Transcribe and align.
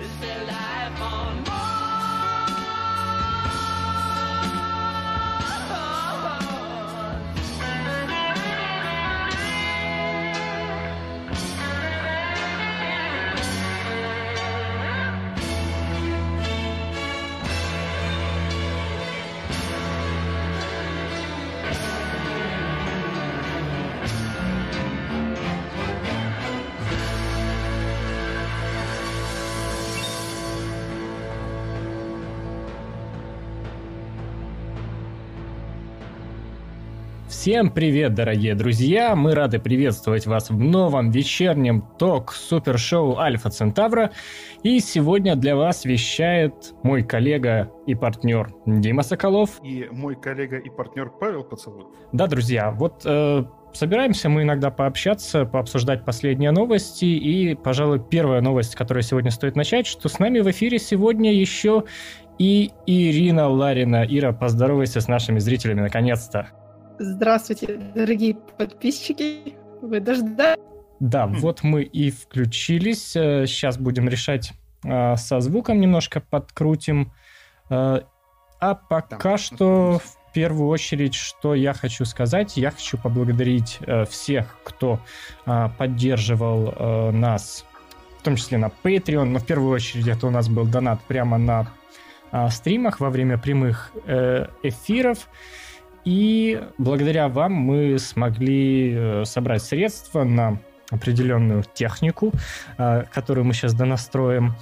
Is 0.00 0.20
there 0.20 0.44
life 0.46 1.00
on 1.00 1.44
Mars? 1.44 1.71
Всем 37.52 37.68
привет, 37.70 38.14
дорогие 38.14 38.54
друзья! 38.54 39.14
Мы 39.14 39.34
рады 39.34 39.58
приветствовать 39.58 40.24
вас 40.26 40.48
в 40.48 40.58
новом 40.58 41.10
вечернем 41.10 41.86
ток-супершоу 41.98 43.18
Альфа 43.18 43.50
Центавра. 43.50 44.10
И 44.62 44.80
сегодня 44.80 45.36
для 45.36 45.54
вас 45.54 45.84
вещает 45.84 46.72
мой 46.82 47.02
коллега 47.02 47.70
и 47.86 47.94
партнер 47.94 48.54
Дима 48.64 49.02
Соколов. 49.02 49.60
И 49.62 49.86
мой 49.90 50.16
коллега 50.16 50.56
и 50.56 50.70
партнер 50.70 51.10
Павел 51.20 51.44
Поцелуев. 51.44 51.88
Да, 52.12 52.26
друзья, 52.26 52.70
вот 52.70 53.02
э, 53.04 53.44
собираемся 53.74 54.30
мы 54.30 54.44
иногда 54.44 54.70
пообщаться, 54.70 55.44
пообсуждать 55.44 56.06
последние 56.06 56.52
новости. 56.52 57.04
И, 57.04 57.54
пожалуй, 57.54 58.00
первая 58.00 58.40
новость, 58.40 58.76
которая 58.76 59.02
сегодня 59.02 59.30
стоит 59.30 59.56
начать, 59.56 59.86
что 59.86 60.08
с 60.08 60.18
нами 60.18 60.40
в 60.40 60.50
эфире 60.50 60.78
сегодня 60.78 61.30
еще 61.34 61.84
и 62.38 62.70
Ирина 62.86 63.46
Ларина. 63.46 64.06
Ира, 64.08 64.32
поздоровайся 64.32 65.02
с 65.02 65.06
нашими 65.06 65.38
зрителями 65.38 65.82
наконец-то. 65.82 66.48
Здравствуйте, 67.04 67.80
дорогие 67.96 68.36
подписчики. 68.56 69.56
Вы 69.80 69.98
дождались? 69.98 70.56
Да, 71.00 71.26
вот 71.26 71.64
мы 71.64 71.82
и 71.82 72.12
включились. 72.12 73.10
Сейчас 73.10 73.76
будем 73.76 74.08
решать 74.08 74.52
э, 74.84 75.16
со 75.16 75.40
звуком 75.40 75.80
немножко 75.80 76.20
подкрутим. 76.20 77.12
Э, 77.70 78.02
А 78.60 78.74
пока 78.76 79.18
Да, 79.18 79.36
что 79.36 79.98
в 79.98 80.32
первую 80.32 80.68
очередь, 80.68 81.14
что 81.14 81.56
я 81.56 81.74
хочу 81.74 82.04
сказать, 82.04 82.56
я 82.56 82.70
хочу 82.70 82.96
поблагодарить 82.98 83.78
э, 83.80 84.04
всех, 84.04 84.56
кто 84.62 85.00
э, 85.44 85.68
поддерживал 85.76 86.68
э, 86.72 87.10
нас, 87.10 87.64
в 88.20 88.22
том 88.22 88.36
числе 88.36 88.58
на 88.58 88.70
Patreon, 88.84 89.24
но 89.24 89.40
в 89.40 89.44
первую 89.44 89.72
очередь 89.72 90.06
это 90.06 90.28
у 90.28 90.30
нас 90.30 90.48
был 90.48 90.66
донат 90.66 91.00
прямо 91.02 91.36
на 91.36 91.66
э, 92.30 92.48
стримах 92.50 93.00
во 93.00 93.10
время 93.10 93.38
прямых 93.38 93.90
э, 94.06 94.46
эфиров. 94.62 95.28
И 96.04 96.60
благодаря 96.78 97.28
вам 97.28 97.52
мы 97.52 97.98
смогли 97.98 98.92
э, 98.94 99.24
собрать 99.24 99.62
средства 99.62 100.24
на 100.24 100.58
определенную 100.90 101.64
технику, 101.74 102.32
э, 102.76 103.04
которую 103.12 103.44
мы 103.44 103.54
сейчас 103.54 103.74
донастроим. 103.74 104.54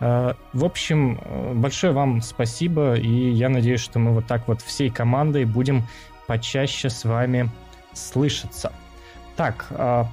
Э, 0.00 0.32
В 0.52 0.64
общем, 0.64 1.20
большое 1.54 1.92
вам 1.92 2.22
спасибо, 2.22 2.94
и 2.94 3.30
я 3.30 3.48
надеюсь, 3.48 3.80
что 3.80 3.98
мы 3.98 4.12
вот 4.12 4.26
так 4.26 4.48
вот 4.48 4.62
всей 4.62 4.90
командой 4.90 5.44
будем 5.44 5.84
почаще 6.26 6.88
с 6.88 7.04
вами 7.04 7.50
слышаться. 7.92 8.72
Так, 9.36 9.66
а, 9.70 10.08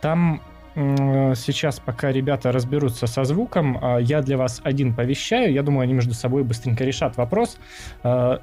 там 0.00 0.40
сейчас, 0.74 1.78
пока 1.78 2.10
ребята 2.10 2.50
разберутся 2.50 3.06
со 3.06 3.22
звуком, 3.24 3.78
а, 3.80 3.98
я 3.98 4.22
для 4.22 4.36
вас 4.36 4.60
один 4.64 4.92
повещаю. 4.92 5.52
Я 5.52 5.62
думаю, 5.62 5.84
они 5.84 5.92
между 5.92 6.14
собой 6.14 6.42
быстренько 6.42 6.84
решат 6.84 7.16
вопрос 7.16 7.58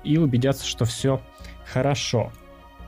и 0.03 0.17
убедятся, 0.17 0.65
что 0.65 0.85
все 0.85 1.19
хорошо. 1.71 2.31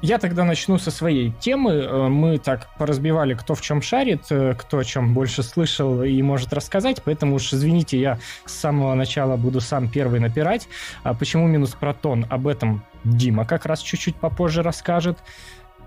Я 0.02 0.18
тогда 0.18 0.44
начну 0.44 0.78
со 0.78 0.92
своей 0.92 1.32
темы. 1.40 1.72
Э, 1.72 2.08
Мы 2.10 2.38
так 2.38 2.68
поразбивали, 2.78 3.36
кто 3.36 3.56
в 3.56 3.62
чем 3.62 3.82
шарит, 3.82 4.24
э, 4.32 4.54
кто 4.58 4.80
о 4.80 4.84
чем 4.84 5.14
больше 5.14 5.44
слышал 5.44 6.04
и 6.04 6.22
может 6.22 6.52
рассказать, 6.52 7.02
поэтому 7.06 7.36
уж 7.36 7.54
извините, 7.54 7.98
я 7.98 8.20
с 8.46 8.52
самого 8.54 8.96
начала 8.96 9.38
буду 9.38 9.62
сам 9.62 9.88
первый 9.88 10.20
напирать. 10.20 10.68
А 11.04 11.14
почему 11.14 11.48
минус 11.48 11.72
протон? 11.72 12.26
Об 12.30 12.48
этом 12.48 12.84
Дима 13.06 13.46
как 13.46 13.66
раз 13.66 13.80
чуть-чуть 13.80 14.18
попозже 14.18 14.62
расскажет. 14.62 15.20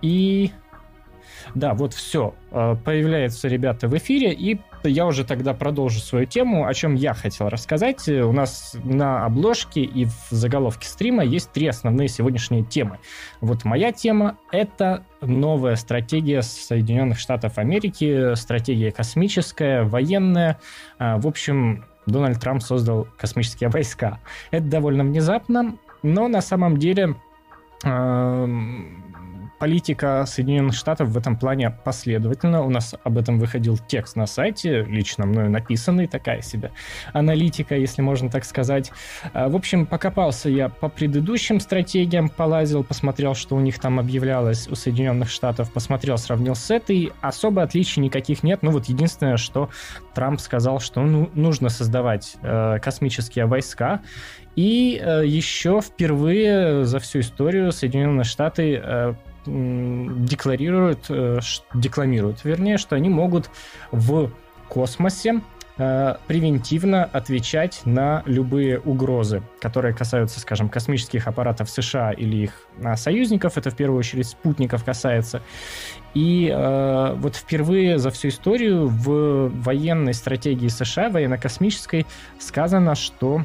И 0.00 0.50
да, 1.54 1.74
вот 1.74 1.94
все. 1.94 2.34
Появляются 2.50 3.48
ребята 3.48 3.88
в 3.88 3.96
эфире, 3.96 4.32
и 4.32 4.60
я 4.84 5.06
уже 5.06 5.24
тогда 5.24 5.54
продолжу 5.54 6.00
свою 6.00 6.26
тему, 6.26 6.66
о 6.66 6.74
чем 6.74 6.94
я 6.94 7.14
хотел 7.14 7.48
рассказать. 7.48 8.08
Э, 8.08 8.22
У 8.22 8.32
нас 8.32 8.76
на 8.84 9.24
обложке 9.24 9.82
и 9.82 10.04
в 10.04 10.28
заголовке 10.30 10.88
стрима 10.88 11.24
есть 11.24 11.50
три 11.52 11.66
основные 11.66 12.08
сегодняшние 12.08 12.62
темы. 12.62 12.98
Вот 13.40 13.64
моя 13.64 13.92
тема— 13.92 14.38
это 14.52 15.04
новая 15.20 15.76
стратегия 15.76 16.42
Соединенных 16.42 17.18
Штатов 17.18 17.58
Америки, 17.58 18.34
стратегия 18.34 18.92
космическая, 18.92 19.82
военная. 19.82 20.58
А, 20.98 21.18
В 21.18 21.26
общем, 21.26 21.84
Дональд 22.06 22.40
Трамп 22.40 22.62
создал 22.62 23.08
космические 23.18 23.68
войска. 23.68 24.20
Это 24.50 24.66
довольно 24.66 25.02
внезапно, 25.02 25.76
но 26.02 26.28
на 26.28 26.40
самом 26.40 26.76
деле 26.76 27.16
эм, 27.84 29.05
политика 29.58 30.24
Соединенных 30.26 30.74
Штатов 30.74 31.08
в 31.08 31.16
этом 31.16 31.36
плане 31.36 31.70
последовательна. 31.84 32.62
У 32.62 32.70
нас 32.70 32.94
об 33.04 33.18
этом 33.18 33.38
выходил 33.38 33.78
текст 33.78 34.16
на 34.16 34.26
сайте, 34.26 34.82
лично 34.84 35.26
мною 35.26 35.50
написанный, 35.50 36.06
такая 36.06 36.42
себе 36.42 36.70
аналитика, 37.12 37.76
если 37.76 38.02
можно 38.02 38.30
так 38.30 38.44
сказать. 38.44 38.92
А, 39.32 39.48
В 39.48 39.56
общем, 39.56 39.86
покопался 39.86 40.48
я 40.48 40.68
по 40.68 40.88
предыдущим 40.88 41.60
стратегиям, 41.60 42.28
полазил, 42.28 42.84
посмотрел, 42.84 43.34
что 43.34 43.56
у 43.56 43.60
них 43.60 43.78
там 43.78 43.98
объявлялось 43.98 44.68
у 44.68 44.74
Соединенных 44.74 45.30
Штатов, 45.30 45.72
посмотрел, 45.72 46.18
сравнил 46.18 46.54
с 46.54 46.70
этой. 46.70 47.12
Особо 47.20 47.62
отличий 47.62 48.02
никаких 48.02 48.42
нет. 48.42 48.62
Ну 48.62 48.70
вот 48.70 48.86
единственное, 48.86 49.36
что 49.36 49.70
Трамп 50.14 50.40
сказал, 50.40 50.80
что 50.80 51.02
ну, 51.02 51.30
нужно 51.34 51.68
создавать 51.68 52.36
э, 52.42 52.78
космические 52.80 53.46
войска. 53.46 54.00
И 54.56 54.98
э, 55.02 55.26
еще 55.26 55.82
впервые 55.82 56.84
за 56.84 56.98
всю 56.98 57.20
историю 57.20 57.72
Соединенные 57.72 58.24
Штаты 58.24 58.80
э, 58.82 59.14
декларируют, 59.46 61.06
э, 61.08 61.40
декламируют, 61.74 62.44
вернее, 62.44 62.78
что 62.78 62.96
они 62.96 63.08
могут 63.08 63.50
в 63.90 64.30
космосе 64.68 65.40
э, 65.78 66.14
превентивно 66.26 67.04
отвечать 67.04 67.82
на 67.84 68.22
любые 68.26 68.80
угрозы, 68.80 69.42
которые 69.60 69.94
касаются, 69.94 70.40
скажем, 70.40 70.68
космических 70.68 71.26
аппаратов 71.26 71.70
США 71.70 72.12
или 72.12 72.36
их 72.36 72.52
а, 72.82 72.96
союзников. 72.96 73.56
Это 73.58 73.70
в 73.70 73.76
первую 73.76 73.98
очередь 73.98 74.26
спутников 74.26 74.84
касается. 74.84 75.42
И 76.14 76.50
э, 76.52 77.14
вот 77.16 77.36
впервые 77.36 77.98
за 77.98 78.10
всю 78.10 78.28
историю 78.28 78.88
в 78.88 79.50
военной 79.62 80.14
стратегии 80.14 80.68
США, 80.68 81.10
военно-космической, 81.10 82.06
сказано, 82.38 82.94
что 82.94 83.44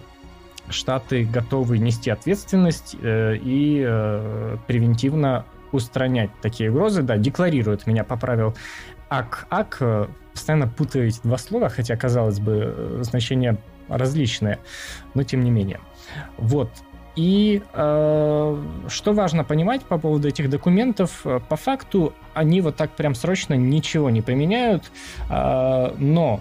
Штаты 0.72 1.25
готовы 1.25 1.78
нести 1.78 2.09
ответственность 2.09 2.95
э, 3.01 3.35
и 3.35 3.83
э, 3.85 4.57
превентивно 4.68 5.45
устранять 5.72 6.30
такие 6.42 6.72
угрозы. 6.72 7.02
Да, 7.02 7.18
декларируют, 7.18 7.88
меня 7.88 8.04
поправил 8.04 8.56
ак 9.09 9.46
ак 9.50 9.78
э, 9.82 10.08
постоянно 10.34 10.68
путаю 10.68 11.08
эти 11.08 11.20
два 11.24 11.38
слова, 11.38 11.70
хотя, 11.70 11.96
казалось 11.96 12.40
бы, 12.40 12.74
э, 12.76 13.00
значения 13.04 13.58
различные, 13.88 14.60
но 15.14 15.24
тем 15.24 15.44
не 15.44 15.52
менее. 15.52 15.80
Вот. 16.38 16.70
И 17.16 17.62
э, 17.74 18.64
что 18.88 19.14
важно 19.14 19.44
понимать 19.44 19.84
по 19.84 19.98
поводу 19.98 20.30
этих 20.30 20.50
документов, 20.50 21.22
э, 21.26 21.42
по 21.48 21.58
факту 21.58 22.14
они 22.34 22.62
вот 22.62 22.78
так 22.78 22.92
прям 22.92 23.16
срочно 23.16 23.54
ничего 23.54 24.10
не 24.10 24.22
поменяют, 24.22 24.90
э, 25.30 25.94
но 25.98 26.40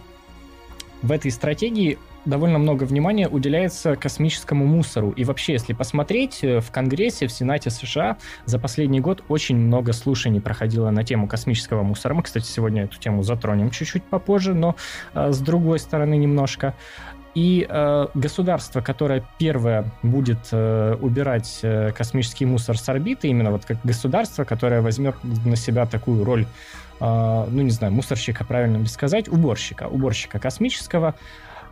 в 1.02 1.10
этой 1.10 1.32
стратегии 1.32 1.98
довольно 2.30 2.58
много 2.58 2.84
внимания 2.84 3.28
уделяется 3.28 3.96
космическому 3.96 4.64
мусору. 4.64 5.10
И 5.10 5.24
вообще, 5.24 5.52
если 5.54 5.74
посмотреть, 5.74 6.38
э, 6.42 6.60
в 6.60 6.70
Конгрессе, 6.70 7.26
в 7.26 7.32
Сенате 7.32 7.68
США 7.68 8.16
за 8.46 8.58
последний 8.58 9.00
год 9.00 9.22
очень 9.28 9.56
много 9.56 9.92
слушаний 9.92 10.40
проходило 10.40 10.90
на 10.90 11.04
тему 11.04 11.28
космического 11.28 11.82
мусора. 11.82 12.14
Мы, 12.14 12.22
кстати, 12.22 12.46
сегодня 12.46 12.84
эту 12.84 12.98
тему 12.98 13.22
затронем 13.22 13.70
чуть-чуть 13.70 14.04
попозже, 14.04 14.54
но 14.54 14.76
э, 15.12 15.32
с 15.32 15.38
другой 15.40 15.78
стороны 15.78 16.16
немножко. 16.16 16.74
И 17.34 17.64
э, 17.68 18.06
государство, 18.14 18.80
которое 18.80 19.24
первое 19.38 19.84
будет 20.02 20.48
э, 20.50 20.96
убирать 21.00 21.60
э, 21.62 21.92
космический 21.92 22.44
мусор 22.44 22.76
с 22.76 22.88
орбиты, 22.88 23.28
именно 23.28 23.52
вот 23.52 23.64
как 23.64 23.78
государство, 23.84 24.44
которое 24.44 24.80
возьмет 24.80 25.14
на 25.22 25.54
себя 25.54 25.86
такую 25.86 26.24
роль, 26.24 26.46
э, 27.00 27.46
ну 27.48 27.62
не 27.62 27.70
знаю, 27.70 27.92
мусорщика, 27.92 28.44
правильно 28.44 28.78
ли 28.78 28.86
сказать, 28.86 29.28
уборщика, 29.28 29.86
уборщика 29.86 30.40
космического, 30.40 31.14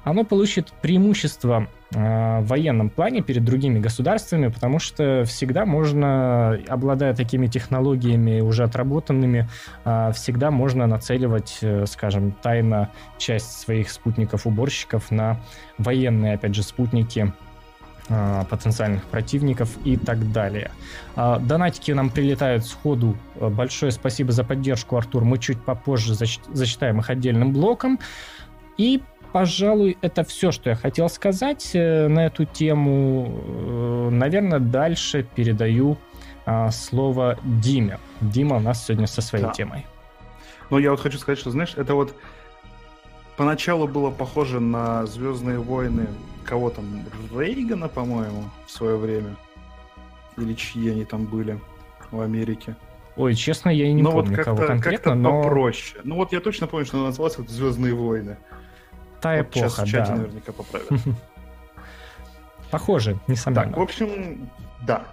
оно 0.08 0.25
получит 0.25 0.72
преимущество 0.81 1.69
э, 1.93 2.40
в 2.40 2.46
военном 2.46 2.88
плане 2.88 3.20
перед 3.20 3.44
другими 3.44 3.78
государствами, 3.78 4.49
потому 4.49 4.78
что 4.78 5.25
всегда 5.26 5.66
можно, 5.66 6.58
обладая 6.69 7.14
такими 7.14 7.46
технологиями 7.46 8.40
уже 8.40 8.64
отработанными, 8.64 9.49
э, 9.84 10.12
всегда 10.14 10.50
можно 10.50 10.87
нацеливать, 10.87 11.58
э, 11.60 11.84
скажем, 11.87 12.32
тайно 12.32 12.90
часть 13.19 13.60
своих 13.60 13.90
спутников-уборщиков 13.90 15.10
на 15.10 15.40
военные, 15.76 16.34
опять 16.34 16.55
же, 16.55 16.62
спутники 16.62 17.32
потенциальных 18.49 19.05
противников 19.05 19.69
и 19.84 19.99
так 19.99 20.32
далее. 20.32 20.70
А, 21.14 21.38
Донатики 21.38 21.93
нам 21.93 22.08
прилетают 22.08 22.64
сходу. 22.64 23.19
Большое 23.38 23.93
спасибо 23.93 24.32
за 24.32 24.44
поддержку, 24.44 24.96
Артур. 24.96 25.25
Мы 25.26 25.37
чуть 25.37 25.60
попозже 25.60 26.14
зач- 26.14 26.40
зачитаем 26.50 27.00
их 27.00 27.10
отдельным 27.10 27.52
блоком. 27.52 27.99
И, 28.78 29.02
пожалуй, 29.33 29.97
это 30.01 30.25
все, 30.25 30.53
что 30.53 30.71
я 30.71 30.77
хотел 30.77 31.09
сказать 31.09 31.71
э, 31.75 32.09
на 32.09 32.27
эту 32.27 32.45
тему. 32.45 33.41
Э, 33.47 34.09
Наверное, 34.11 34.59
дальше 34.59 35.27
передаю 35.35 35.97
а, 36.47 36.71
слово 36.71 37.39
Диме. 37.45 37.99
Дима 38.21 38.57
у 38.57 38.61
нас 38.61 38.87
сегодня 38.87 39.07
со 39.07 39.21
своей 39.21 39.45
Да. 39.45 39.53
темой. 39.53 39.87
Но 40.71 40.79
я 40.79 40.91
вот 40.91 41.01
хочу 41.01 41.19
сказать, 41.19 41.39
что, 41.39 41.51
знаешь, 41.51 41.75
это 41.77 41.95
вот 41.95 42.15
поначалу 43.37 43.87
было 43.87 44.11
похоже 44.11 44.59
на 44.61 45.07
Звездные 45.07 45.59
войны 45.59 46.07
кого 46.49 46.71
там, 46.71 47.05
Рейгана, 47.37 47.89
по-моему, 47.89 48.45
в 48.67 48.71
свое 48.71 48.97
время. 48.97 49.37
Или 50.39 50.55
чьи 50.55 50.91
они 50.91 51.05
там 51.05 51.27
были 51.27 51.61
в 52.11 52.21
Америке. 52.21 52.77
Ой, 53.17 53.35
честно, 53.35 53.69
я 53.69 53.87
и 53.87 53.93
не 53.93 54.03
ну 54.03 54.13
вот 54.13 54.25
помню, 54.25 54.37
как-то, 54.37 54.55
кого 54.55 54.67
конкретно, 54.67 54.97
как-то 54.97 55.15
но 55.15 55.43
попроще. 55.43 56.01
Ну 56.05 56.15
вот 56.15 56.33
я 56.33 56.41
точно 56.41 56.67
помню, 56.67 56.87
что 56.87 56.97
она 56.99 57.07
называлась 57.07 57.37
вот 57.37 57.51
Звездные 57.51 57.93
войны. 57.93 58.39
Та 59.20 59.38
вот 59.38 59.55
сейчас 59.55 59.73
эпоха, 59.73 59.87
в 59.87 59.91
чате 59.91 60.12
да. 60.12 60.17
наверняка 60.17 60.53
поправят. 60.53 60.91
Похоже, 62.70 63.19
несомненно. 63.26 63.67
Так, 63.67 63.76
в 63.76 63.81
общем, 63.81 64.50
да. 64.87 65.06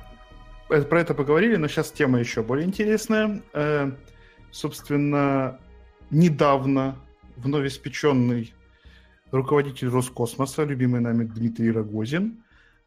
Э, 0.69 0.81
Про 0.81 1.01
это 1.01 1.13
поговорили, 1.13 1.55
но 1.55 1.67
сейчас 1.67 1.91
тема 1.91 2.19
еще 2.19 2.43
более 2.43 2.65
интересная. 2.65 3.41
Э, 3.53 3.91
собственно, 4.51 5.59
недавно 6.09 6.95
вновь 7.37 7.67
испеченный 7.67 8.53
руководитель 9.31 9.89
Роскосмоса, 9.89 10.63
любимый 10.63 11.01
нами 11.01 11.25
Дмитрий 11.25 11.71
Рогозин, 11.71 12.43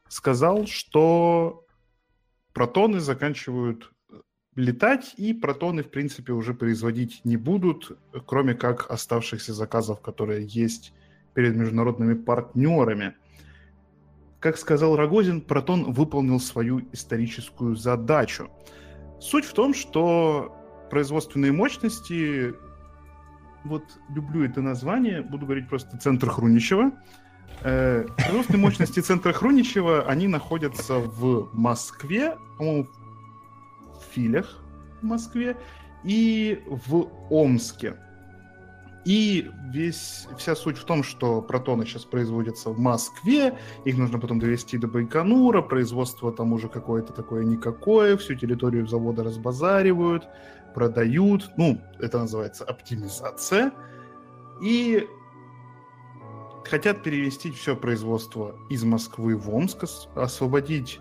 сказал, 0.08 0.66
что 0.66 1.64
протоны 2.52 3.00
заканчивают 3.00 3.92
летать, 4.54 5.14
и 5.16 5.32
протоны, 5.34 5.82
в 5.82 5.90
принципе, 5.90 6.32
уже 6.32 6.54
производить 6.54 7.24
не 7.24 7.36
будут, 7.36 7.96
кроме 8.26 8.54
как 8.54 8.90
оставшихся 8.90 9.54
заказов, 9.54 10.00
которые 10.00 10.46
есть 10.46 10.92
перед 11.38 11.54
международными 11.54 12.14
партнерами. 12.14 13.14
Как 14.40 14.58
сказал 14.58 14.96
Рогозин, 14.96 15.40
Протон 15.40 15.92
выполнил 15.92 16.40
свою 16.40 16.80
историческую 16.90 17.76
задачу. 17.76 18.50
Суть 19.20 19.44
в 19.44 19.52
том, 19.52 19.72
что 19.72 20.52
производственные 20.90 21.52
мощности, 21.52 22.54
вот 23.62 23.84
люблю 24.12 24.44
это 24.44 24.62
название, 24.62 25.22
буду 25.22 25.46
говорить 25.46 25.68
просто 25.68 25.96
Центр 25.98 26.28
Хруничева. 26.28 26.90
Э, 27.62 28.04
производственные 28.16 28.62
мощности 28.62 28.98
Центра 28.98 29.32
Хруничева, 29.32 30.08
они 30.08 30.26
находятся 30.26 30.98
в 30.98 31.50
Москве, 31.52 32.36
по-моему, 32.58 32.88
в 33.94 34.12
Филях 34.12 34.58
в 35.00 35.04
Москве 35.04 35.56
и 36.02 36.60
в 36.66 37.08
Омске. 37.30 37.94
И 39.08 39.50
весь, 39.70 40.28
вся 40.36 40.54
суть 40.54 40.76
в 40.76 40.84
том, 40.84 41.02
что 41.02 41.40
протоны 41.40 41.86
сейчас 41.86 42.04
производятся 42.04 42.68
в 42.68 42.78
Москве, 42.78 43.58
их 43.86 43.96
нужно 43.96 44.18
потом 44.18 44.38
довести 44.38 44.76
до 44.76 44.86
Байконура, 44.86 45.62
производство 45.62 46.30
там 46.30 46.52
уже 46.52 46.68
какое-то 46.68 47.14
такое 47.14 47.42
никакое, 47.44 48.18
всю 48.18 48.34
территорию 48.34 48.86
завода 48.86 49.24
разбазаривают, 49.24 50.28
продают, 50.74 51.48
ну, 51.56 51.80
это 51.98 52.18
называется 52.18 52.64
оптимизация, 52.64 53.72
и 54.60 55.08
хотят 56.66 57.02
перевести 57.02 57.50
все 57.50 57.76
производство 57.76 58.56
из 58.68 58.84
Москвы 58.84 59.36
в 59.36 59.48
Омск, 59.48 59.84
ос- 59.84 60.10
освободить 60.16 61.00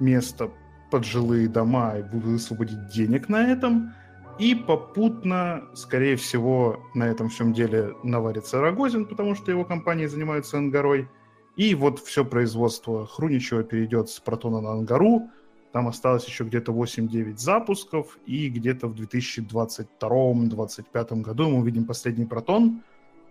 место 0.00 0.50
под 0.90 1.04
жилые 1.04 1.46
дома 1.46 1.98
и 1.98 2.02
высвободить 2.16 2.88
денег 2.88 3.28
на 3.28 3.48
этом, 3.48 3.92
и 4.38 4.54
попутно, 4.54 5.64
скорее 5.74 6.16
всего, 6.16 6.82
на 6.94 7.04
этом 7.04 7.28
всем 7.28 7.52
деле 7.52 7.94
наварится 8.02 8.60
Рогозин, 8.60 9.06
потому 9.06 9.34
что 9.34 9.50
его 9.50 9.64
компании 9.64 10.06
занимаются 10.06 10.58
Ангарой. 10.58 11.08
И 11.56 11.74
вот 11.74 12.00
все 12.00 12.24
производство 12.24 13.06
Хруничева 13.06 13.62
перейдет 13.62 14.08
с 14.08 14.18
Протона 14.18 14.60
на 14.60 14.72
Ангару. 14.72 15.30
Там 15.72 15.86
осталось 15.88 16.26
еще 16.26 16.44
где-то 16.44 16.72
8-9 16.72 17.36
запусков, 17.36 18.18
и 18.26 18.48
где-то 18.48 18.88
в 18.88 18.94
2022-2025 18.94 21.20
году 21.20 21.50
мы 21.50 21.58
увидим 21.58 21.84
последний 21.84 22.26
Протон, 22.26 22.82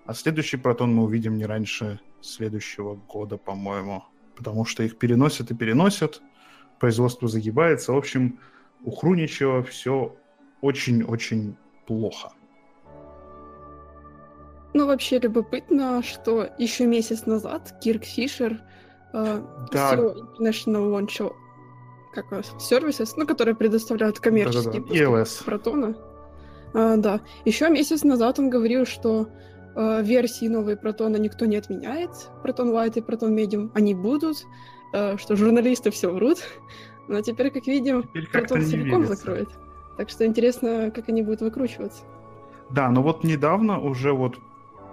а 0.06 0.14
следующий 0.14 0.58
Протон 0.58 0.96
мы 0.96 1.04
увидим 1.04 1.38
не 1.38 1.46
раньше 1.46 2.00
следующего 2.22 2.96
года, 2.96 3.38
по-моему. 3.38 4.04
Потому 4.36 4.66
что 4.66 4.84
их 4.84 4.98
переносят 4.98 5.52
и 5.52 5.56
переносят, 5.56 6.22
производство 6.80 7.28
загибается. 7.28 7.94
В 7.94 7.98
общем, 7.98 8.40
у 8.84 8.92
Хруничева 8.92 9.64
все 9.64 10.16
очень-очень 10.64 11.56
плохо. 11.86 12.32
Ну, 14.74 14.88
вообще 14.88 15.20
любопытно, 15.20 16.02
что 16.02 16.48
еще 16.58 16.88
месяц 16.88 17.26
назад 17.28 17.76
Кирк 17.82 18.04
Фишер, 18.06 18.62
э, 19.14 19.42
Да. 19.72 19.94
CEO 19.94 20.16
International 20.40 20.90
Launch 20.92 21.32
как 22.14 22.32
Services, 22.32 23.14
ну, 23.18 23.28
которые 23.28 23.56
предоставляют 23.56 24.20
коммерческие 24.20 24.82
пуски 24.82 24.98
ELS. 24.98 25.44
протона. 25.46 25.96
А, 26.74 26.96
да. 26.98 27.22
Еще 27.46 27.70
месяц 27.70 28.04
назад 28.04 28.40
он 28.40 28.50
говорил, 28.50 28.86
что 28.86 29.28
э, 29.76 30.02
версии 30.04 30.48
новые 30.48 30.78
протона 30.78 31.18
никто 31.18 31.46
не 31.46 31.58
отменяет. 31.58 32.12
Протон 32.42 32.70
Light 32.72 32.94
и 32.98 33.02
Протон 33.02 33.36
Medium, 33.38 33.70
они 33.76 33.94
будут, 33.96 34.38
э, 34.94 35.18
что 35.18 35.36
журналисты 35.36 35.92
все 35.92 36.12
врут. 36.12 36.40
Но 37.08 37.22
теперь, 37.22 37.52
как 37.52 37.68
видим, 37.68 38.04
Теперь 38.04 38.30
протон 38.30 38.62
целиком 38.64 39.02
верится. 39.02 39.16
закроет. 39.16 39.50
Так 39.98 40.10
что 40.10 40.26
интересно, 40.26 40.92
как 40.92 41.10
они 41.10 41.22
будут 41.22 41.42
выкручиваться. 41.42 42.04
Да, 42.70 42.90
но 42.90 43.04
вот 43.04 43.24
недавно 43.24 43.80
уже 43.80 44.14
вот, 44.14 44.40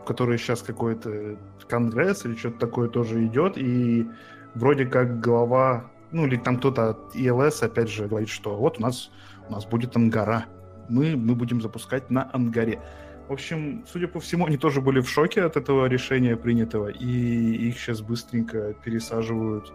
который 0.06 0.38
сейчас 0.38 0.62
какой-то 0.62 1.38
конгресс 1.68 2.24
или 2.26 2.34
что-то 2.34 2.58
такое 2.58 2.88
тоже 2.88 3.24
идет, 3.24 3.56
и 3.56 4.06
вроде 4.54 4.84
как 4.84 5.20
глава, 5.20 5.90
ну 6.10 6.26
или 6.26 6.36
там 6.36 6.58
кто-то 6.58 6.90
от 6.90 7.16
ИЛС 7.16 7.62
опять 7.62 7.88
же 7.88 8.08
говорит, 8.08 8.28
что 8.28 8.56
вот 8.56 8.78
у 8.78 8.82
нас, 8.82 9.10
у 9.48 9.52
нас 9.52 9.64
будет 9.64 9.96
ангара, 9.96 10.46
мы, 10.88 11.16
мы 11.16 11.34
будем 11.34 11.62
запускать 11.62 12.10
на 12.10 12.28
ангаре. 12.32 12.80
В 13.28 13.32
общем, 13.32 13.84
судя 13.86 14.08
по 14.08 14.18
всему, 14.18 14.46
они 14.46 14.56
тоже 14.56 14.80
были 14.80 15.00
в 15.00 15.08
шоке 15.08 15.42
от 15.42 15.56
этого 15.56 15.86
решения 15.86 16.36
принятого, 16.36 16.88
и 16.88 17.68
их 17.68 17.78
сейчас 17.78 18.00
быстренько 18.00 18.74
пересаживают 18.84 19.72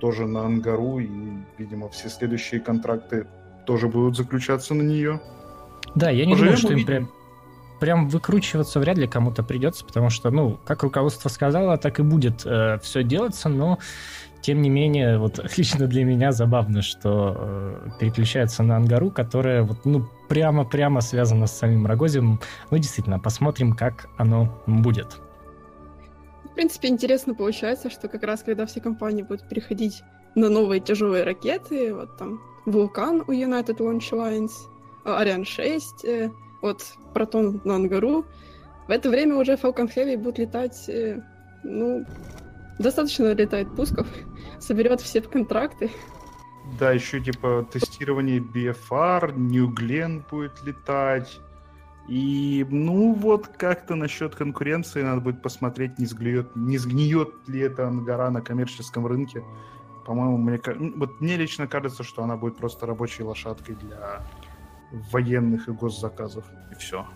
тоже 0.00 0.26
на 0.26 0.46
ангару, 0.46 0.98
и, 0.98 1.08
видимо, 1.58 1.90
все 1.90 2.08
следующие 2.08 2.60
контракты 2.60 3.26
тоже 3.64 3.88
будут 3.88 4.16
заключаться 4.16 4.74
на 4.74 4.82
нее. 4.82 5.20
Да, 5.94 6.10
я 6.10 6.26
не 6.26 6.32
Поживем, 6.32 6.54
думаю, 6.54 6.56
что 6.56 6.72
им 6.72 6.86
прям, 6.86 7.10
прям 7.80 8.08
выкручиваться 8.08 8.80
вряд 8.80 8.98
ли 8.98 9.06
кому-то 9.06 9.42
придется, 9.42 9.84
потому 9.84 10.10
что, 10.10 10.30
ну, 10.30 10.58
как 10.64 10.82
руководство 10.82 11.28
сказало, 11.28 11.76
так 11.76 12.00
и 12.00 12.02
будет 12.02 12.40
все 12.40 13.02
делаться, 13.02 13.48
но 13.48 13.78
тем 14.44 14.60
не 14.60 14.68
менее, 14.68 15.16
вот 15.16 15.40
лично 15.56 15.86
для 15.86 16.04
меня 16.04 16.30
забавно, 16.30 16.82
что 16.82 17.34
э, 17.34 17.88
переключается 17.98 18.62
на 18.62 18.76
Ангару, 18.76 19.10
которая 19.10 19.62
вот, 19.62 19.86
ну, 19.86 20.06
прямо-прямо 20.28 21.00
связана 21.00 21.46
с 21.46 21.56
самим 21.56 21.86
Рогозиным. 21.86 22.40
Ну, 22.70 22.76
действительно, 22.76 23.18
посмотрим, 23.18 23.72
как 23.72 24.10
оно 24.18 24.62
будет. 24.66 25.16
В 26.44 26.54
принципе, 26.54 26.88
интересно 26.88 27.34
получается, 27.34 27.88
что 27.88 28.08
как 28.08 28.22
раз 28.22 28.42
когда 28.42 28.66
все 28.66 28.82
компании 28.82 29.22
будут 29.22 29.48
переходить 29.48 30.02
на 30.34 30.50
новые 30.50 30.80
тяжелые 30.80 31.24
ракеты, 31.24 31.94
вот 31.94 32.18
там 32.18 32.38
Вулкан 32.66 33.22
у 33.26 33.32
United 33.32 33.78
Launch 33.78 34.10
Alliance, 34.12 34.68
Ариан 35.04 35.44
6, 35.44 36.04
э, 36.04 36.30
вот 36.62 36.94
Протон 37.12 37.60
на 37.64 37.76
Ангару, 37.76 38.24
в 38.86 38.90
это 38.90 39.10
время 39.10 39.36
уже 39.36 39.54
Falcon 39.54 39.88
Heavy 39.94 40.16
будет 40.16 40.38
летать, 40.38 40.88
э, 40.88 41.20
ну, 41.62 42.04
достаточно 42.78 43.32
летает 43.32 43.74
пусков, 43.74 44.06
соберет 44.58 45.00
все 45.00 45.20
контракты. 45.20 45.90
Да, 46.78 46.92
еще 46.92 47.20
типа 47.20 47.66
тестирование 47.70 48.40
BFR, 48.40 49.36
New 49.36 49.70
Glenn 49.70 50.22
будет 50.30 50.62
летать. 50.64 51.40
И, 52.08 52.66
ну, 52.68 53.14
вот 53.14 53.48
как-то 53.48 53.94
насчет 53.94 54.34
конкуренции 54.34 55.02
надо 55.02 55.20
будет 55.22 55.40
посмотреть, 55.40 55.98
не, 55.98 56.04
сглиет, 56.04 56.54
не 56.54 56.76
сгниет 56.76 57.30
ли 57.46 57.60
эта 57.60 57.88
ангара 57.88 58.30
на 58.30 58.42
коммерческом 58.42 59.06
рынке. 59.06 59.42
По-моему, 60.04 60.36
мне, 60.36 60.60
вот 60.96 61.20
мне 61.20 61.36
лично 61.36 61.66
кажется, 61.66 62.02
что 62.02 62.22
она 62.22 62.36
будет 62.36 62.56
просто 62.56 62.86
рабочей 62.86 63.22
лошадкой 63.22 63.74
для 63.76 64.22
военных 65.12 65.68
и 65.68 65.72
госзаказов. 65.72 66.44
И 66.70 66.74
все. 66.74 67.06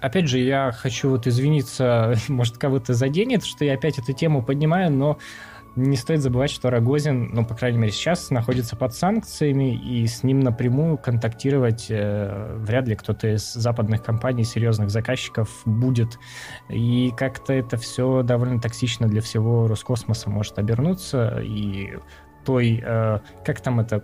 опять 0.00 0.28
же, 0.28 0.38
я 0.38 0.72
хочу 0.72 1.10
вот 1.10 1.26
извиниться, 1.26 2.14
может, 2.28 2.58
кого-то 2.58 2.94
заденет, 2.94 3.44
что 3.44 3.64
я 3.64 3.74
опять 3.74 3.98
эту 3.98 4.12
тему 4.12 4.42
поднимаю, 4.42 4.90
но 4.90 5.18
не 5.76 5.96
стоит 5.96 6.20
забывать, 6.20 6.50
что 6.50 6.70
Рогозин, 6.70 7.30
ну, 7.32 7.44
по 7.44 7.54
крайней 7.54 7.78
мере, 7.78 7.92
сейчас 7.92 8.30
находится 8.30 8.76
под 8.76 8.94
санкциями, 8.94 9.74
и 9.74 10.06
с 10.06 10.22
ним 10.22 10.40
напрямую 10.40 10.98
контактировать 10.98 11.86
э, 11.90 12.56
вряд 12.56 12.88
ли 12.88 12.96
кто-то 12.96 13.28
из 13.28 13.52
западных 13.52 14.02
компаний, 14.02 14.44
серьезных 14.44 14.90
заказчиков 14.90 15.48
будет. 15.64 16.18
И 16.68 17.12
как-то 17.16 17.52
это 17.52 17.76
все 17.76 18.22
довольно 18.22 18.60
токсично 18.60 19.06
для 19.06 19.20
всего 19.20 19.66
Роскосмоса 19.66 20.28
может 20.28 20.58
обернуться. 20.58 21.40
И 21.40 21.96
той, 22.44 22.82
э, 22.84 23.18
как 23.44 23.60
там 23.60 23.80
это, 23.80 24.02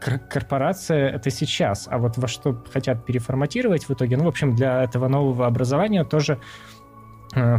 корпорация 0.00 1.08
это 1.10 1.30
сейчас, 1.30 1.88
а 1.90 1.98
вот 1.98 2.16
во 2.18 2.28
что 2.28 2.62
хотят 2.72 3.04
переформатировать 3.04 3.88
в 3.88 3.92
итоге, 3.92 4.16
ну, 4.16 4.24
в 4.24 4.28
общем, 4.28 4.54
для 4.54 4.82
этого 4.82 5.08
нового 5.08 5.46
образования 5.46 6.04
тоже 6.04 6.38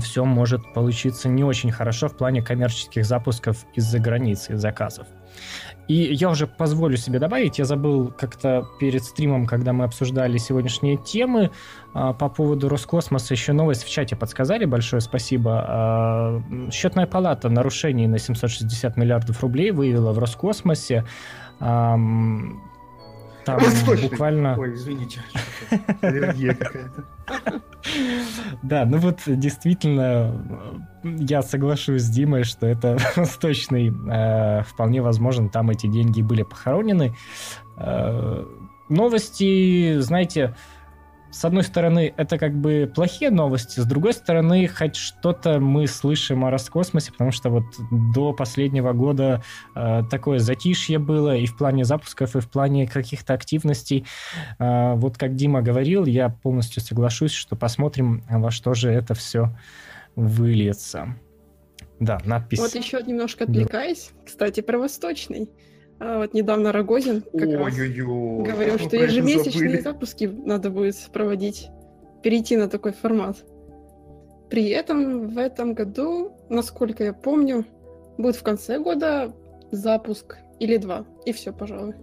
все 0.01 0.25
может 0.25 0.73
получиться 0.73 1.29
не 1.29 1.43
очень 1.43 1.71
хорошо 1.71 2.07
в 2.07 2.17
плане 2.17 2.41
коммерческих 2.41 3.05
запусков 3.05 3.65
из-за 3.75 3.99
границы, 3.99 4.57
заказов. 4.57 5.07
И 5.87 6.13
я 6.13 6.29
уже 6.29 6.45
позволю 6.45 6.97
себе 6.97 7.17
добавить, 7.17 7.57
я 7.57 7.65
забыл 7.65 8.13
как-то 8.15 8.67
перед 8.79 9.03
стримом, 9.03 9.47
когда 9.47 9.73
мы 9.73 9.85
обсуждали 9.85 10.37
сегодняшние 10.37 10.97
темы, 10.97 11.49
а, 11.95 12.13
по 12.13 12.29
поводу 12.29 12.69
Роскосмоса 12.69 13.33
еще 13.33 13.53
новость 13.53 13.83
в 13.83 13.89
чате 13.89 14.15
подсказали, 14.15 14.65
большое 14.65 15.01
спасибо. 15.01 15.65
А, 15.67 16.41
счетная 16.71 17.07
палата 17.07 17.49
нарушений 17.49 18.07
на 18.07 18.19
760 18.19 18.97
миллиардов 18.97 19.41
рублей 19.41 19.71
выявила 19.71 20.11
в 20.11 20.19
Роскосмосе. 20.19 21.05
Там 23.57 24.01
буквально... 24.01 24.55
Ой, 24.57 24.73
извините, 24.73 25.21
аллергия 26.01 26.53
какая-то. 26.53 27.03
Да, 28.61 28.85
ну 28.85 28.97
вот 28.97 29.21
действительно, 29.25 30.79
я 31.03 31.41
соглашусь 31.41 32.03
с 32.03 32.09
Димой, 32.09 32.43
что 32.43 32.67
это 32.67 32.97
восточный. 33.15 33.93
Э, 34.11 34.63
вполне 34.63 35.01
возможно, 35.01 35.49
там 35.49 35.69
эти 35.69 35.87
деньги 35.87 36.21
были 36.21 36.43
похоронены. 36.43 37.15
Э, 37.77 38.45
новости, 38.89 39.99
знаете, 39.99 40.55
с 41.31 41.45
одной 41.45 41.63
стороны, 41.63 42.13
это 42.17 42.37
как 42.37 42.55
бы 42.55 42.91
плохие 42.93 43.29
новости, 43.29 43.79
с 43.79 43.85
другой 43.85 44.13
стороны, 44.13 44.67
хоть 44.67 44.95
что-то 44.95 45.59
мы 45.59 45.87
слышим 45.87 46.43
о 46.43 46.49
Роскосмосе, 46.49 47.11
потому 47.11 47.31
что 47.31 47.49
вот 47.49 47.63
до 47.91 48.33
последнего 48.33 48.93
года 48.93 49.43
э, 49.75 50.03
такое 50.09 50.39
затишье 50.39 50.97
было 50.97 51.35
и 51.35 51.45
в 51.45 51.55
плане 51.57 51.85
запусков, 51.85 52.35
и 52.35 52.39
в 52.39 52.49
плане 52.49 52.87
каких-то 52.87 53.33
активностей. 53.33 54.05
Э, 54.57 54.95
вот 54.95 55.17
как 55.17 55.35
Дима 55.35 55.61
говорил, 55.61 56.05
я 56.05 56.29
полностью 56.29 56.81
соглашусь, 56.81 57.31
что 57.31 57.55
посмотрим, 57.55 58.23
во 58.29 58.49
что 58.49 58.73
же 58.73 58.89
это 58.89 59.13
все 59.13 59.55
выльется. 60.15 61.15
Да, 61.99 62.19
надпись. 62.25 62.59
Вот 62.59 62.73
еще 62.75 63.01
немножко 63.03 63.43
отвлекаясь, 63.43 64.11
кстати, 64.25 64.61
про 64.61 64.79
Восточный. 64.79 65.49
А 65.99 66.19
вот 66.19 66.33
недавно 66.33 66.71
Рогозин 66.71 67.21
как 67.21 67.51
раз 67.51 67.75
говорил, 67.75 68.79
что 68.79 68.95
ежемесячные 68.95 69.81
запуски 69.81 70.25
надо 70.25 70.69
будет 70.69 70.95
проводить, 71.11 71.69
перейти 72.23 72.55
на 72.55 72.69
такой 72.69 72.93
формат. 72.93 73.37
При 74.49 74.69
этом 74.69 75.27
в 75.27 75.37
этом 75.37 75.73
году, 75.73 76.31
насколько 76.49 77.03
я 77.03 77.13
помню, 77.13 77.65
будет 78.17 78.35
в 78.35 78.43
конце 78.43 78.79
года 78.79 79.33
запуск 79.71 80.37
или 80.59 80.77
два, 80.77 81.05
и 81.25 81.33
все, 81.33 81.51
пожалуй. 81.51 81.93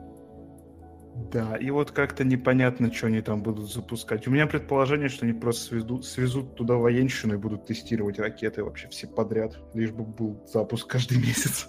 Да, 1.32 1.56
и 1.56 1.70
вот 1.70 1.90
как-то 1.92 2.24
непонятно, 2.24 2.92
что 2.92 3.06
они 3.06 3.22
там 3.22 3.42
будут 3.42 3.72
запускать. 3.72 4.28
У 4.28 4.30
меня 4.30 4.46
предположение, 4.46 5.08
что 5.08 5.24
они 5.24 5.32
просто 5.32 5.68
свезут, 5.68 6.04
свезут 6.04 6.54
туда 6.54 6.74
военщину 6.74 7.34
и 7.34 7.38
будут 7.38 7.66
тестировать 7.66 8.18
ракеты 8.18 8.62
вообще 8.62 8.88
все 8.88 9.06
подряд, 9.06 9.58
лишь 9.74 9.90
бы 9.90 10.04
был 10.04 10.44
запуск 10.46 10.86
каждый 10.86 11.18
месяц. 11.26 11.68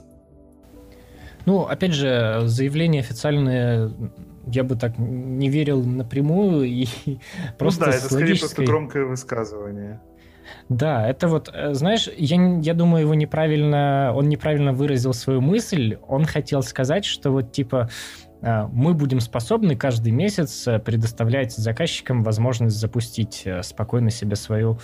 Ну, 1.46 1.62
опять 1.62 1.94
же, 1.94 2.42
заявления 2.46 3.00
официальные 3.00 3.92
я 4.48 4.64
бы 4.64 4.76
так 4.76 4.98
не 4.98 5.50
верил 5.50 5.84
напрямую 5.84 6.64
и 6.68 6.88
просто 7.58 7.86
ну 7.86 7.92
да, 7.92 7.98
это 7.98 8.14
скорее 8.14 8.36
просто 8.40 8.64
громкое 8.64 9.06
высказывание. 9.06 10.00
Да, 10.70 11.08
это 11.08 11.28
вот, 11.28 11.50
э, 11.54 11.74
знаешь, 11.74 12.10
я, 12.18 12.60
я 12.60 12.74
думаю, 12.74 13.04
его 13.04 13.14
неправильно, 13.14 14.14
он 14.16 14.30
неправильно 14.30 14.74
выразил 14.74 15.14
свою 15.14 15.42
мысль. 15.42 15.98
Он 16.08 16.26
хотел 16.26 16.64
сказать, 16.64 17.06
что 17.06 17.32
вот 17.32 17.52
типа 17.52 17.90
мы 18.42 18.94
будем 18.94 19.20
способны 19.20 19.76
каждый 19.76 20.12
месяц 20.12 20.68
э, 20.68 20.80
предоставлять 20.80 21.54
заказчикам 21.54 22.24
возможность 22.24 22.78
запустить 22.78 23.42
э, 23.46 23.64
спокойно 23.64 24.12
себе 24.12 24.36
свою, 24.36 24.80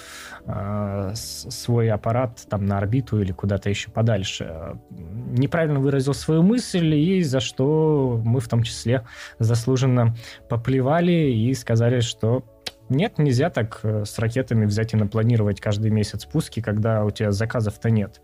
свой 1.14 1.90
аппарат 1.90 2.46
там 2.50 2.66
на 2.66 2.78
орбиту 2.78 3.22
или 3.22 3.32
куда-то 3.32 3.70
еще 3.70 3.92
подальше. 3.92 4.78
Неправильно 4.90 5.80
выразил 5.80 6.14
свою 6.14 6.42
мысль, 6.42 6.94
и 6.96 7.22
за 7.22 7.40
что 7.40 8.20
мы 8.24 8.40
в 8.40 8.48
том 8.48 8.64
числе 8.64 9.06
заслуженно 9.40 10.16
поплевали 10.50 11.12
и 11.12 11.54
сказали, 11.54 12.00
что 12.00 12.44
нет, 12.90 13.18
нельзя 13.18 13.50
так 13.50 13.82
с 13.84 14.18
ракетами 14.20 14.66
взять 14.66 14.94
и 14.94 14.98
напланировать 14.98 15.62
каждый 15.62 15.92
месяц 15.92 16.26
пуски, 16.26 16.62
когда 16.62 17.06
у 17.06 17.12
тебя 17.12 17.32
заказов-то 17.32 17.90
нет. 17.90 18.22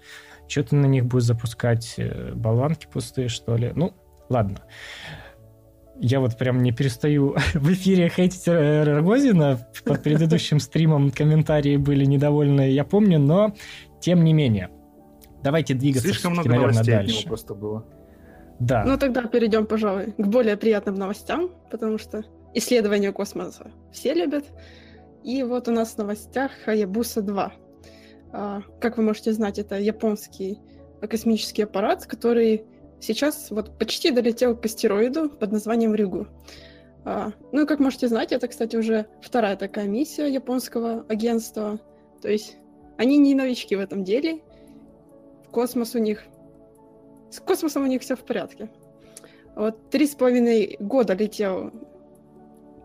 Что 0.48 0.64
ты 0.64 0.76
на 0.76 0.88
них 0.88 1.06
будешь 1.06 1.26
запускать? 1.26 2.00
Болванки 2.34 2.88
пустые, 2.92 3.30
что 3.30 3.56
ли? 3.56 3.72
Ну, 3.76 3.94
ладно. 4.30 4.58
Я 6.02 6.22
вот 6.22 6.38
прям 6.38 6.64
не 6.64 6.72
перестаю 6.72 7.36
в 7.54 7.74
эфире 7.74 8.10
хейтить 8.10 8.48
Рогозина. 8.48 9.60
Под 9.84 10.02
предыдущим 10.02 10.60
стримом 10.60 11.12
комментарии 11.12 11.78
были 11.78 12.06
недовольны, 12.06 12.72
я 12.72 12.84
помню, 12.86 13.20
но 13.20 13.54
тем 14.00 14.24
не 14.24 14.34
менее. 14.34 14.70
Давайте 15.44 15.74
двигаться 15.74 16.08
Слишком 16.08 16.34
много 16.34 16.50
наверное, 16.50 16.74
новостей 16.74 16.96
дальше. 16.96 17.12
от 17.12 17.20
него 17.20 17.30
просто 17.30 17.54
было. 17.54 17.86
Да. 18.60 18.84
Ну 18.86 18.98
тогда 18.98 19.24
перейдем, 19.24 19.66
пожалуй, 19.66 20.14
к 20.18 20.28
более 20.28 20.58
приятным 20.58 20.96
новостям, 20.96 21.50
потому 21.72 21.98
что 21.98 22.24
исследования 22.54 23.12
космоса 23.12 23.72
все 23.92 24.14
любят. 24.14 24.46
И 25.24 25.44
вот 25.44 25.68
у 25.68 25.72
нас 25.72 25.94
в 25.94 25.98
новостях 25.98 26.52
Hayabusa 26.66 27.22
2. 27.22 27.54
А, 28.32 28.62
как 28.80 28.98
вы 28.98 29.04
можете 29.04 29.34
знать, 29.34 29.60
это 29.60 29.80
японский 29.80 30.60
космический 31.02 31.64
аппарат, 31.64 32.06
который 32.06 32.64
сейчас 33.00 33.52
вот 33.52 33.78
почти 33.78 34.12
долетел 34.12 34.56
к 34.56 34.66
астероиду 34.66 35.30
под 35.30 35.52
названием 35.52 35.96
Рюгу. 35.96 36.28
А, 37.06 37.32
ну 37.52 37.64
и 37.64 37.66
как 37.66 37.80
можете 37.80 38.08
знать, 38.08 38.32
это, 38.32 38.48
кстати, 38.48 38.76
уже 38.76 39.08
вторая 39.22 39.56
такая 39.56 39.88
миссия 39.88 40.28
японского 40.28 41.06
агентства. 41.08 41.80
То 42.22 42.30
есть 42.30 42.58
они 42.98 43.18
не 43.18 43.36
новички 43.36 43.76
в 43.76 43.80
этом 43.80 44.04
деле. 44.04 44.42
Космос 45.52 45.96
у 45.96 46.00
них... 46.00 46.24
С 47.32 47.40
космосом 47.40 47.84
у 47.84 47.88
них 47.88 48.02
все 48.02 48.16
в 48.16 48.22
порядке. 48.22 48.70
Вот 49.56 49.90
три 49.90 50.08
с 50.08 50.16
половиной 50.16 50.78
года 50.80 51.14
летел 51.14 51.72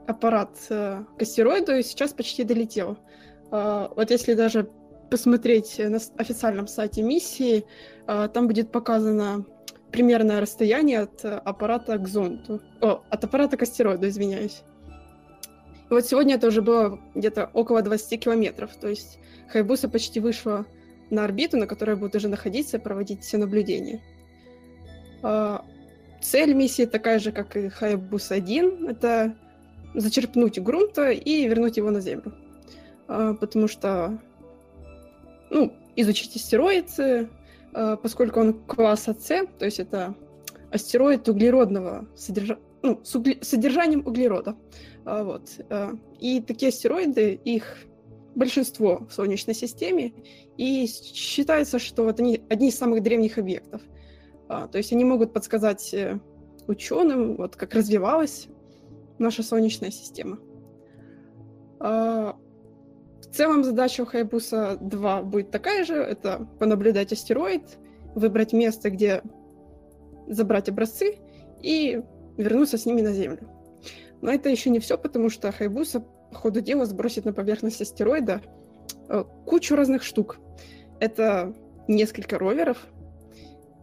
аппарат 0.06 0.50
э, 0.70 1.04
к 1.18 1.22
астероиду, 1.22 1.76
и 1.76 1.82
сейчас 1.82 2.12
почти 2.12 2.44
долетел. 2.44 2.98
Э, 3.50 3.88
вот 3.94 4.10
если 4.10 4.34
даже 4.34 4.68
посмотреть 5.10 5.78
на 5.78 5.98
официальном 6.16 6.66
сайте 6.66 7.02
миссии, 7.02 7.64
э, 8.06 8.28
там 8.32 8.46
будет 8.46 8.70
показано 8.70 9.46
примерное 9.94 10.40
расстояние 10.40 11.02
от 11.02 11.24
э, 11.24 11.28
аппарата 11.36 11.96
к 11.98 12.08
зонду. 12.08 12.60
О, 12.80 13.04
от 13.10 13.22
аппарата 13.22 13.56
к 13.56 13.62
астероиду, 13.62 14.08
извиняюсь. 14.08 14.64
И 15.88 15.94
вот 15.94 16.04
сегодня 16.04 16.34
это 16.34 16.48
уже 16.48 16.62
было 16.62 16.98
где-то 17.14 17.48
около 17.52 17.80
20 17.80 18.20
километров. 18.20 18.74
То 18.74 18.88
есть 18.88 19.20
Хайбуса 19.52 19.88
почти 19.88 20.18
вышла 20.18 20.66
на 21.10 21.22
орбиту, 21.22 21.58
на 21.58 21.68
которой 21.68 21.94
будет 21.94 22.16
уже 22.16 22.26
находиться 22.26 22.76
и 22.76 22.80
проводить 22.80 23.22
все 23.22 23.38
наблюдения. 23.38 24.02
А, 25.22 25.64
цель 26.20 26.54
миссии 26.54 26.86
такая 26.86 27.20
же, 27.20 27.30
как 27.30 27.56
и 27.56 27.68
Хайбус-1. 27.68 28.90
Это 28.90 29.36
зачерпнуть 29.94 30.58
грунта 30.58 31.12
и 31.12 31.46
вернуть 31.46 31.76
его 31.76 31.92
на 31.92 32.00
Землю. 32.00 32.34
А, 33.06 33.34
потому 33.34 33.68
что, 33.68 34.18
ну, 35.50 35.72
изучить 35.94 36.34
астероиды, 36.34 37.28
поскольку 38.02 38.40
он 38.40 38.54
класса 38.54 39.16
С, 39.18 39.46
то 39.58 39.64
есть 39.64 39.80
это 39.80 40.14
астероид 40.74 41.28
углеродного 41.28 42.06
содержа... 42.16 42.58
ну, 42.82 43.00
с 43.04 43.14
угле... 43.14 43.38
содержанием 43.42 44.06
углерода. 44.06 44.56
А, 45.04 45.22
вот. 45.22 45.60
Э, 45.70 45.92
и 46.18 46.40
такие 46.40 46.70
астероиды, 46.70 47.34
их 47.34 47.76
большинство 48.34 49.06
в 49.08 49.12
Солнечной 49.12 49.54
системе, 49.54 50.12
и 50.56 50.86
считается, 50.86 51.78
что 51.78 52.04
вот 52.04 52.18
они 52.18 52.42
одни 52.48 52.68
из 52.68 52.76
самых 52.76 53.02
древних 53.02 53.38
объектов. 53.38 53.82
А, 54.48 54.66
то 54.66 54.78
есть 54.78 54.92
они 54.92 55.04
могут 55.04 55.32
подсказать 55.32 55.94
э, 55.94 56.18
ученым, 56.66 57.36
вот 57.36 57.54
как 57.54 57.74
развивалась 57.74 58.48
наша 59.18 59.42
Солнечная 59.42 59.90
система. 59.90 60.38
В 63.34 63.36
целом 63.36 63.64
задача 63.64 64.02
у 64.02 64.06
Хайбуса 64.06 64.78
2 64.80 65.22
будет 65.22 65.50
такая 65.50 65.84
же, 65.84 65.94
это 65.94 66.46
понаблюдать 66.60 67.12
астероид, 67.12 67.64
выбрать 68.14 68.52
место, 68.52 68.90
где 68.90 69.22
забрать 70.28 70.68
образцы 70.68 71.16
и 71.60 72.00
вернуться 72.36 72.78
с 72.78 72.86
ними 72.86 73.00
на 73.00 73.12
Землю. 73.12 73.40
Но 74.22 74.30
это 74.30 74.50
еще 74.50 74.70
не 74.70 74.78
все, 74.78 74.96
потому 74.96 75.30
что 75.30 75.50
Хайбуса 75.50 75.98
по 75.98 76.36
ходу 76.36 76.60
дела 76.60 76.86
сбросит 76.86 77.24
на 77.24 77.32
поверхность 77.32 77.80
астероида 77.82 78.40
э, 79.08 79.24
кучу 79.46 79.74
разных 79.74 80.04
штук. 80.04 80.38
Это 81.00 81.52
несколько 81.88 82.38
роверов, 82.38 82.86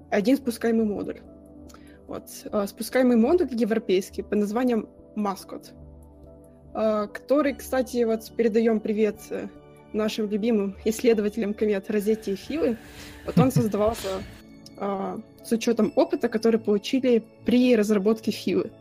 один 0.09 0.37
спускаемый 0.37 0.85
модуль. 0.85 1.19
Вот. 2.07 2.29
Э, 2.45 2.67
спускаемый 2.67 3.17
модуль 3.17 3.49
европейский 3.51 4.21
под 4.21 4.35
названием 4.35 4.87
Маскот, 5.17 5.73
который, 6.73 7.53
кстати, 7.53 8.03
вот 8.03 8.31
передаем 8.35 8.79
привет 8.79 9.17
э, 9.29 9.47
нашим 9.93 10.29
любимым 10.29 10.75
исследователям 10.85 11.53
комет 11.53 11.89
Розетти 11.89 12.31
и 12.31 12.35
Филы. 12.35 12.77
Вот 13.25 13.37
он 13.37 13.51
создавался 13.51 14.23
э, 14.77 15.19
с 15.43 15.51
учетом 15.51 15.91
опыта, 15.95 16.29
который 16.29 16.59
получили 16.59 17.23
при 17.45 17.75
разработке 17.75 18.31
Филы. 18.31 18.71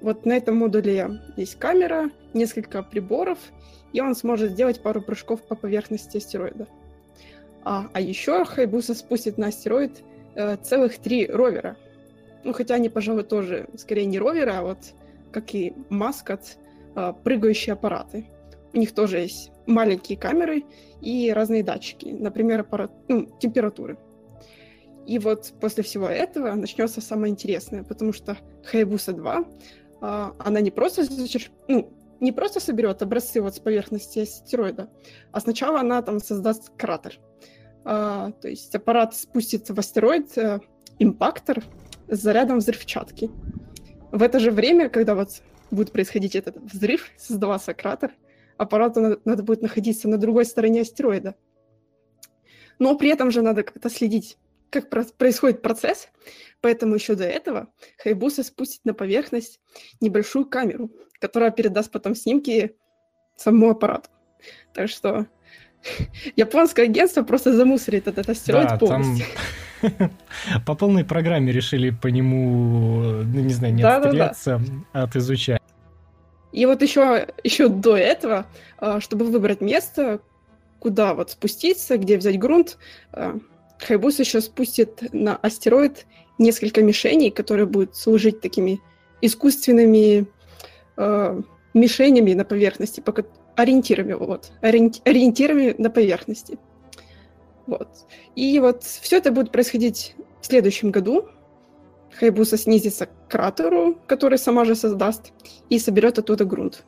Вот 0.00 0.24
на 0.24 0.36
этом 0.36 0.56
модуле 0.56 1.20
есть 1.36 1.58
камера, 1.58 2.10
несколько 2.32 2.82
приборов, 2.82 3.38
и 3.92 4.00
он 4.00 4.14
сможет 4.14 4.52
сделать 4.52 4.82
пару 4.82 5.02
прыжков 5.02 5.42
по 5.42 5.54
поверхности 5.54 6.18
астероида. 6.18 6.66
А, 7.64 7.88
а 7.92 8.00
еще 8.00 8.44
Хайбуса 8.44 8.94
спустит 8.94 9.36
на 9.36 9.48
астероид 9.48 10.02
э, 10.34 10.56
целых 10.62 10.98
три 10.98 11.26
ровера. 11.26 11.76
Ну, 12.44 12.52
хотя 12.54 12.76
они, 12.76 12.88
пожалуй, 12.88 13.24
тоже 13.24 13.68
скорее 13.76 14.06
не 14.06 14.18
роверы, 14.18 14.52
а 14.52 14.62
вот, 14.62 14.78
как 15.30 15.54
и 15.54 15.74
Маскот, 15.90 16.56
прыгающие 16.94 17.72
аппараты. 17.72 18.26
У 18.72 18.78
них 18.78 18.92
тоже 18.94 19.18
есть 19.18 19.50
маленькие 19.66 20.18
камеры 20.18 20.64
и 21.00 21.32
разные 21.32 21.62
датчики, 21.62 22.06
например, 22.06 22.60
аппарат, 22.60 22.92
ну, 23.08 23.26
температуры. 23.40 23.98
И 25.06 25.18
вот 25.18 25.52
после 25.60 25.82
всего 25.82 26.06
этого 26.06 26.52
начнется 26.54 27.00
самое 27.00 27.32
интересное, 27.32 27.82
потому 27.82 28.12
что 28.12 28.36
Хайбуса 28.64 29.12
2 29.12 29.44
а, 30.00 30.34
она 30.38 30.60
не 30.60 30.70
просто, 30.70 31.04
ну, 31.68 31.92
не 32.20 32.32
просто 32.32 32.60
соберет 32.60 33.02
образцы 33.02 33.40
вот 33.40 33.54
с 33.54 33.58
поверхности 33.58 34.20
астероида, 34.20 34.88
а 35.32 35.40
сначала 35.40 35.80
она 35.80 36.02
там 36.02 36.20
создаст 36.20 36.70
кратер. 36.76 37.18
А, 37.84 38.30
то 38.32 38.48
есть 38.48 38.74
аппарат 38.74 39.16
спустится 39.16 39.74
в 39.74 39.78
астероид, 39.78 40.36
а, 40.38 40.60
импактор 40.98 41.62
с 42.08 42.18
зарядом 42.18 42.58
взрывчатки. 42.58 43.30
В 44.12 44.22
это 44.22 44.38
же 44.38 44.50
время, 44.50 44.88
когда 44.88 45.14
вот 45.14 45.42
будет 45.70 45.92
происходить 45.92 46.34
этот 46.34 46.56
взрыв, 46.56 47.10
создаваться 47.16 47.74
кратер, 47.74 48.12
аппарату 48.56 49.00
надо, 49.00 49.20
надо 49.24 49.42
будет 49.42 49.62
находиться 49.62 50.08
на 50.08 50.18
другой 50.18 50.44
стороне 50.44 50.82
астероида. 50.82 51.34
Но 52.78 52.96
при 52.96 53.10
этом 53.10 53.30
же 53.30 53.42
надо 53.42 53.62
как-то 53.62 53.90
следить 53.90 54.38
как 54.70 54.88
происходит 54.88 55.62
процесс, 55.62 56.08
поэтому 56.60 56.94
еще 56.94 57.14
до 57.14 57.24
этого 57.24 57.68
Хайбуса 57.98 58.44
спустит 58.44 58.84
на 58.84 58.94
поверхность 58.94 59.60
небольшую 60.00 60.46
камеру, 60.46 60.90
которая 61.20 61.50
передаст 61.50 61.90
потом 61.90 62.14
снимки 62.14 62.76
самому 63.36 63.70
аппарату. 63.70 64.08
Так 64.72 64.88
что 64.88 65.26
японское 66.36 66.82
агентство 66.82 67.22
просто 67.22 67.54
замусорит 67.54 68.06
этот 68.06 68.28
астероид 68.28 68.68
да, 68.68 68.78
полностью. 68.78 69.26
Там... 69.82 70.10
По 70.66 70.74
полной 70.74 71.04
программе 71.04 71.52
решили 71.52 71.88
по 71.88 72.08
нему, 72.08 73.00
ну, 73.24 73.40
не 73.40 73.52
знаю, 73.52 73.74
не 73.74 73.82
да, 73.82 73.96
отстреляться, 73.96 74.58
да, 74.58 74.74
да. 74.92 75.02
от 75.04 75.16
изучать. 75.16 75.59
И 76.52 76.66
вот 76.66 76.82
еще, 76.82 77.28
еще 77.44 77.68
до 77.68 77.96
этого, 77.96 78.46
а, 78.78 79.00
чтобы 79.00 79.26
выбрать 79.26 79.60
место, 79.60 80.20
куда 80.78 81.14
вот 81.14 81.30
спуститься, 81.30 81.96
где 81.96 82.16
взять 82.16 82.38
грунт, 82.38 82.78
а, 83.12 83.38
Хайбус 83.78 84.18
еще 84.18 84.40
спустит 84.40 85.12
на 85.12 85.36
астероид 85.36 86.06
несколько 86.38 86.82
мишеней, 86.82 87.30
которые 87.30 87.66
будут 87.66 87.96
служить 87.96 88.40
такими 88.40 88.80
искусственными 89.20 90.26
э, 90.96 91.40
мишенями 91.74 92.32
на 92.32 92.44
поверхности, 92.44 93.00
пока 93.00 93.24
ориентирами, 93.56 94.14
вот, 94.14 94.52
ориенти 94.60 95.02
ориентирами 95.04 95.74
на 95.78 95.90
поверхности. 95.90 96.58
Вот. 97.66 97.88
И 98.34 98.58
вот 98.58 98.82
все 98.82 99.18
это 99.18 99.30
будет 99.32 99.52
происходить 99.52 100.14
в 100.40 100.46
следующем 100.46 100.90
году. 100.90 101.28
Хайбуса 102.18 102.56
снизится 102.56 103.06
к 103.06 103.10
кратеру, 103.28 103.98
который 104.06 104.38
сама 104.38 104.64
же 104.64 104.74
создаст, 104.74 105.32
и 105.68 105.78
соберет 105.78 106.18
оттуда 106.18 106.44
грунт. 106.44 106.84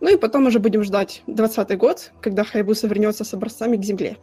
Ну 0.00 0.08
и 0.08 0.16
потом 0.16 0.46
уже 0.46 0.58
будем 0.58 0.82
ждать 0.84 1.22
20 1.26 1.76
год, 1.76 2.12
когда 2.20 2.44
Хайбуса 2.44 2.86
вернется 2.86 3.24
с 3.24 3.34
образцами 3.34 3.76
к 3.76 3.82
Земле. 3.82 4.16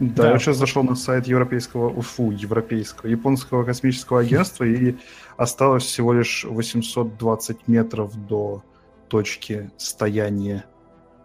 Да, 0.00 0.22
да, 0.22 0.32
я 0.32 0.38
сейчас 0.38 0.56
зашел 0.56 0.84
на 0.84 0.94
сайт 0.94 1.26
европейского, 1.26 1.88
уфу, 1.88 2.30
европейского, 2.30 3.08
японского 3.08 3.64
космического 3.64 4.20
агентства, 4.20 4.64
и 4.64 4.96
осталось 5.36 5.84
всего 5.84 6.12
лишь 6.12 6.44
820 6.44 7.66
метров 7.66 8.14
до 8.26 8.62
точки 9.08 9.70
стояния 9.76 10.64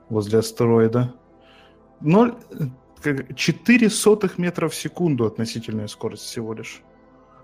возле 0.09 0.39
астероида. 0.39 1.13
0,4 3.03 3.89
сотых 3.89 4.37
метра 4.37 4.67
в 4.67 4.75
секунду 4.75 5.25
относительная 5.25 5.87
скорость 5.87 6.23
всего 6.23 6.53
лишь. 6.53 6.81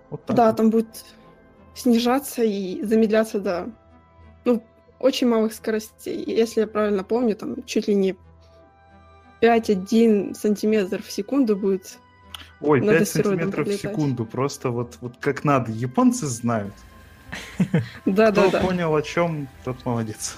Вот 0.10 0.26
так 0.26 0.36
да, 0.36 0.48
вот. 0.48 0.56
там 0.58 0.69
будет 0.69 1.06
снижаться 1.76 2.43
и 2.43 2.84
замедляться 2.84 3.39
до 3.39 3.72
ну, 4.45 4.63
очень 5.00 5.28
малых 5.28 5.54
скоростей. 5.54 6.24
Если 6.26 6.62
я 6.62 6.67
правильно 6.67 7.04
помню, 7.04 7.36
там 7.36 7.63
чуть 7.63 7.88
ли 7.88 7.95
не 7.95 8.15
5-1 9.41 10.34
сантиметр 10.34 11.02
в 11.02 11.12
секунду 11.12 11.56
будет. 11.56 11.98
Ой, 12.62 12.82
5 12.82 13.08
сантиметров 13.08 13.67
в 13.67 13.74
секунду, 13.74 14.26
просто 14.26 14.69
вот, 14.69 14.98
вот 15.02 15.17
как 15.19 15.43
надо. 15.43 15.72
Японцы 15.72 16.26
знают. 16.28 16.74
Да, 18.06 18.32
да, 18.32 18.50
да. 18.50 18.60
Кто 18.60 18.67
понял 18.67 18.95
о 18.95 19.02
чем, 19.04 19.48
тот 19.63 19.86
молодец. 19.86 20.38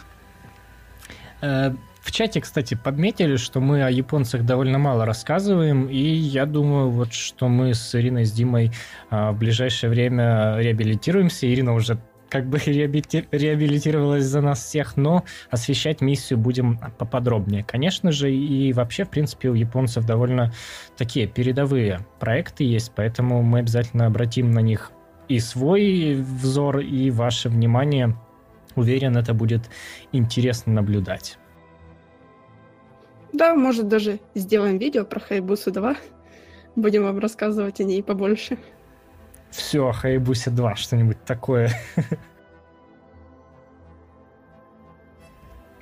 В 2.02 2.12
чате, 2.12 2.42
кстати, 2.42 2.74
подметили, 2.74 3.36
что 3.36 3.60
мы 3.60 3.84
о 3.84 3.90
японцах 3.92 4.44
довольно 4.44 4.80
мало 4.80 5.06
рассказываем, 5.06 5.86
и 5.88 6.02
я 6.02 6.48
думаю, 6.48 6.90
вот 6.90 7.14
что 7.14 7.48
мы 7.48 7.76
с 7.76 7.94
Ириной, 7.94 8.26
с 8.26 8.32
Димой 8.32 8.72
а, 9.12 9.32
в 9.32 9.38
ближайшее 9.38 9.92
время 9.92 10.58
реабилитируемся. 10.58 11.48
Ирина 11.48 11.74
уже 11.76 12.00
как 12.28 12.48
бы 12.48 12.58
реабилитировалась 12.66 14.24
за 14.24 14.42
нас 14.42 14.64
всех, 14.64 14.98
но 14.98 15.24
освещать 15.52 16.02
миссию 16.02 16.40
будем 16.40 16.80
поподробнее. 16.98 17.64
Конечно 17.64 18.12
же, 18.12 18.34
и 18.34 18.74
вообще, 18.74 19.04
в 19.04 19.10
принципе, 19.10 19.50
у 19.50 19.54
японцев 19.54 20.04
довольно 20.04 20.52
такие 20.98 21.28
передовые 21.28 22.00
проекты 22.20 22.64
есть, 22.64 22.94
поэтому 22.96 23.44
мы 23.44 23.60
обязательно 23.60 24.08
обратим 24.08 24.52
на 24.52 24.60
них 24.60 24.92
и 25.28 25.40
свой 25.40 26.16
взор, 26.16 26.80
и 26.80 27.12
ваше 27.12 27.50
внимание. 27.50 28.18
Уверен, 28.76 29.18
это 29.18 29.34
будет 29.34 29.70
интересно 30.12 30.74
наблюдать. 30.74 31.38
Да, 33.34 33.56
может, 33.56 33.88
даже 33.88 34.20
сделаем 34.36 34.78
видео 34.78 35.06
про 35.06 35.20
Хайбусу 35.20 35.72
2. 35.72 35.96
Будем 36.76 37.04
вам 37.04 37.20
рассказывать 37.20 37.80
о 37.80 37.84
ней 37.84 38.04
побольше. 38.04 38.58
Все, 39.50 39.92
Хайбусе 39.92 40.50
2, 40.50 40.76
что-нибудь 40.76 41.24
такое. 41.26 41.72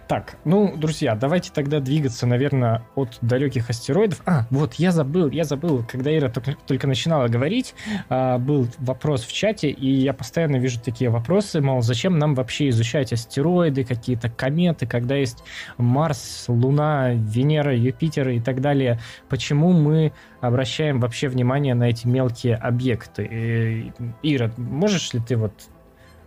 Так, 0.10 0.38
ну, 0.43 0.76
друзья, 0.76 1.13
давайте 1.13 1.52
тогда 1.54 1.80
двигаться, 1.80 2.26
наверное, 2.26 2.82
от 2.95 3.19
далеких 3.22 3.69
астероидов. 3.69 4.24
А, 4.26 4.48
вот, 4.50 4.74
я 4.74 4.91
забыл, 4.91 5.30
я 5.30 5.43
забыл, 5.43 5.86
когда 5.88 6.12
Ира 6.17 6.30
только, 6.30 6.56
только 6.65 6.88
начинала 6.88 7.28
говорить, 7.28 7.76
а, 8.10 8.39
был 8.39 8.67
вопрос 8.80 9.24
в 9.24 9.32
чате, 9.32 9.69
и 9.69 9.88
я 9.88 10.13
постоянно 10.13 10.56
вижу 10.56 10.80
такие 10.80 11.12
вопросы, 11.12 11.62
мол, 11.62 11.84
зачем 11.84 12.17
нам 12.17 12.34
вообще 12.34 12.69
изучать 12.69 13.13
астероиды, 13.13 13.84
какие-то 13.84 14.32
кометы, 14.32 14.88
когда 14.88 15.13
есть 15.13 15.43
Марс, 15.78 16.45
Луна, 16.48 17.12
Венера, 17.12 17.78
Юпитер 17.78 18.30
и 18.30 18.39
так 18.39 18.62
далее. 18.62 19.00
Почему 19.30 19.74
мы 19.74 20.12
обращаем 20.41 21.00
вообще 21.00 21.28
внимание 21.28 21.76
на 21.76 21.84
эти 21.84 22.08
мелкие 22.08 22.56
объекты? 22.56 23.30
И, 23.32 23.91
Ира, 24.24 24.52
можешь 24.58 25.13
ли 25.13 25.19
ты 25.19 25.36
вот 25.36 25.54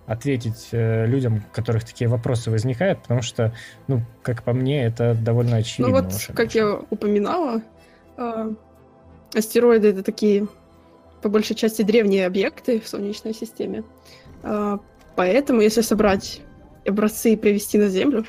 ответить 0.07 0.69
э, 0.73 1.07
людям, 1.07 1.37
у 1.37 1.55
которых 1.55 1.85
такие 1.85 2.09
вопросы 2.09 2.51
возникают, 2.51 3.03
потому 3.03 3.23
что, 3.23 3.55
ну, 3.87 4.03
как 4.23 4.43
по 4.43 4.53
мне, 4.53 4.85
это 4.85 5.15
довольно 5.15 5.57
очевидно. 5.57 6.01
Ну 6.01 6.03
вот, 6.03 6.12
как 6.35 6.55
я 6.55 6.75
упоминала, 6.91 7.62
э, 8.17 8.53
астероиды 9.35 9.88
это 9.88 10.03
такие, 10.03 10.49
по 11.23 11.29
большей 11.29 11.55
части, 11.55 11.83
древние 11.83 12.27
объекты 12.27 12.81
в 12.81 12.88
Солнечной 12.88 13.35
системе. 13.35 13.85
Э, 14.43 14.79
поэтому, 15.15 15.61
если 15.61 15.83
собрать 15.83 16.43
образцы 16.85 17.33
и 17.33 17.37
привести 17.37 17.79
на 17.79 17.88
Землю, 17.88 18.25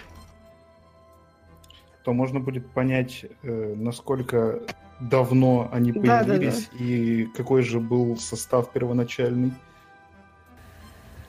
то 2.04 2.14
можно 2.14 2.40
будет 2.40 2.70
понять, 2.70 3.26
э, 3.44 3.76
насколько 3.76 4.62
давно 5.00 5.70
они 5.72 5.92
появились 5.92 6.18
да, 6.18 6.24
да, 6.26 6.38
да. 6.78 6.84
и 6.84 7.26
какой 7.36 7.64
же 7.64 7.80
был 7.80 8.18
состав 8.18 8.72
первоначальный. 8.72 9.54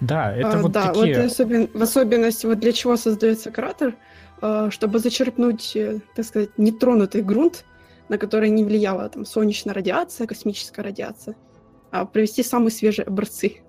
Да, 0.00 0.34
это 0.34 0.58
а, 0.58 0.62
вот 0.62 0.72
да, 0.72 0.88
такие... 0.88 1.16
вот 1.16 1.26
особен... 1.26 1.70
в 1.72 1.82
особенности 1.82 2.46
вот 2.46 2.58
для 2.58 2.72
чего 2.72 2.96
создается 2.96 3.50
кратер, 3.50 3.96
а, 4.40 4.70
чтобы 4.70 4.98
зачерпнуть, 4.98 5.74
э, 5.76 6.00
так 6.14 6.24
сказать, 6.24 6.50
нетронутый 6.58 7.22
грунт, 7.22 7.64
на 8.08 8.18
который 8.18 8.50
не 8.50 8.64
влияла 8.64 9.08
там 9.08 9.24
солнечная 9.24 9.74
радиация, 9.74 10.26
космическая 10.26 10.82
радиация, 10.82 11.36
а 11.90 12.04
привести 12.04 12.42
самые 12.42 12.70
свежие 12.70 13.06
образцы. 13.06 13.63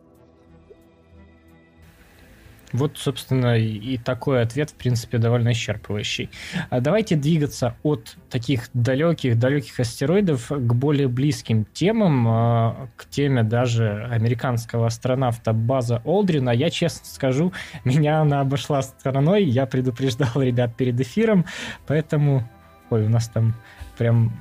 Вот, 2.75 2.97
собственно, 2.97 3.57
и 3.57 3.97
такой 3.97 4.41
ответ, 4.41 4.71
в 4.71 4.75
принципе, 4.75 5.17
довольно 5.17 5.49
исчерпывающий. 5.53 6.29
А 6.69 6.81
давайте 6.81 7.15
двигаться 7.15 7.75
от 7.83 8.15
таких 8.29 8.69
далеких-далеких 8.73 9.79
астероидов 9.79 10.47
к 10.49 10.73
более 10.73 11.07
близким 11.07 11.65
темам, 11.65 12.27
а, 12.27 12.89
к 12.97 13.09
теме 13.09 13.43
даже 13.43 14.07
американского 14.11 14.87
астронавта 14.87 15.53
База 15.53 16.01
Олдрина. 16.03 16.49
Я, 16.49 16.69
честно 16.69 17.05
скажу, 17.05 17.53
меня 17.85 18.21
она 18.21 18.41
обошла 18.41 18.81
стороной, 18.81 19.45
я 19.45 19.65
предупреждал 19.65 20.41
ребят 20.41 20.75
перед 20.75 20.99
эфиром, 20.99 21.45
поэтому... 21.87 22.47
Ой, 22.91 23.05
у 23.05 23.09
нас 23.09 23.27
там 23.29 23.55
прям 23.97 24.31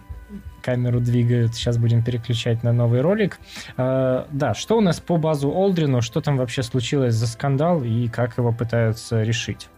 камеру 0.64 1.00
двигают. 1.00 1.54
Сейчас 1.54 1.76
будем 1.76 2.02
переключать 2.02 2.62
на 2.62 2.72
новый 2.72 3.02
ролик. 3.02 3.38
Э, 3.76 4.24
да, 4.30 4.54
что 4.54 4.78
у 4.78 4.80
нас 4.80 4.98
по 5.00 5.16
базу 5.16 5.50
Олдрину? 5.50 6.00
Что 6.00 6.20
там 6.20 6.38
вообще 6.38 6.62
случилось 6.62 7.14
за 7.14 7.26
скандал 7.26 7.84
и 7.84 8.08
как 8.08 8.38
его 8.38 8.52
пытаются 8.52 9.22
решить? 9.22 9.68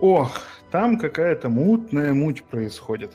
Ох, 0.00 0.40
там 0.72 0.98
какая-то 0.98 1.48
мутная 1.48 2.12
муть 2.12 2.42
происходит. 2.42 3.12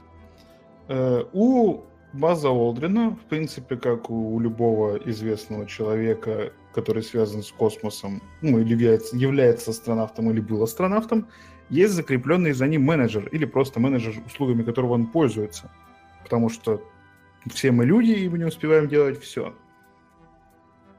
Э, 0.88 1.24
у 1.34 1.82
база 2.14 2.50
Олдрина, 2.50 3.10
в 3.12 3.30
принципе, 3.30 3.76
как 3.76 4.10
у 4.10 4.40
любого 4.40 4.96
известного 4.98 5.66
человека, 5.68 6.54
который 6.74 7.04
связан 7.04 7.44
с 7.44 7.52
космосом, 7.52 8.22
ну, 8.42 8.60
или 8.60 8.72
является, 8.72 9.18
является 9.18 9.72
астронавтом 9.72 10.32
или 10.32 10.40
был 10.40 10.64
астронавтом, 10.64 11.28
есть 11.70 11.94
закрепленный 11.94 12.54
за 12.54 12.68
ним 12.68 12.84
менеджер 12.84 13.28
или 13.34 13.44
просто 13.44 13.82
менеджер, 13.82 14.14
услугами 14.26 14.64
которого 14.64 14.94
он 14.94 15.08
пользуется 15.08 15.70
потому 16.28 16.50
что 16.50 16.84
все 17.50 17.72
мы 17.72 17.86
люди, 17.86 18.12
и 18.12 18.28
мы 18.28 18.38
не 18.38 18.44
успеваем 18.44 18.90
делать 18.90 19.22
все. 19.22 19.56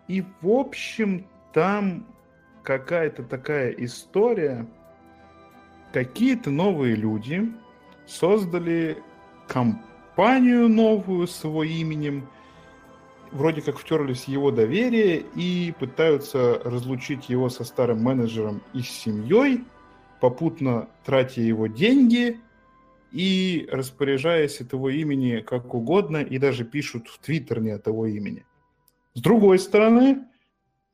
И, 0.09 0.25
в 0.41 0.49
общем, 0.49 1.27
там 1.53 2.07
какая-то 2.62 3.23
такая 3.25 3.73
история. 3.73 4.67
Какие-то 5.93 6.51
новые 6.51 6.95
люди 6.95 7.53
создали 8.07 9.03
компанию 9.49 10.67
новую 10.67 11.27
с 11.27 11.45
его 11.45 11.62
именем, 11.62 12.27
вроде 13.31 13.61
как 13.61 13.77
втерлись 13.77 14.25
в 14.25 14.29
его 14.29 14.51
доверие 14.51 15.25
и 15.35 15.75
пытаются 15.79 16.59
разлучить 16.64 17.29
его 17.29 17.51
со 17.51 17.64
старым 17.64 18.03
менеджером 18.03 18.62
и 18.73 18.81
с 18.81 18.88
семьей, 18.88 19.64
попутно 20.21 20.88
тратя 21.05 21.43
его 21.43 21.67
деньги 21.67 22.41
и 23.12 23.68
распоряжаясь 23.71 24.61
от 24.61 24.73
его 24.73 24.90
имени 24.90 25.40
как 25.40 25.75
угодно, 25.75 26.18
и 26.18 26.38
даже 26.38 26.64
пишут 26.64 27.09
в 27.09 27.18
Твиттер 27.18 27.61
не 27.61 27.71
от 27.71 27.87
его 27.87 28.07
имени. 28.07 28.44
С 29.14 29.21
другой 29.21 29.59
стороны, 29.59 30.27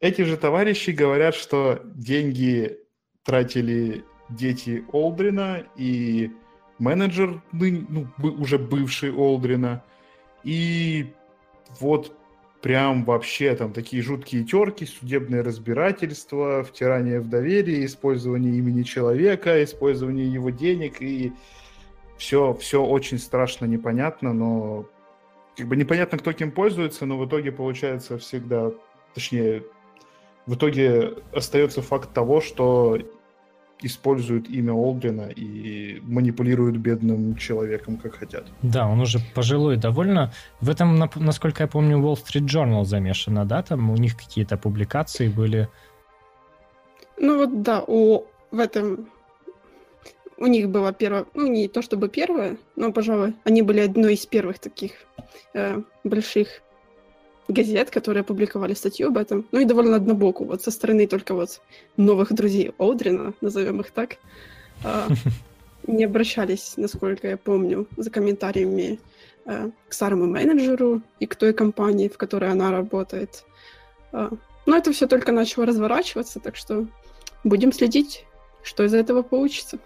эти 0.01 0.23
же 0.23 0.37
товарищи 0.37 0.91
говорят, 0.91 1.35
что 1.35 1.81
деньги 1.95 2.79
тратили 3.25 4.05
дети 4.29 4.85
Олдрина 4.93 5.65
и 5.77 6.31
менеджер, 6.79 7.43
ну, 7.53 8.09
уже 8.19 8.59
бывший 8.59 9.13
Олдрина, 9.13 9.83
и 10.43 11.13
вот 11.81 12.17
прям 12.63 13.05
вообще 13.05 13.55
там 13.55 13.73
такие 13.73 14.03
жуткие 14.03 14.45
терки, 14.45 14.87
судебное 14.87 15.43
разбирательство, 15.43 16.65
втирание 16.65 17.21
в 17.21 17.29
доверие, 17.29 17.85
использование 17.85 18.57
имени 18.57 18.83
человека, 18.85 19.63
использование 19.63 20.33
его 20.33 20.51
денег 20.51 21.03
и 21.03 21.35
все, 22.17 22.55
все 22.55 22.85
очень 22.85 23.19
страшно 23.19 23.67
непонятно, 23.67 24.33
но 24.33 24.87
как 25.57 25.69
бы 25.69 25.77
непонятно, 25.77 26.19
кто 26.19 26.33
кем 26.33 26.51
пользуется, 26.51 27.07
но 27.07 27.19
в 27.19 27.27
итоге 27.27 27.53
получается 27.53 28.19
всегда, 28.19 28.71
точнее, 29.15 29.65
в 30.47 30.55
итоге 30.55 31.15
остается 31.33 31.83
факт 31.83 32.13
того, 32.13 32.41
что 32.41 32.99
используют 33.81 34.49
имя 34.49 34.73
Олдрина 34.73 35.29
и 35.29 36.01
манипулируют 36.01 36.77
бедным 36.77 37.37
человеком, 37.37 37.97
как 37.97 38.15
хотят. 38.15 38.47
Да, 38.63 38.87
он 38.87 39.01
уже 39.01 39.19
пожилой 39.35 39.77
довольно. 39.77 40.33
В 40.61 40.71
этом, 40.71 40.99
насколько 41.17 41.65
я 41.65 41.69
помню, 41.69 41.99
Wall 41.99 42.15
Street 42.15 42.47
Journal 42.47 42.85
замешана, 42.85 43.45
да? 43.45 43.63
Там 43.63 43.91
у 43.91 43.97
них 43.97 44.17
какие-то 44.17 44.57
публикации 44.57 45.29
были. 45.29 45.69
Ну 47.19 47.39
вот 47.39 47.63
да, 47.63 47.85
у 47.87 48.27
в 48.51 48.59
этом 48.59 49.09
у 50.37 50.47
них 50.47 50.69
было 50.69 50.93
первое, 50.93 51.27
ну 51.35 51.47
не 51.47 51.69
то 51.69 51.83
чтобы 51.83 52.09
первое, 52.09 52.57
но, 52.77 52.93
пожалуй, 52.93 53.35
они 53.45 53.63
были 53.63 53.81
одной 53.81 54.15
из 54.15 54.27
первых 54.27 54.59
таких 54.59 54.93
э, 55.55 55.83
больших 56.05 56.63
газет, 57.49 57.91
которые 57.91 58.23
опубликовали 58.23 58.75
статью 58.75 59.09
об 59.09 59.19
этом. 59.19 59.47
Ну 59.53 59.61
и 59.61 59.65
довольно 59.65 59.97
однобоку, 59.97 60.45
вот 60.45 60.63
со 60.63 60.71
стороны 60.71 61.07
только 61.07 61.35
вот 61.35 61.61
новых 61.97 62.33
друзей 62.33 62.73
Олдрина, 62.79 63.35
назовем 63.41 63.81
их 63.81 63.91
так, 63.91 64.17
э, 64.85 65.09
не 65.87 66.05
обращались, 66.05 66.75
насколько 66.77 67.29
я 67.29 67.37
помню, 67.37 67.87
за 67.97 68.11
комментариями 68.11 68.99
э, 69.45 69.71
к 69.89 69.93
старому 69.93 70.27
менеджеру 70.27 71.03
и 71.21 71.27
к 71.27 71.37
той 71.37 71.53
компании, 71.53 72.09
в 72.09 72.17
которой 72.17 72.51
она 72.51 72.71
работает. 72.71 73.45
Э, 74.13 74.31
но 74.67 74.77
это 74.77 74.93
все 74.93 75.07
только 75.07 75.33
начало 75.33 75.67
разворачиваться, 75.67 76.41
так 76.41 76.57
что 76.57 76.87
будем 77.45 77.73
следить, 77.73 78.25
что 78.63 78.85
из 78.85 78.95
этого 78.95 79.23
получится. 79.23 79.79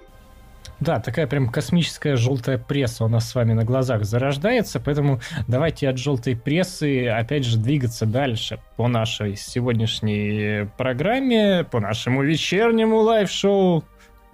Да, 0.80 1.00
такая 1.00 1.26
прям 1.26 1.48
космическая 1.48 2.16
желтая 2.16 2.56
пресса 2.56 3.04
у 3.04 3.08
нас 3.08 3.28
с 3.28 3.34
вами 3.34 3.52
на 3.52 3.64
глазах 3.64 4.04
зарождается, 4.04 4.78
поэтому 4.78 5.20
давайте 5.48 5.88
от 5.88 5.98
желтой 5.98 6.36
прессы 6.36 7.08
опять 7.08 7.44
же 7.44 7.58
двигаться 7.58 8.06
дальше 8.06 8.60
по 8.76 8.86
нашей 8.86 9.36
сегодняшней 9.36 10.68
программе, 10.76 11.64
по 11.64 11.80
нашему 11.80 12.22
вечернему 12.22 12.98
live-шоу, 12.98 13.84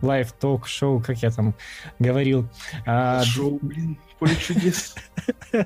live-ток-шоу, 0.03 1.01
как 1.01 1.19
я 1.19 1.31
там 1.31 1.55
говорил. 1.99 2.47
А, 2.85 3.23
шоу, 3.23 3.59
блин, 3.63 3.99
поле 4.19 4.37
чудес. 4.37 4.95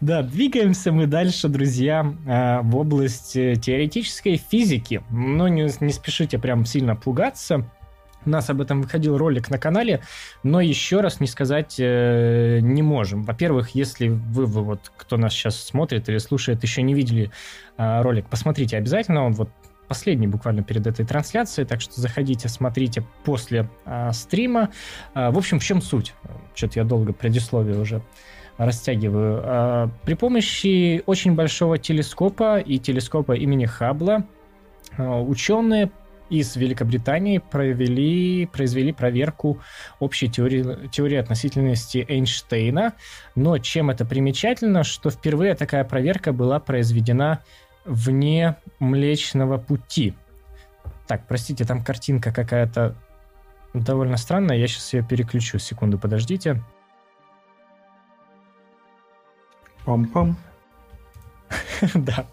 Да, 0.00 0.22
двигаемся 0.22 0.92
мы 0.92 1.08
дальше, 1.08 1.48
друзья, 1.48 2.14
а, 2.28 2.62
в 2.62 2.76
область 2.76 3.32
теоретической 3.32 4.36
физики. 4.36 5.02
Но 5.10 5.48
не, 5.48 5.68
не 5.80 5.92
спешите 5.92 6.38
прям 6.38 6.64
сильно 6.64 6.94
пугаться. 6.94 7.68
У 8.26 8.30
нас 8.30 8.50
об 8.50 8.60
этом 8.60 8.82
выходил 8.82 9.16
ролик 9.16 9.50
на 9.50 9.58
канале, 9.58 10.00
но 10.42 10.60
еще 10.60 11.00
раз 11.00 11.20
не 11.20 11.26
сказать 11.26 11.76
э, 11.78 12.58
не 12.60 12.82
можем. 12.82 13.22
Во-первых, 13.22 13.70
если 13.70 14.08
вы, 14.08 14.46
вы, 14.46 14.62
вот, 14.62 14.92
кто 14.96 15.16
нас 15.16 15.32
сейчас 15.32 15.56
смотрит 15.56 16.08
или 16.08 16.18
слушает, 16.18 16.62
еще 16.62 16.82
не 16.82 16.94
видели 16.94 17.30
э, 17.78 18.02
ролик, 18.02 18.26
посмотрите 18.26 18.76
обязательно. 18.76 19.24
Он 19.24 19.32
вот 19.32 19.48
последний 19.90 20.28
буквально 20.28 20.62
перед 20.62 20.86
этой 20.86 21.04
трансляцией, 21.04 21.66
так 21.66 21.80
что 21.80 22.00
заходите, 22.00 22.48
смотрите 22.48 23.02
после 23.24 23.68
э, 23.86 24.12
стрима. 24.12 24.70
Э, 25.16 25.30
в 25.30 25.38
общем, 25.38 25.58
в 25.58 25.64
чем 25.64 25.82
суть? 25.82 26.14
Что-то 26.54 26.78
я 26.78 26.84
долго 26.84 27.12
предисловие 27.12 27.76
уже 27.76 28.00
растягиваю. 28.56 29.42
Э, 29.42 29.88
при 30.04 30.14
помощи 30.14 31.02
очень 31.06 31.34
большого 31.34 31.76
телескопа 31.76 32.60
и 32.60 32.78
телескопа 32.78 33.32
имени 33.32 33.66
Хаббла 33.66 34.24
ученые 34.96 35.90
из 36.30 36.56
Великобритании 36.56 37.38
провели, 37.38 38.46
произвели 38.46 38.92
проверку 38.92 39.60
общей 39.98 40.28
теории, 40.28 40.88
теории 40.88 41.16
относительности 41.16 42.06
Эйнштейна. 42.08 42.94
Но 43.34 43.58
чем 43.58 43.90
это 43.90 44.06
примечательно, 44.06 44.84
что 44.84 45.10
впервые 45.10 45.54
такая 45.54 45.84
проверка 45.84 46.32
была 46.32 46.60
произведена 46.60 47.40
вне 47.84 48.56
Млечного 48.78 49.58
Пути. 49.58 50.14
Так, 51.06 51.26
простите, 51.26 51.64
там 51.64 51.82
картинка 51.82 52.32
какая-то 52.32 52.94
довольно 53.74 54.16
странная. 54.16 54.56
Я 54.56 54.68
сейчас 54.68 54.92
ее 54.92 55.02
переключу. 55.02 55.58
Секунду, 55.58 55.98
подождите. 55.98 56.62
Пам-пам. 59.84 60.36
да, 61.94 62.26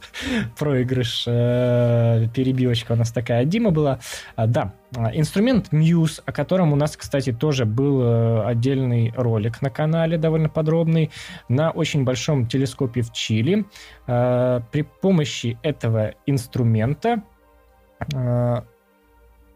проигрыш, 0.57 1.25
э, 1.27 2.27
перебивочка 2.33 2.93
у 2.93 2.95
нас 2.95 3.11
такая. 3.11 3.45
Дима 3.45 3.71
была. 3.71 3.99
А, 4.35 4.47
да, 4.47 4.73
инструмент 5.13 5.69
Muse, 5.71 6.21
о 6.25 6.31
котором 6.31 6.73
у 6.73 6.75
нас, 6.75 6.97
кстати, 6.97 7.31
тоже 7.31 7.65
был 7.65 8.01
э, 8.01 8.43
отдельный 8.45 9.13
ролик 9.15 9.61
на 9.61 9.69
канале, 9.69 10.17
довольно 10.17 10.49
подробный, 10.49 11.11
на 11.49 11.71
очень 11.71 12.03
большом 12.03 12.47
телескопе 12.47 13.01
в 13.01 13.11
Чили. 13.13 13.65
Э, 14.07 14.61
при 14.71 14.81
помощи 14.83 15.57
этого 15.63 16.13
инструмента 16.25 17.23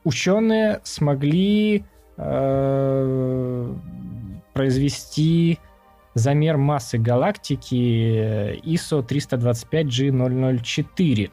ученые 0.03 0.81
смогли 0.83 1.85
произвести 4.53 5.59
замер 6.13 6.57
массы 6.57 6.97
галактики 6.97 8.59
ISO 8.63 9.05
325G004. 9.05 11.31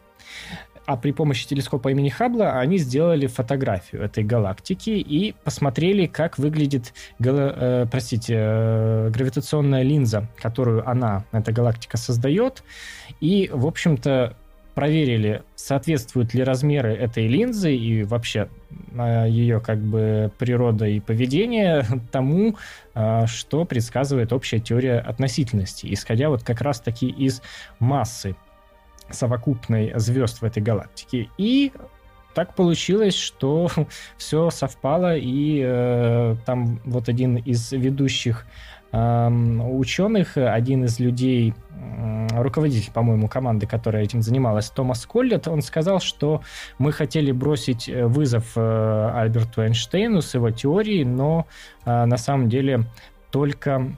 А 0.86 0.96
при 0.96 1.12
помощи 1.12 1.46
телескопа 1.46 1.90
имени 1.90 2.08
Хаббла 2.08 2.58
они 2.58 2.78
сделали 2.78 3.26
фотографию 3.26 4.02
этой 4.02 4.24
галактики 4.24 4.88
и 4.88 5.34
посмотрели, 5.44 6.06
как 6.06 6.38
выглядит, 6.38 6.94
э, 7.22 7.84
простите, 7.90 8.34
э, 8.34 9.10
гравитационная 9.10 9.82
линза, 9.82 10.30
которую 10.40 10.88
она, 10.88 11.26
эта 11.30 11.52
галактика, 11.52 11.98
создает. 11.98 12.64
И, 13.20 13.50
в 13.52 13.66
общем-то, 13.66 14.34
проверили, 14.74 15.42
соответствуют 15.56 16.32
ли 16.32 16.42
размеры 16.42 16.94
этой 16.94 17.26
линзы 17.26 17.76
и 17.76 18.04
вообще 18.04 18.48
ее 18.92 19.60
как 19.60 19.78
бы 19.78 20.30
природа 20.38 20.86
и 20.86 21.00
поведение 21.00 21.84
тому, 22.12 22.56
что 23.26 23.64
предсказывает 23.64 24.32
общая 24.32 24.58
теория 24.58 24.98
относительности, 24.98 25.92
исходя 25.92 26.28
вот 26.28 26.42
как 26.42 26.60
раз-таки 26.60 27.06
из 27.08 27.40
массы 27.78 28.36
совокупной 29.10 29.92
звезд 29.96 30.40
в 30.40 30.44
этой 30.44 30.62
галактике. 30.62 31.28
И 31.38 31.72
так 32.34 32.54
получилось, 32.54 33.16
что 33.16 33.68
все 34.16 34.50
совпало, 34.50 35.16
и 35.16 35.60
э, 35.64 36.36
там 36.46 36.80
вот 36.84 37.08
один 37.08 37.36
из 37.36 37.72
ведущих 37.72 38.46
ученых, 38.90 40.36
один 40.36 40.84
из 40.84 40.98
людей, 40.98 41.52
э, 41.70 42.26
руководитель, 42.40 42.90
по-моему, 42.92 43.28
команды, 43.28 43.66
которая 43.66 44.02
этим 44.02 44.22
занималась, 44.22 44.70
Томас 44.70 45.04
Коллет, 45.04 45.46
он 45.46 45.60
сказал, 45.60 46.00
что 46.00 46.42
мы 46.78 46.92
хотели 46.92 47.30
бросить 47.32 47.88
э, 47.88 48.06
вызов 48.06 48.52
э, 48.56 49.10
Альберту 49.14 49.62
Эйнштейну 49.62 50.22
с 50.22 50.34
его 50.34 50.50
теорией, 50.50 51.04
но 51.04 51.46
э, 51.84 52.04
на 52.06 52.16
самом 52.16 52.48
деле 52.48 52.84
только 53.30 53.92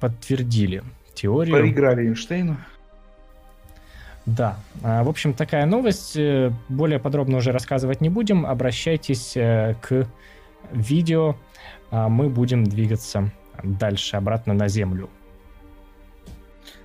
подтвердили 0.00 0.82
теорию. 1.14 1.54
Проиграли 1.54 2.08
Эйнштейну. 2.08 2.56
Да. 4.26 4.56
А, 4.82 5.02
в 5.02 5.08
общем, 5.08 5.34
такая 5.34 5.66
новость. 5.66 6.16
Э, 6.16 6.52
более 6.68 6.98
подробно 6.98 7.38
уже 7.38 7.52
рассказывать 7.52 8.00
не 8.00 8.08
будем. 8.08 8.46
Обращайтесь 8.46 9.36
э, 9.36 9.74
к 9.80 10.06
видео. 10.72 11.36
А 11.90 12.08
мы 12.08 12.30
будем 12.30 12.64
двигаться 12.64 13.30
дальше, 13.62 14.16
обратно 14.16 14.54
на 14.54 14.68
Землю. 14.68 15.10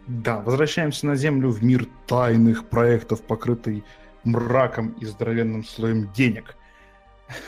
Да, 0.08 0.40
возвращаемся 0.40 1.06
на 1.06 1.16
Землю 1.16 1.50
в 1.50 1.64
мир 1.64 1.88
тайных 2.06 2.70
проектов, 2.70 3.22
покрытый 3.22 3.84
мраком 4.24 4.90
и 5.02 5.06
здоровенным 5.06 5.64
слоем 5.64 6.12
денег. 6.14 6.56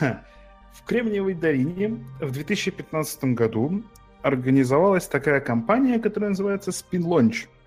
В 0.00 0.84
Кремниевой 0.86 1.34
долине 1.34 2.04
в 2.20 2.30
2015 2.30 3.24
году 3.34 3.82
организовалась 4.22 5.06
такая 5.06 5.40
компания, 5.40 5.98
которая 5.98 6.30
называется 6.30 6.70
Spin 6.70 7.02
Launch– 7.02 7.48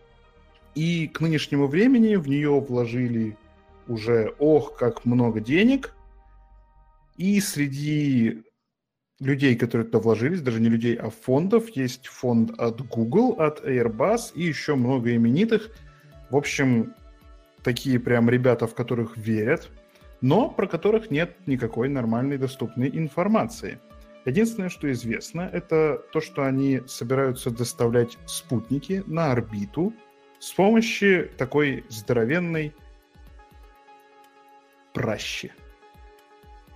и 0.75 1.07
к 1.07 1.19
нынешнему 1.21 1.67
времени 1.67 2.15
в 2.15 2.27
нее 2.27 2.59
вложили 2.59 3.37
уже, 3.87 4.33
ох, 4.39 4.75
как 4.75 5.05
много 5.05 5.39
денег. 5.39 5.95
И 7.17 7.39
среди 7.41 8.43
людей, 9.23 9.55
которые 9.55 9.85
туда 9.87 9.99
вложились, 9.99 10.41
даже 10.41 10.59
не 10.59 10.69
людей, 10.69 10.95
а 10.95 11.09
фондов, 11.09 11.69
есть 11.69 12.07
фонд 12.07 12.51
от 12.59 12.81
Google, 12.87 13.39
от 13.39 13.65
Airbus 13.65 14.33
и 14.35 14.43
еще 14.43 14.75
много 14.75 15.15
именитых. 15.15 15.71
В 16.29 16.35
общем, 16.35 16.93
такие 17.63 17.99
прям 17.99 18.29
ребята, 18.29 18.67
в 18.67 18.75
которых 18.75 19.17
верят, 19.17 19.69
но 20.21 20.49
про 20.49 20.67
которых 20.67 21.11
нет 21.11 21.35
никакой 21.45 21.89
нормальной 21.89 22.37
доступной 22.37 22.89
информации. 22.89 23.79
Единственное, 24.25 24.69
что 24.69 24.91
известно, 24.91 25.49
это 25.51 26.01
то, 26.13 26.21
что 26.21 26.43
они 26.43 26.81
собираются 26.87 27.49
доставлять 27.49 28.17
спутники 28.25 29.03
на 29.05 29.31
орбиту– 29.31 29.93
с 30.43 30.51
помощью 30.51 31.29
такой 31.37 31.85
здоровенной 31.87 32.75
пращи. 34.91 35.53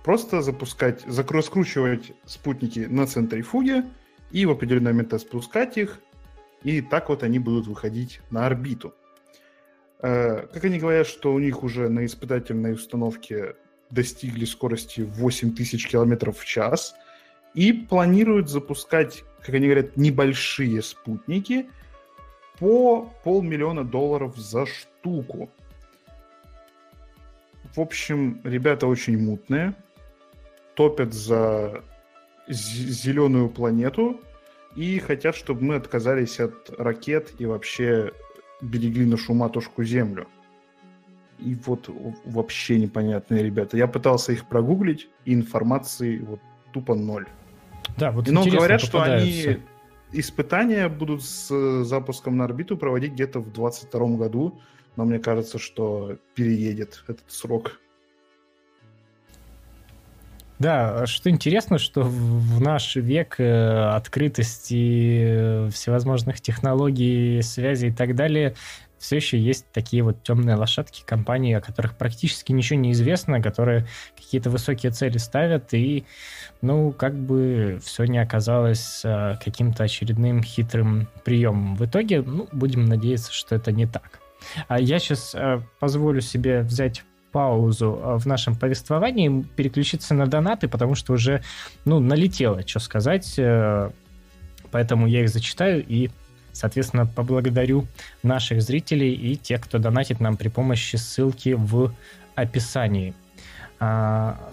Просто 0.08 0.40
запускать, 0.40 1.04
раскручивать 1.06 2.12
спутники 2.24 2.86
на 2.88 3.06
центрифуге 3.06 3.84
и 4.30 4.46
в 4.46 4.50
определенный 4.52 4.94
момент 4.94 5.20
спускать 5.20 5.76
их, 5.76 6.00
и 6.62 6.80
так 6.80 7.10
вот 7.10 7.22
они 7.22 7.38
будут 7.38 7.66
выходить 7.66 8.22
на 8.30 8.46
орбиту. 8.46 8.94
Э, 10.00 10.46
как 10.46 10.64
они 10.64 10.78
говорят, 10.78 11.06
что 11.06 11.34
у 11.34 11.38
них 11.38 11.62
уже 11.62 11.90
на 11.90 12.06
испытательной 12.06 12.72
установке 12.72 13.56
достигли 13.90 14.46
скорости 14.46 15.02
8000 15.02 15.86
км 15.86 16.32
в 16.32 16.42
час 16.42 16.94
и 17.52 17.74
планируют 17.74 18.48
запускать, 18.48 19.24
как 19.44 19.56
они 19.56 19.66
говорят, 19.66 19.98
небольшие 19.98 20.80
спутники– 20.80 21.68
по 22.58 23.12
полмиллиона 23.24 23.84
долларов 23.84 24.38
за 24.38 24.64
штуку. 24.64 25.50
В 27.76 27.78
общем, 27.78 28.40
ребята 28.42 28.86
очень 28.86 29.18
мутные, 29.18 29.74
топят 30.78 31.12
за 31.12 31.82
зеленую 32.46 33.48
планету 33.48 34.20
и 34.76 35.00
хотят, 35.00 35.34
чтобы 35.34 35.64
мы 35.64 35.74
отказались 35.74 36.38
от 36.38 36.70
ракет 36.78 37.32
и 37.40 37.46
вообще 37.46 38.12
берегли 38.60 39.04
нашу 39.04 39.34
матушку 39.34 39.82
Землю. 39.82 40.28
И 41.40 41.56
вот 41.66 41.90
вообще 42.24 42.78
непонятные 42.78 43.42
ребята. 43.42 43.76
Я 43.76 43.88
пытался 43.88 44.30
их 44.30 44.46
прогуглить, 44.46 45.08
и 45.24 45.34
информации 45.34 46.18
вот 46.18 46.38
тупо 46.72 46.94
ноль. 46.94 47.26
Да, 47.96 48.12
вот 48.12 48.28
Но 48.28 48.44
говорят, 48.44 48.80
что 48.80 49.02
они 49.02 49.58
испытания 50.12 50.88
будут 50.88 51.24
с 51.24 51.50
э, 51.50 51.82
запуском 51.82 52.36
на 52.36 52.44
орбиту 52.44 52.76
проводить 52.76 53.14
где-то 53.14 53.40
в 53.40 53.52
2022 53.52 54.16
году, 54.16 54.60
но 54.94 55.04
мне 55.04 55.18
кажется, 55.18 55.58
что 55.58 56.18
переедет 56.36 57.02
этот 57.08 57.28
срок. 57.32 57.80
Да, 60.58 61.06
что 61.06 61.30
интересно, 61.30 61.78
что 61.78 62.02
в 62.02 62.60
наш 62.60 62.96
век 62.96 63.36
э, 63.38 63.90
открытости 63.94 65.20
э, 65.22 65.70
всевозможных 65.70 66.40
технологий, 66.40 67.42
связи 67.42 67.86
и 67.86 67.92
так 67.92 68.16
далее, 68.16 68.56
все 68.98 69.16
еще 69.16 69.38
есть 69.38 69.66
такие 69.72 70.02
вот 70.02 70.24
темные 70.24 70.56
лошадки 70.56 71.04
компании, 71.06 71.54
о 71.54 71.60
которых 71.60 71.96
практически 71.96 72.50
ничего 72.50 72.80
не 72.80 72.90
известно, 72.90 73.40
которые 73.40 73.86
какие-то 74.16 74.50
высокие 74.50 74.90
цели 74.90 75.18
ставят, 75.18 75.72
и, 75.74 76.04
ну, 76.60 76.90
как 76.90 77.14
бы 77.14 77.78
все 77.80 78.06
не 78.06 78.18
оказалось 78.18 79.02
а, 79.04 79.36
каким-то 79.36 79.84
очередным 79.84 80.42
хитрым 80.42 81.06
приемом. 81.24 81.76
В 81.76 81.86
итоге, 81.86 82.22
ну, 82.22 82.48
будем 82.50 82.86
надеяться, 82.86 83.32
что 83.32 83.54
это 83.54 83.70
не 83.70 83.86
так. 83.86 84.18
А 84.66 84.80
я 84.80 84.98
сейчас 84.98 85.36
позволю 85.78 86.20
себе 86.20 86.62
взять 86.62 87.04
паузу 87.32 88.00
в 88.18 88.26
нашем 88.26 88.54
повествовании, 88.54 89.44
переключиться 89.56 90.14
на 90.14 90.26
донаты, 90.26 90.68
потому 90.68 90.94
что 90.94 91.12
уже, 91.12 91.42
ну, 91.84 92.00
налетело, 92.00 92.66
что 92.66 92.80
сказать, 92.80 93.34
э, 93.38 93.90
поэтому 94.70 95.06
я 95.06 95.22
их 95.22 95.28
зачитаю 95.28 95.84
и 95.86 96.10
Соответственно, 96.58 97.06
поблагодарю 97.06 97.86
наших 98.24 98.62
зрителей 98.62 99.12
и 99.12 99.36
тех, 99.36 99.60
кто 99.60 99.78
донатит 99.78 100.18
нам 100.18 100.36
при 100.36 100.48
помощи 100.48 100.96
ссылки 100.96 101.50
в 101.50 101.94
описании. 102.34 103.14
А, 103.78 104.50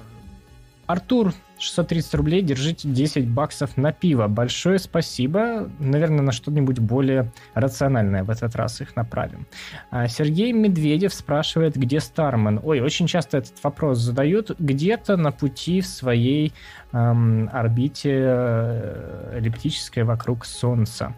Артур, 0.86 1.34
630 1.58 2.14
рублей, 2.16 2.42
держите 2.42 2.88
10 2.88 3.28
баксов 3.30 3.78
на 3.78 3.92
пиво. 3.92 4.28
Большое 4.28 4.80
спасибо. 4.80 5.70
Наверное, 5.80 6.22
на 6.22 6.32
что-нибудь 6.32 6.80
более 6.80 7.32
рациональное 7.54 8.24
в 8.24 8.30
этот 8.30 8.56
раз 8.56 8.82
их 8.82 8.96
направим. 8.96 9.48
А 9.92 10.08
Сергей 10.08 10.52
Медведев 10.52 11.14
спрашивает, 11.14 11.76
где 11.76 12.00
Стармен. 12.00 12.60
Ой, 12.64 12.82
очень 12.82 13.08
часто 13.08 13.38
этот 13.38 13.64
вопрос 13.64 14.00
задают. 14.00 14.52
Где-то 14.60 15.18
на 15.18 15.32
пути 15.32 15.82
в 15.82 15.88
своей 15.88 16.54
эм, 16.92 17.50
орбите 17.52 18.12
э, 18.14 19.38
эллиптической 19.38 20.04
вокруг 20.04 20.46
Солнца. 20.46 21.16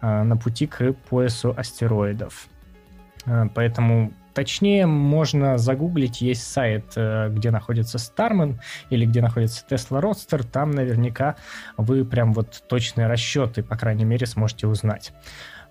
Э, 0.00 0.22
на 0.22 0.36
пути 0.36 0.66
к 0.66 0.92
поясу 1.08 1.54
астероидов. 1.56 2.48
Э, 3.24 3.46
поэтому 3.54 4.12
Точнее, 4.36 4.84
можно 4.84 5.56
загуглить, 5.56 6.20
есть 6.20 6.42
сайт, 6.42 6.92
э, 6.94 7.30
где 7.30 7.50
находится 7.50 7.96
Starman 7.96 8.56
или 8.90 9.06
где 9.06 9.22
находится 9.22 9.64
Tesla 9.66 10.02
Roadster, 10.02 10.44
там 10.44 10.72
наверняка 10.72 11.36
вы 11.78 12.04
прям 12.04 12.34
вот 12.34 12.62
точные 12.68 13.06
расчеты, 13.06 13.62
по 13.62 13.78
крайней 13.78 14.04
мере, 14.04 14.26
сможете 14.26 14.66
узнать. 14.66 15.14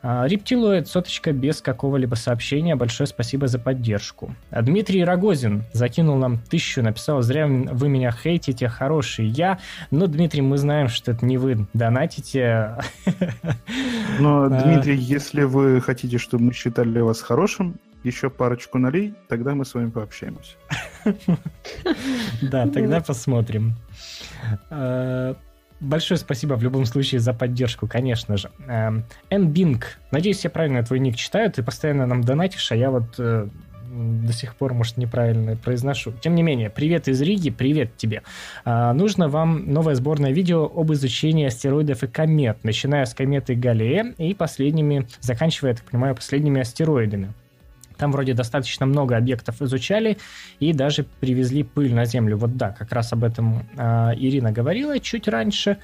А, 0.01 0.25
Рептилоид, 0.27 0.87
соточка 0.87 1.31
без 1.31 1.61
какого-либо 1.61 2.15
сообщения. 2.15 2.75
Большое 2.75 3.05
спасибо 3.05 3.47
за 3.47 3.59
поддержку. 3.59 4.33
А 4.49 4.63
Дмитрий 4.63 5.03
Рогозин 5.03 5.63
закинул 5.71 6.17
нам 6.17 6.39
тысячу, 6.39 6.81
написал, 6.81 7.21
зря 7.21 7.45
вы 7.47 7.87
меня 7.87 8.11
хейтите, 8.11 8.67
хороший 8.67 9.27
я. 9.27 9.59
Но, 9.91 10.07
Дмитрий, 10.07 10.41
мы 10.41 10.57
знаем, 10.57 10.87
что 10.87 11.11
это 11.11 11.23
не 11.23 11.37
вы 11.37 11.67
донатите. 11.75 12.77
Но, 14.19 14.43
а. 14.45 14.49
Дмитрий, 14.49 14.95
если 14.95 15.43
вы 15.43 15.81
хотите, 15.81 16.17
чтобы 16.17 16.45
мы 16.45 16.53
считали 16.53 16.99
вас 16.99 17.21
хорошим, 17.21 17.79
еще 18.05 18.29
парочку 18.29 18.77
налей, 18.77 19.13
тогда 19.27 19.55
мы 19.55 19.65
с 19.65 19.73
вами 19.73 19.89
пообщаемся. 19.89 20.55
Да, 22.41 22.67
тогда 22.67 22.99
посмотрим. 23.01 23.73
Большое 25.79 26.17
спасибо 26.17 26.53
в 26.55 26.63
любом 26.63 26.85
случае 26.85 27.19
за 27.19 27.33
поддержку, 27.33 27.87
конечно 27.87 28.37
же. 28.37 28.49
Энбинг. 29.29 29.99
Надеюсь, 30.11 30.43
я 30.43 30.49
правильно 30.49 30.83
твой 30.83 30.99
ник 30.99 31.15
читаю. 31.15 31.51
Ты 31.51 31.63
постоянно 31.63 32.07
нам 32.07 32.21
донатишь, 32.21 32.71
а 32.71 32.75
я 32.75 32.89
вот 32.89 33.15
э, 33.19 33.47
до 33.95 34.33
сих 34.33 34.55
пор, 34.55 34.73
может, 34.73 34.97
неправильно 34.97 35.55
произношу. 35.55 36.13
Тем 36.21 36.35
не 36.35 36.43
менее, 36.43 36.69
привет 36.69 37.07
из 37.07 37.21
Риги, 37.21 37.49
привет 37.49 37.97
тебе. 37.97 38.23
А, 38.63 38.93
нужно 38.93 39.27
вам 39.27 39.71
новое 39.71 39.95
сборное 39.95 40.31
видео 40.31 40.65
об 40.65 40.91
изучении 40.93 41.45
астероидов 41.45 42.03
и 42.03 42.07
комет, 42.07 42.63
начиная 42.63 43.05
с 43.05 43.13
кометы 43.13 43.55
Галлея 43.55 44.13
и 44.17 44.33
последними, 44.33 45.07
заканчивая, 45.21 45.71
я 45.71 45.77
так 45.77 45.85
понимаю, 45.85 46.15
последними 46.15 46.61
астероидами. 46.61 47.33
Там 47.97 48.11
вроде 48.11 48.33
достаточно 48.33 48.85
много 48.85 49.17
объектов 49.17 49.61
изучали 49.61 50.17
и 50.59 50.73
даже 50.73 51.05
привезли 51.19 51.63
пыль 51.63 51.93
на 51.93 52.05
Землю. 52.05 52.37
Вот 52.37 52.57
да, 52.57 52.71
как 52.71 52.91
раз 52.91 53.13
об 53.13 53.23
этом 53.23 53.67
э, 53.77 54.11
Ирина 54.17 54.51
говорила 54.51 54.99
чуть 54.99 55.27
раньше. 55.27 55.77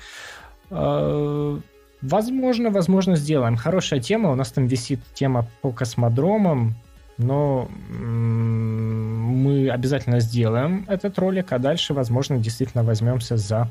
Э, 0.69 1.59
возможно, 2.01 2.69
возможно, 2.69 3.15
сделаем. 3.15 3.55
Хорошая 3.55 3.99
тема. 3.99 4.31
У 4.31 4.35
нас 4.35 4.51
там 4.51 4.67
висит 4.67 4.99
тема 5.13 5.47
по 5.61 5.71
космодромам, 5.71 6.75
но 7.17 7.69
мы 7.91 9.69
обязательно 9.69 10.19
сделаем 10.19 10.85
этот 10.87 11.17
ролик, 11.19 11.51
а 11.51 11.59
дальше, 11.59 11.93
возможно, 11.93 12.37
действительно 12.37 12.83
возьмемся 12.83 13.37
за 13.37 13.69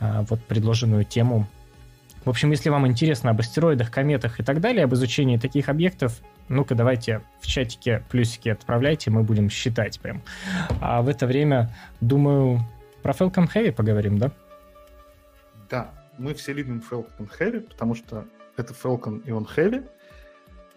э, 0.00 0.24
вот 0.28 0.42
предложенную 0.44 1.04
тему. 1.04 1.46
В 2.24 2.30
общем, 2.30 2.50
если 2.50 2.70
вам 2.70 2.86
интересно 2.86 3.30
об 3.30 3.40
астероидах, 3.40 3.90
кометах 3.90 4.40
и 4.40 4.42
так 4.42 4.60
далее, 4.60 4.84
об 4.84 4.94
изучении 4.94 5.36
таких 5.36 5.68
объектов, 5.68 6.20
ну-ка 6.48 6.74
давайте 6.74 7.22
в 7.40 7.46
чатике 7.46 8.04
плюсики 8.10 8.48
отправляйте, 8.48 9.10
мы 9.10 9.22
будем 9.22 9.50
считать 9.50 10.00
прям. 10.00 10.22
А 10.80 11.02
в 11.02 11.08
это 11.08 11.26
время, 11.26 11.70
думаю, 12.00 12.60
про 13.02 13.12
Falcon 13.12 13.48
Heavy 13.52 13.72
поговорим, 13.72 14.18
да? 14.18 14.30
Да, 15.68 15.90
мы 16.18 16.34
все 16.34 16.52
любим 16.52 16.82
Falcon 16.88 17.28
Heavy, 17.38 17.60
потому 17.60 17.94
что 17.94 18.26
это 18.56 18.74
Falcon 18.74 19.22
и 19.24 19.30
он 19.30 19.44
Heavy. 19.56 19.88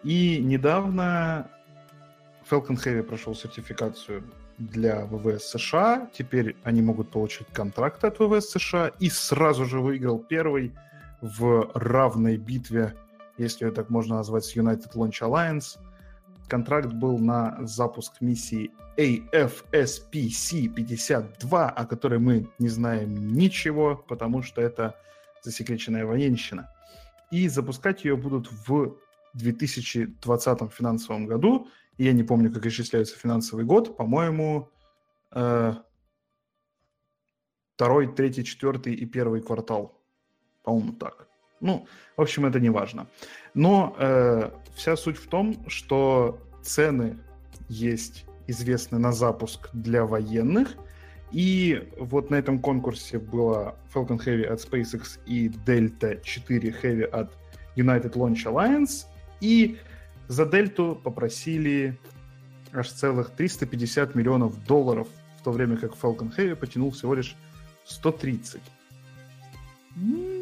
И 0.03 0.39
недавно 0.39 1.49
Falcon 2.49 2.75
Heavy 2.75 3.03
прошел 3.03 3.35
сертификацию 3.35 4.23
для 4.57 5.05
ВВС 5.05 5.49
США. 5.49 6.09
Теперь 6.13 6.55
они 6.63 6.81
могут 6.81 7.11
получить 7.11 7.47
контракт 7.53 8.03
от 8.03 8.19
ВВС 8.19 8.49
США. 8.51 8.91
И 8.99 9.09
сразу 9.09 9.65
же 9.65 9.79
выиграл 9.79 10.19
первый 10.19 10.73
в 11.21 11.71
равной 11.73 12.37
битве 12.37 12.95
если 13.37 13.65
ее 13.65 13.71
так 13.71 13.89
можно 13.89 14.15
назвать, 14.15 14.45
с 14.45 14.55
United 14.55 14.93
Launch 14.93 15.21
Alliance. 15.21 15.77
Контракт 16.47 16.93
был 16.93 17.17
на 17.17 17.57
запуск 17.61 18.21
миссии 18.21 18.71
AFSPC-52, 18.97 21.67
о 21.67 21.85
которой 21.85 22.19
мы 22.19 22.49
не 22.57 22.69
знаем 22.69 23.33
ничего, 23.33 23.95
потому 23.95 24.41
что 24.41 24.61
это 24.61 24.95
засекреченная 25.43 26.05
военщина. 26.05 26.69
И 27.31 27.49
запускать 27.49 28.05
ее 28.05 28.15
будут 28.15 28.49
в 28.67 28.95
2020 29.33 30.71
финансовом 30.71 31.27
году. 31.27 31.67
Я 31.97 32.13
не 32.13 32.23
помню, 32.23 32.51
как 32.51 32.65
исчисляется 32.65 33.17
финансовый 33.17 33.65
год. 33.65 33.97
По-моему, 33.97 34.69
э, 35.31 35.73
второй, 37.75 38.15
третий, 38.15 38.43
четвертый 38.43 38.93
и 38.93 39.05
первый 39.05 39.41
квартал. 39.41 40.01
По-моему, 40.63 40.93
так. 40.93 41.27
Ну, 41.59 41.87
в 42.15 42.21
общем, 42.21 42.45
это 42.45 42.59
не 42.59 42.69
важно. 42.69 43.07
Но 43.53 43.95
э, 43.97 44.51
вся 44.75 44.95
суть 44.95 45.17
в 45.17 45.27
том, 45.27 45.55
что 45.67 46.39
цены 46.61 47.17
есть 47.69 48.25
известны 48.47 48.99
на 48.99 49.11
запуск 49.11 49.69
для 49.73 50.05
военных. 50.05 50.75
И 51.31 51.89
вот 51.97 52.29
на 52.29 52.35
этом 52.35 52.59
конкурсе 52.59 53.19
было 53.19 53.75
Falcon 53.93 54.17
Heavy 54.23 54.45
от 54.45 54.59
SpaceX 54.59 55.19
и 55.25 55.49
Delta 55.49 56.21
4 56.23 56.75
Heavy 56.81 57.03
от 57.03 57.33
United 57.75 58.13
Launch 58.13 58.45
Alliance. 58.45 59.05
И 59.41 59.77
за 60.27 60.45
Дельту 60.45 60.99
попросили 61.03 61.97
аж 62.71 62.89
целых 62.89 63.31
350 63.31 64.15
миллионов 64.15 64.63
долларов, 64.65 65.07
в 65.39 65.43
то 65.43 65.51
время 65.51 65.77
как 65.77 65.93
Falcon 65.93 66.35
Heavy 66.35 66.55
потянул 66.55 66.91
всего 66.91 67.13
лишь 67.13 67.35
130 67.85 68.61
вот 69.97 70.36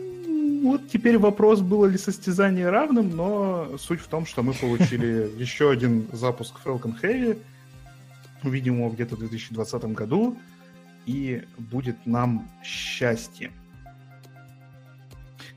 теперь 0.96 1.18
вопрос, 1.18 1.60
было 1.60 1.88
ли 1.88 1.98
состязание 1.98 2.70
равным, 2.70 3.10
но 3.10 3.78
суть 3.78 4.00
в 4.00 4.08
том, 4.08 4.26
что 4.26 4.44
мы 4.44 4.54
получили 4.54 5.30
еще 5.38 5.70
один 5.70 6.08
запуск 6.14 6.56
Falcon 6.64 6.96
Heavy, 7.02 7.38
увидим 8.44 8.78
его 8.78 8.90
где-то 8.90 9.18
в 9.18 9.20
2020 9.20 9.84
году, 9.88 10.38
и 11.06 11.44
будет 11.58 11.98
нам 12.06 12.50
счастье. 12.64 13.52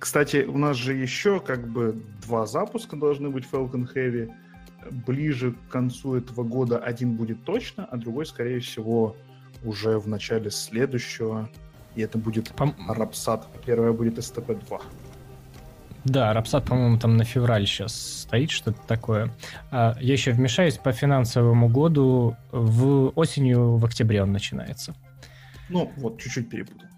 Кстати, 0.00 0.44
у 0.44 0.58
нас 0.58 0.76
же 0.76 0.92
еще 0.92 1.38
как 1.38 1.68
бы 1.68 2.02
два 2.26 2.44
запуска 2.44 2.96
должны 2.96 3.30
быть 3.30 3.44
Falcon 3.50 3.88
Heavy. 3.94 4.32
Ближе 5.06 5.52
к 5.52 5.70
концу 5.70 6.16
этого 6.16 6.42
года 6.42 6.78
один 6.78 7.14
будет 7.14 7.44
точно, 7.44 7.84
а 7.84 7.96
другой, 7.96 8.26
скорее 8.26 8.58
всего, 8.58 9.16
уже 9.62 10.00
в 10.00 10.08
начале 10.08 10.50
следующего 10.50 11.48
и 11.98 12.02
это 12.02 12.16
будет 12.16 12.50
Пом... 12.50 12.74
Рапсат. 12.88 13.46
Первая 13.66 13.92
будет 13.92 14.18
СТП-2. 14.18 14.80
Да, 16.04 16.32
Рапсат, 16.32 16.64
по-моему, 16.64 16.98
там 16.98 17.16
на 17.16 17.24
февраль 17.24 17.66
сейчас 17.66 18.22
стоит, 18.22 18.50
что-то 18.50 18.80
такое. 18.86 19.30
А, 19.70 19.96
я 20.00 20.12
еще 20.12 20.32
вмешаюсь 20.32 20.78
по 20.78 20.92
финансовому 20.92 21.68
году. 21.68 22.36
В 22.52 23.08
осенью, 23.10 23.76
в 23.76 23.84
октябре 23.84 24.22
он 24.22 24.32
начинается. 24.32 24.94
Ну, 25.68 25.92
вот, 25.96 26.20
чуть-чуть 26.20 26.48
перепутал. 26.48 26.88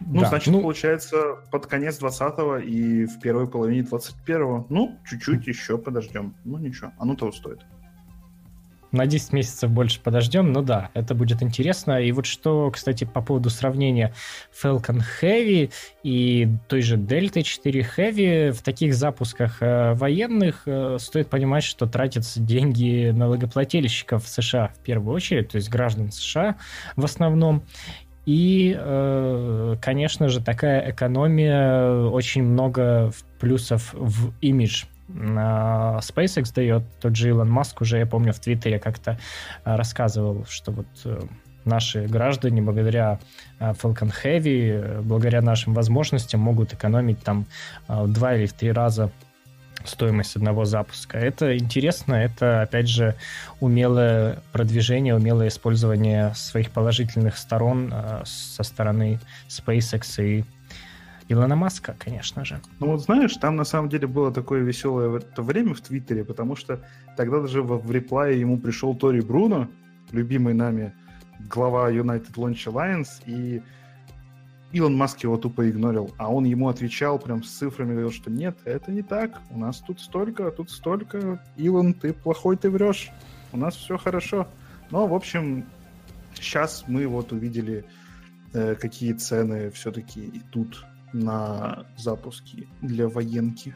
Ну, 0.00 0.20
да, 0.20 0.28
значит, 0.28 0.52
ну... 0.52 0.60
получается, 0.62 1.36
под 1.50 1.66
конец 1.66 2.00
20-го 2.00 2.58
и 2.58 3.06
в 3.06 3.20
первой 3.20 3.48
половине 3.48 3.82
21-го. 3.82 4.66
Ну, 4.68 4.98
чуть-чуть 5.08 5.46
еще 5.46 5.78
подождем. 5.78 6.34
Ну, 6.44 6.58
ничего, 6.58 6.92
оно 6.98 7.14
того 7.14 7.32
стоит 7.32 7.60
на 8.92 9.06
10 9.06 9.32
месяцев 9.32 9.70
больше 9.70 10.00
подождем, 10.00 10.52
но 10.52 10.62
да, 10.62 10.90
это 10.94 11.14
будет 11.14 11.42
интересно. 11.42 12.00
И 12.00 12.12
вот 12.12 12.26
что, 12.26 12.70
кстати, 12.70 13.04
по 13.04 13.22
поводу 13.22 13.50
сравнения 13.50 14.14
Falcon 14.52 15.02
Heavy 15.20 15.72
и 16.02 16.48
той 16.68 16.82
же 16.82 16.96
Delta 16.96 17.42
4 17.42 17.86
Heavy, 17.96 18.52
в 18.52 18.62
таких 18.62 18.94
запусках 18.94 19.62
э, 19.62 19.94
военных 19.94 20.62
э, 20.66 20.98
стоит 21.00 21.28
понимать, 21.28 21.64
что 21.64 21.86
тратятся 21.86 22.40
деньги 22.40 23.10
налогоплательщиков 23.10 24.28
США 24.28 24.68
в 24.68 24.78
первую 24.82 25.14
очередь, 25.14 25.48
то 25.48 25.56
есть 25.56 25.70
граждан 25.70 26.12
США 26.12 26.56
в 26.96 27.04
основном. 27.04 27.62
И, 28.24 28.76
э, 28.78 29.76
конечно 29.82 30.28
же, 30.28 30.40
такая 30.40 30.90
экономия 30.90 32.04
очень 32.04 32.44
много 32.44 33.12
плюсов 33.40 33.92
в 33.94 34.32
имидж 34.40 34.84
SpaceX 35.14 36.52
дает, 36.54 36.82
тот 37.00 37.16
же 37.16 37.28
Илон 37.28 37.50
Маск 37.50 37.80
уже, 37.80 37.98
я 37.98 38.06
помню, 38.06 38.32
в 38.32 38.40
Твиттере 38.40 38.78
как-то 38.78 39.18
а, 39.64 39.76
рассказывал, 39.76 40.44
что 40.48 40.72
вот 40.72 40.86
э, 41.04 41.20
наши 41.64 42.06
граждане 42.06 42.62
благодаря 42.62 43.18
а, 43.58 43.72
Falcon 43.72 44.12
Heavy, 44.24 45.02
благодаря 45.02 45.42
нашим 45.42 45.74
возможностям 45.74 46.40
могут 46.40 46.72
экономить 46.72 47.20
там 47.22 47.46
в 47.88 48.08
два 48.08 48.34
или 48.34 48.46
в 48.46 48.52
три 48.52 48.72
раза 48.72 49.10
стоимость 49.84 50.36
одного 50.36 50.64
запуска. 50.64 51.18
Это 51.18 51.58
интересно, 51.58 52.14
это, 52.14 52.62
опять 52.62 52.88
же, 52.88 53.16
умелое 53.58 54.38
продвижение, 54.52 55.14
умелое 55.14 55.48
использование 55.48 56.32
своих 56.36 56.70
положительных 56.70 57.36
сторон 57.36 57.92
со 58.24 58.62
стороны 58.62 59.18
SpaceX 59.48 60.24
и 60.24 60.44
Илона 61.32 61.56
Маска, 61.56 61.96
конечно 61.98 62.44
же. 62.44 62.60
Ну 62.78 62.88
вот 62.88 63.02
знаешь, 63.02 63.34
там 63.36 63.56
на 63.56 63.64
самом 63.64 63.88
деле 63.88 64.06
было 64.06 64.32
такое 64.32 64.60
веселое 64.60 65.08
в 65.08 65.14
это 65.16 65.42
время 65.42 65.74
в 65.74 65.80
Твиттере, 65.80 66.24
потому 66.24 66.56
что 66.56 66.80
тогда 67.16 67.40
даже 67.40 67.62
в, 67.62 67.78
в 67.78 67.90
реплае 67.90 68.40
ему 68.40 68.58
пришел 68.58 68.94
Тори 68.94 69.20
Бруно, 69.20 69.68
любимый 70.10 70.54
нами 70.54 70.92
глава 71.48 71.90
United 71.90 72.34
Launch 72.34 72.66
Alliance, 72.66 73.22
и 73.26 73.62
Илон 74.72 74.94
Маск 74.94 75.22
его 75.22 75.36
тупо 75.36 75.68
игнорил, 75.68 76.14
а 76.18 76.32
он 76.32 76.44
ему 76.44 76.68
отвечал 76.68 77.18
прям 77.18 77.42
с 77.42 77.50
цифрами, 77.50 77.92
говорил, 77.92 78.12
что 78.12 78.30
нет, 78.30 78.56
это 78.64 78.90
не 78.90 79.02
так, 79.02 79.40
у 79.50 79.58
нас 79.58 79.78
тут 79.78 80.00
столько, 80.00 80.50
тут 80.50 80.70
столько, 80.70 81.42
Илон, 81.56 81.94
ты 81.94 82.12
плохой, 82.12 82.56
ты 82.56 82.70
врешь, 82.70 83.10
у 83.52 83.56
нас 83.56 83.76
все 83.76 83.98
хорошо. 83.98 84.48
Но, 84.90 85.06
в 85.06 85.14
общем, 85.14 85.66
сейчас 86.34 86.84
мы 86.86 87.06
вот 87.06 87.32
увидели, 87.32 87.84
э, 88.52 88.74
какие 88.74 89.12
цены 89.12 89.70
все-таки 89.70 90.26
идут 90.26 90.86
на 91.12 91.86
запуски 91.96 92.68
для 92.80 93.08
военки. 93.08 93.74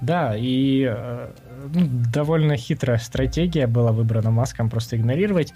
Да, 0.00 0.36
и 0.36 0.86
э, 0.88 1.32
ну, 1.74 1.88
довольно 2.12 2.56
хитрая 2.56 2.98
стратегия 2.98 3.66
была 3.66 3.90
выбрана 3.90 4.30
Маском 4.30 4.70
просто 4.70 4.96
игнорировать. 4.96 5.54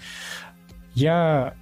Я 0.93 1.53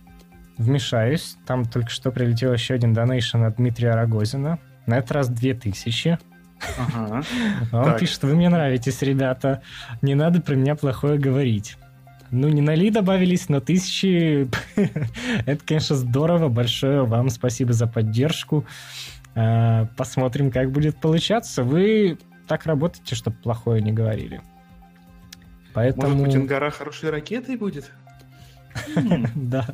вмешаюсь. 0.57 1.37
Там 1.45 1.65
только 1.65 1.89
что 1.89 2.11
прилетел 2.11 2.53
еще 2.53 2.73
один 2.73 2.93
донейшн 2.93 3.43
от 3.43 3.57
Дмитрия 3.57 3.91
Рогозина. 3.91 4.59
На 4.87 4.97
этот 4.97 5.11
раз 5.11 5.29
2000. 5.29 6.17
Ага. 6.77 7.23
Он 7.71 7.85
так. 7.85 7.99
пишет, 7.99 8.23
вы 8.23 8.35
мне 8.35 8.49
нравитесь, 8.49 9.01
ребята. 9.01 9.61
Не 10.01 10.15
надо 10.15 10.41
про 10.41 10.55
меня 10.55 10.75
плохое 10.75 11.19
говорить. 11.19 11.77
Ну, 12.31 12.47
не 12.47 12.61
на 12.61 12.75
Ли 12.75 12.89
добавились, 12.89 13.49
но 13.49 13.59
тысячи. 13.59 14.49
Это, 15.45 15.65
конечно, 15.65 15.95
здорово. 15.95 16.47
Большое 16.47 17.03
вам 17.05 17.29
спасибо 17.29 17.73
за 17.73 17.87
поддержку. 17.87 18.65
А, 19.35 19.87
посмотрим, 19.97 20.49
как 20.49 20.71
будет 20.71 20.99
получаться. 20.99 21.63
Вы 21.63 22.17
так 22.47 22.65
работаете, 22.65 23.15
чтобы 23.15 23.35
плохое 23.37 23.81
не 23.81 23.91
говорили. 23.91 24.41
Поэтому... 25.73 26.09
Может 26.09 26.25
быть, 26.25 26.35
Ингара 26.35 26.69
хорошей 26.69 27.09
ракетой 27.09 27.57
будет? 27.57 27.91
Да. 29.35 29.67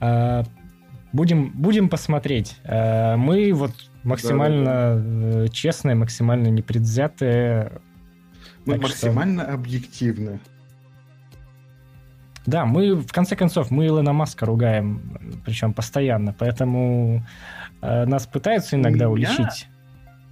А, 0.00 0.44
будем, 1.12 1.50
будем 1.50 1.88
посмотреть. 1.88 2.56
Э, 2.64 3.16
мы 3.16 3.52
вот 3.52 3.72
максимально 4.02 5.02
э, 5.04 5.48
честные, 5.52 5.94
максимально 5.94 6.48
непредвзятые. 6.48 7.80
Мы 8.66 8.74
Так 8.78 8.88
что- 8.88 9.06
максимально 9.06 9.44
объективны. 9.44 10.40
Да, 12.46 12.64
мы, 12.64 12.94
в 12.96 13.10
конце 13.12 13.34
концов, 13.34 13.70
мы 13.70 13.86
Илона 13.86 14.12
Маска 14.12 14.46
ругаем, 14.46 15.40
причем 15.44 15.72
постоянно, 15.72 16.32
поэтому 16.32 17.24
э, 17.82 18.04
нас 18.06 18.26
пытаются 18.26 18.76
иногда 18.76 19.06
меня 19.06 19.10
уличить. 19.10 19.68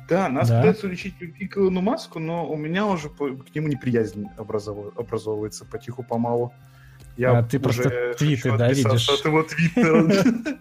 Да, 0.08 0.28
нас 0.28 0.48
Да. 0.48 0.58
пытаются 0.58 0.86
лечить 0.86 1.14
любви 1.20 1.46
к 1.48 1.56
Илону 1.56 1.80
Маску, 1.80 2.18
но 2.20 2.46
у 2.48 2.56
меня 2.56 2.86
уже 2.86 3.08
по- 3.08 3.34
к 3.34 3.54
нему 3.54 3.68
неприязнь 3.68 4.26
образов- 4.36 4.96
образовывается 4.96 5.64
потиху-помалу. 5.64 6.52
Я 7.16 7.38
А, 7.38 7.42
ты 7.42 7.58
просто 7.58 8.14
твиты, 8.18 8.56
да, 8.56 8.68
видишь? 8.72 9.08
от 9.08 9.24
его 9.24 9.42
твиттера. 9.42 10.04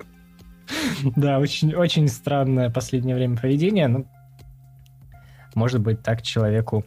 Да, 1.17 1.39
очень, 1.39 1.75
очень 1.75 2.07
странное 2.07 2.69
последнее 2.69 3.15
время 3.15 3.35
поведение. 3.37 3.87
Ну, 3.89 4.07
может 5.55 5.81
быть, 5.81 6.01
так 6.01 6.21
человеку 6.21 6.85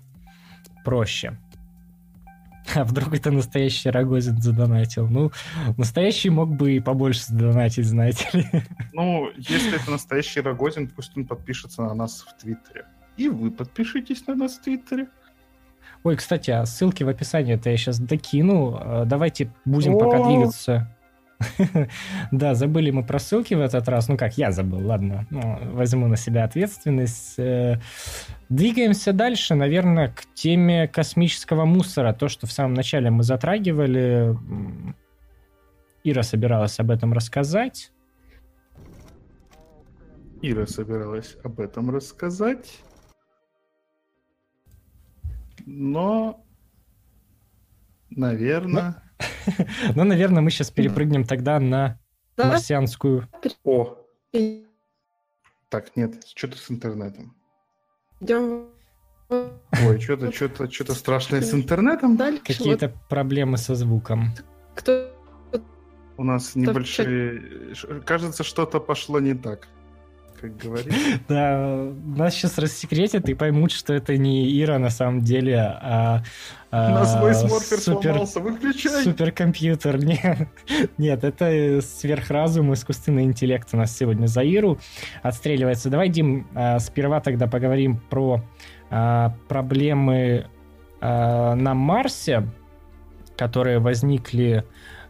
проще. 0.86 1.36
А 2.74 2.84
вдруг 2.84 3.14
это 3.14 3.30
настоящий 3.30 3.90
Рогозин 3.90 4.40
задонатил? 4.40 5.08
Ну, 5.08 5.32
настоящий 5.76 6.30
мог 6.30 6.48
бы 6.48 6.76
и 6.76 6.80
побольше 6.80 7.24
задонатить, 7.26 7.86
знаете 7.86 8.28
ли. 8.32 8.46
Ну, 8.92 9.30
если 9.36 9.80
это 9.80 9.90
настоящий 9.90 10.40
Рогозин, 10.40 10.88
пусть 10.88 11.16
он 11.16 11.26
подпишется 11.26 11.82
на 11.82 11.94
нас 11.94 12.24
в 12.26 12.40
Твиттере. 12.40 12.86
И 13.16 13.28
вы 13.28 13.50
подпишитесь 13.50 14.26
на 14.26 14.34
нас 14.34 14.58
в 14.58 14.62
Твиттере. 14.62 15.08
Ой, 16.04 16.16
кстати, 16.16 16.50
а 16.50 16.66
ссылки 16.66 17.02
в 17.02 17.08
описании 17.08 17.54
это 17.54 17.70
я 17.70 17.76
сейчас 17.76 17.98
докину. 17.98 18.78
Э, 18.80 19.04
Давайте 19.06 19.52
будем 19.64 19.94
О! 19.94 19.98
пока 19.98 20.24
двигаться. 20.24 20.95
Да, 22.32 22.54
забыли 22.54 22.90
мы 22.90 23.04
про 23.04 23.18
ссылки 23.18 23.54
в 23.54 23.60
этот 23.60 23.88
раз. 23.88 24.08
Ну 24.08 24.16
как, 24.16 24.38
я 24.38 24.52
забыл, 24.52 24.84
ладно. 24.86 25.26
Ну, 25.30 25.58
возьму 25.72 26.06
на 26.06 26.16
себя 26.16 26.44
ответственность. 26.44 27.38
Э, 27.38 27.80
Двигаемся 28.48 29.12
дальше, 29.12 29.54
наверное, 29.54 30.08
к 30.08 30.24
теме 30.34 30.88
космического 30.88 31.64
мусора. 31.64 32.12
То, 32.12 32.28
что 32.28 32.46
в 32.46 32.52
самом 32.52 32.74
начале 32.74 33.10
мы 33.10 33.22
затрагивали. 33.22 34.36
Ира 36.04 36.22
собиралась 36.22 36.78
об 36.78 36.90
этом 36.90 37.12
рассказать. 37.12 37.90
Ира 40.42 40.66
собиралась 40.66 41.36
об 41.42 41.60
этом 41.60 41.90
рассказать. 41.90 42.80
Но, 45.64 46.44
наверное... 48.10 49.02
Ну, 49.94 50.04
наверное, 50.04 50.42
мы 50.42 50.50
сейчас 50.50 50.70
перепрыгнем 50.70 51.24
тогда 51.24 51.58
на 51.60 51.98
марсианскую 52.36 53.28
О, 53.64 53.96
так, 55.68 55.96
нет, 55.96 56.24
что-то 56.34 56.58
с 56.58 56.70
интернетом. 56.70 57.34
идем 58.20 58.68
Ой, 59.28 60.00
что-то, 60.00 60.32
что-то, 60.32 60.70
что-то 60.70 60.94
страшное 60.94 61.40
с 61.40 61.52
интернетом. 61.52 62.16
дальше. 62.16 62.42
какие-то 62.44 62.92
проблемы 63.08 63.56
со 63.56 63.74
звуком. 63.74 64.32
Кто 64.74 65.10
У 66.16 66.24
нас 66.24 66.54
небольшие... 66.54 67.74
Кажется, 68.04 68.44
что-то 68.44 68.78
пошло 68.78 69.18
не 69.18 69.34
так, 69.34 69.66
как 70.40 70.56
говорится. 70.56 71.00
Да, 71.28 71.92
нас 72.04 72.34
сейчас 72.34 72.58
рассекретят 72.58 73.28
и 73.28 73.34
поймут, 73.34 73.72
что 73.72 73.92
это 73.92 74.16
не 74.16 74.60
Ира 74.60 74.78
на 74.78 74.90
самом 74.90 75.22
деле, 75.22 75.58
а... 75.58 76.22
а, 76.70 76.90
нас 76.90 77.20
войсморфер 77.20 77.78
супер- 77.78 78.12
сломался, 78.12 78.40
выключай! 78.40 79.04
Суперкомпьютер. 79.04 79.98
Нет, 80.04 80.48
нет, 80.98 81.24
это 81.24 81.80
сверхразум, 81.82 82.72
искусственный 82.74 83.24
интеллект 83.24 83.68
у 83.72 83.76
нас 83.76 83.96
сегодня 83.96 84.26
за 84.26 84.42
Иру 84.42 84.78
отстреливается. 85.22 85.90
Давай, 85.90 86.08
Дим, 86.08 86.46
а, 86.54 86.78
сперва 86.78 87.20
тогда 87.20 87.46
поговорим 87.46 87.98
про 87.98 88.42
а, 88.90 89.34
проблемы 89.48 90.46
а, 91.00 91.54
на 91.54 91.74
Марсе, 91.74 92.48
которые 93.36 93.78
возникли 93.78 94.64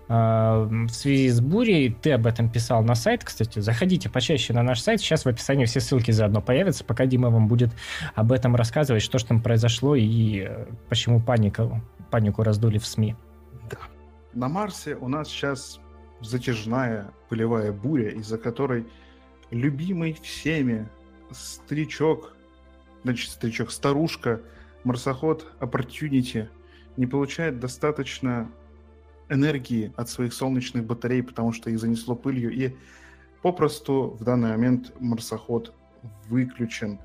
в 0.08 0.88
связи 0.90 1.30
с 1.30 1.40
бурей. 1.40 1.92
Ты 2.00 2.12
об 2.12 2.26
этом 2.26 2.48
писал 2.48 2.82
на 2.84 2.94
сайт, 2.94 3.24
кстати. 3.24 3.58
Заходите 3.58 4.08
почаще 4.08 4.52
на 4.52 4.62
наш 4.62 4.80
сайт. 4.80 5.00
Сейчас 5.00 5.24
в 5.24 5.28
описании 5.28 5.64
все 5.64 5.80
ссылки 5.80 6.12
заодно 6.12 6.40
появятся, 6.40 6.84
пока 6.84 7.06
Дима 7.06 7.30
вам 7.30 7.48
будет 7.48 7.70
об 8.14 8.30
этом 8.30 8.54
рассказывать, 8.54 9.02
что 9.02 9.18
же 9.18 9.26
там 9.26 9.42
произошло 9.42 9.96
и 9.96 10.46
э, 10.48 10.66
почему 10.88 11.20
панику, 11.20 11.80
панику 12.10 12.44
раздули 12.44 12.78
в 12.78 12.86
СМИ. 12.86 13.16
Да. 13.68 13.78
На 14.32 14.48
Марсе 14.48 14.94
у 14.94 15.08
нас 15.08 15.28
сейчас 15.28 15.80
затяжная 16.20 17.10
пылевая 17.28 17.72
буря, 17.72 18.10
из-за 18.10 18.38
которой 18.38 18.86
любимый 19.50 20.16
всеми 20.22 20.88
старичок, 21.32 22.36
значит, 23.02 23.30
старичок, 23.30 23.70
старушка, 23.70 24.40
марсоход 24.84 25.52
Opportunity 25.60 26.48
не 26.96 27.06
получает 27.06 27.58
достаточно 27.58 28.50
энергии 29.28 29.92
от 29.96 30.08
своих 30.08 30.32
солнечных 30.32 30.84
батарей, 30.84 31.22
потому 31.22 31.52
что 31.52 31.70
их 31.70 31.78
занесло 31.78 32.14
пылью, 32.14 32.52
и 32.52 32.74
попросту 33.42 34.16
в 34.18 34.24
данный 34.24 34.50
момент 34.50 34.92
марсоход 35.00 35.74
выключен. 36.28 37.00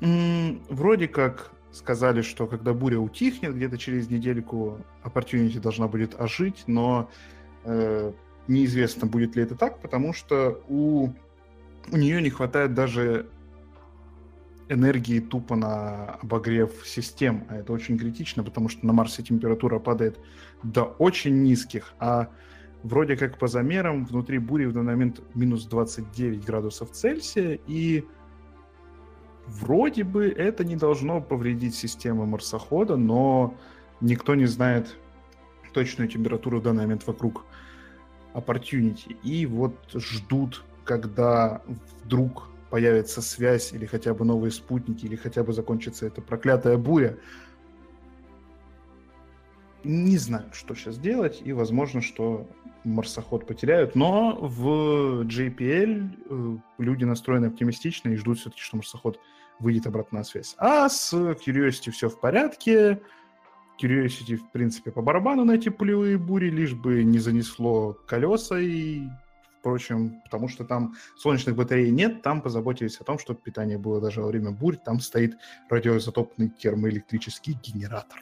Вроде 0.00 1.08
как 1.08 1.52
сказали, 1.72 2.22
что 2.22 2.46
когда 2.46 2.72
буря 2.72 2.98
утихнет, 2.98 3.54
где-то 3.54 3.78
через 3.78 4.10
недельку 4.10 4.78
Opportunity 5.04 5.60
должна 5.60 5.88
будет 5.88 6.18
ожить, 6.18 6.64
но 6.66 7.10
э, 7.64 8.12
неизвестно, 8.48 9.06
будет 9.06 9.36
ли 9.36 9.42
это 9.42 9.54
так, 9.54 9.80
потому 9.80 10.12
что 10.12 10.62
у, 10.68 11.10
у 11.90 11.96
нее 11.96 12.22
не 12.22 12.30
хватает 12.30 12.74
даже 12.74 13.28
энергии 14.68 15.20
тупо 15.20 15.56
на 15.56 16.16
обогрев 16.22 16.70
систем, 16.84 17.44
а 17.48 17.56
это 17.56 17.72
очень 17.72 17.98
критично, 17.98 18.42
потому 18.42 18.68
что 18.68 18.86
на 18.86 18.92
Марсе 18.92 19.22
температура 19.22 19.78
падает 19.78 20.18
до 20.62 20.84
очень 20.84 21.42
низких, 21.42 21.94
а 21.98 22.28
вроде 22.82 23.16
как 23.16 23.38
по 23.38 23.46
замерам 23.46 24.04
внутри 24.04 24.38
бури 24.38 24.66
в 24.66 24.72
данный 24.72 24.92
момент 24.94 25.20
минус 25.34 25.66
29 25.66 26.44
градусов 26.44 26.90
Цельсия, 26.90 27.58
и 27.66 28.04
вроде 29.46 30.04
бы 30.04 30.26
это 30.26 30.64
не 30.64 30.76
должно 30.76 31.20
повредить 31.20 31.74
системы 31.74 32.26
марсохода, 32.26 32.96
но 32.96 33.54
никто 34.00 34.34
не 34.34 34.46
знает 34.46 34.96
точную 35.72 36.08
температуру 36.08 36.60
в 36.60 36.62
данный 36.62 36.84
момент 36.84 37.06
вокруг 37.06 37.44
Opportunity. 38.34 39.16
И 39.22 39.46
вот 39.46 39.76
ждут, 39.94 40.62
когда 40.84 41.62
вдруг 42.04 42.48
появится 42.70 43.22
связь 43.22 43.72
или 43.72 43.86
хотя 43.86 44.14
бы 44.14 44.24
новые 44.24 44.50
спутники, 44.50 45.06
или 45.06 45.16
хотя 45.16 45.42
бы 45.42 45.52
закончится 45.52 46.06
эта 46.06 46.20
проклятая 46.20 46.76
буря. 46.76 47.18
Не 49.84 50.18
знаю, 50.18 50.46
что 50.52 50.74
сейчас 50.74 50.98
делать, 50.98 51.40
и 51.44 51.52
возможно, 51.52 52.00
что 52.00 52.48
марсоход 52.82 53.46
потеряют, 53.46 53.94
но 53.94 54.36
в 54.40 55.22
JPL 55.22 56.10
э, 56.28 56.58
люди 56.78 57.04
настроены 57.04 57.46
оптимистично 57.46 58.08
и 58.08 58.16
ждут 58.16 58.38
все-таки, 58.38 58.62
что 58.62 58.76
марсоход 58.76 59.20
выйдет 59.60 59.86
обратно 59.86 60.18
на 60.18 60.24
связь. 60.24 60.54
А 60.58 60.88
с 60.88 61.12
Curiosity 61.12 61.90
все 61.90 62.08
в 62.08 62.20
порядке. 62.20 63.00
Curiosity, 63.80 64.36
в 64.36 64.50
принципе, 64.52 64.90
по 64.90 65.02
барабану 65.02 65.44
на 65.44 65.52
эти 65.52 65.68
пулевые 65.68 66.18
бури, 66.18 66.48
лишь 66.48 66.74
бы 66.74 67.04
не 67.04 67.18
занесло 67.18 67.92
колеса 68.06 68.58
и 68.58 69.02
впрочем, 69.58 70.20
потому 70.22 70.48
что 70.48 70.64
там 70.64 70.94
солнечных 71.16 71.56
батарей 71.56 71.90
нет, 71.90 72.22
там 72.22 72.40
позаботились 72.40 73.00
о 73.00 73.04
том, 73.04 73.18
чтобы 73.18 73.40
питание 73.40 73.78
было 73.78 74.00
даже 74.00 74.20
во 74.20 74.28
время 74.28 74.50
бурь, 74.50 74.76
там 74.76 75.00
стоит 75.00 75.36
радиоизотопный 75.68 76.48
термоэлектрический 76.48 77.58
генератор. 77.62 78.20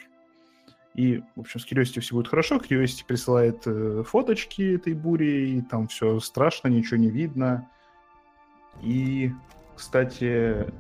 И, 0.95 1.23
в 1.35 1.41
общем, 1.41 1.61
с 1.61 1.67
Curiosity 1.67 2.01
все 2.01 2.15
будет 2.15 2.29
хорошо. 2.29 2.57
Curiosity 2.57 3.05
присылает 3.07 3.63
э, 3.67 4.05
фоточки 4.07 4.77
этой 4.77 4.95
бури, 4.95 5.51
и 5.51 5.63
там 5.63 5.89
все 5.89 6.21
страшно, 6.21 6.69
ничего 6.69 6.99
не 6.99 7.11
видно. 7.11 7.69
И, 8.81 9.33
кстати, 9.77 10.73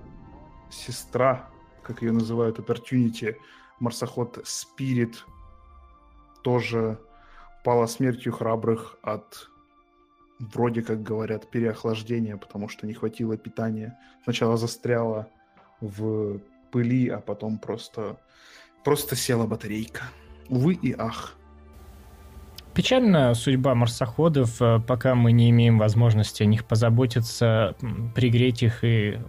сестра, 0.71 1.51
как 1.83 2.03
ее 2.03 2.13
называют, 2.13 2.59
Opportunity, 2.59 3.37
марсоход 3.81 4.39
Spirit, 4.45 5.17
тоже 6.43 7.01
пала 7.65 7.87
смертью 7.87 8.33
храбрых 8.33 8.97
от, 9.03 9.51
вроде 10.39 10.83
как 10.83 11.03
говорят, 11.03 11.51
переохлаждения, 11.51 12.37
потому 12.37 12.69
что 12.69 12.87
не 12.87 12.95
хватило 12.95 13.37
питания. 13.37 13.99
Сначала 14.25 14.57
застряла 14.57 15.29
в 15.81 16.41
пыли, 16.71 17.09
а 17.09 17.19
потом 17.21 17.59
просто, 17.59 18.17
просто 18.85 19.17
села 19.17 19.47
батарейка. 19.47 20.03
Увы 20.49 20.75
и 20.75 20.95
ах. 20.97 21.35
Печальная 22.75 23.35
судьба 23.35 23.77
марсоходов, 23.77 24.61
э, 24.61 24.81
пока 24.81 25.15
мы 25.15 25.31
не 25.31 25.51
имеем 25.51 25.79
возможности 25.79 26.43
о 26.43 26.47
них 26.47 26.65
позаботиться, 26.65 27.77
пригреть 28.17 28.65
их 28.65 28.83
и 28.83 29.21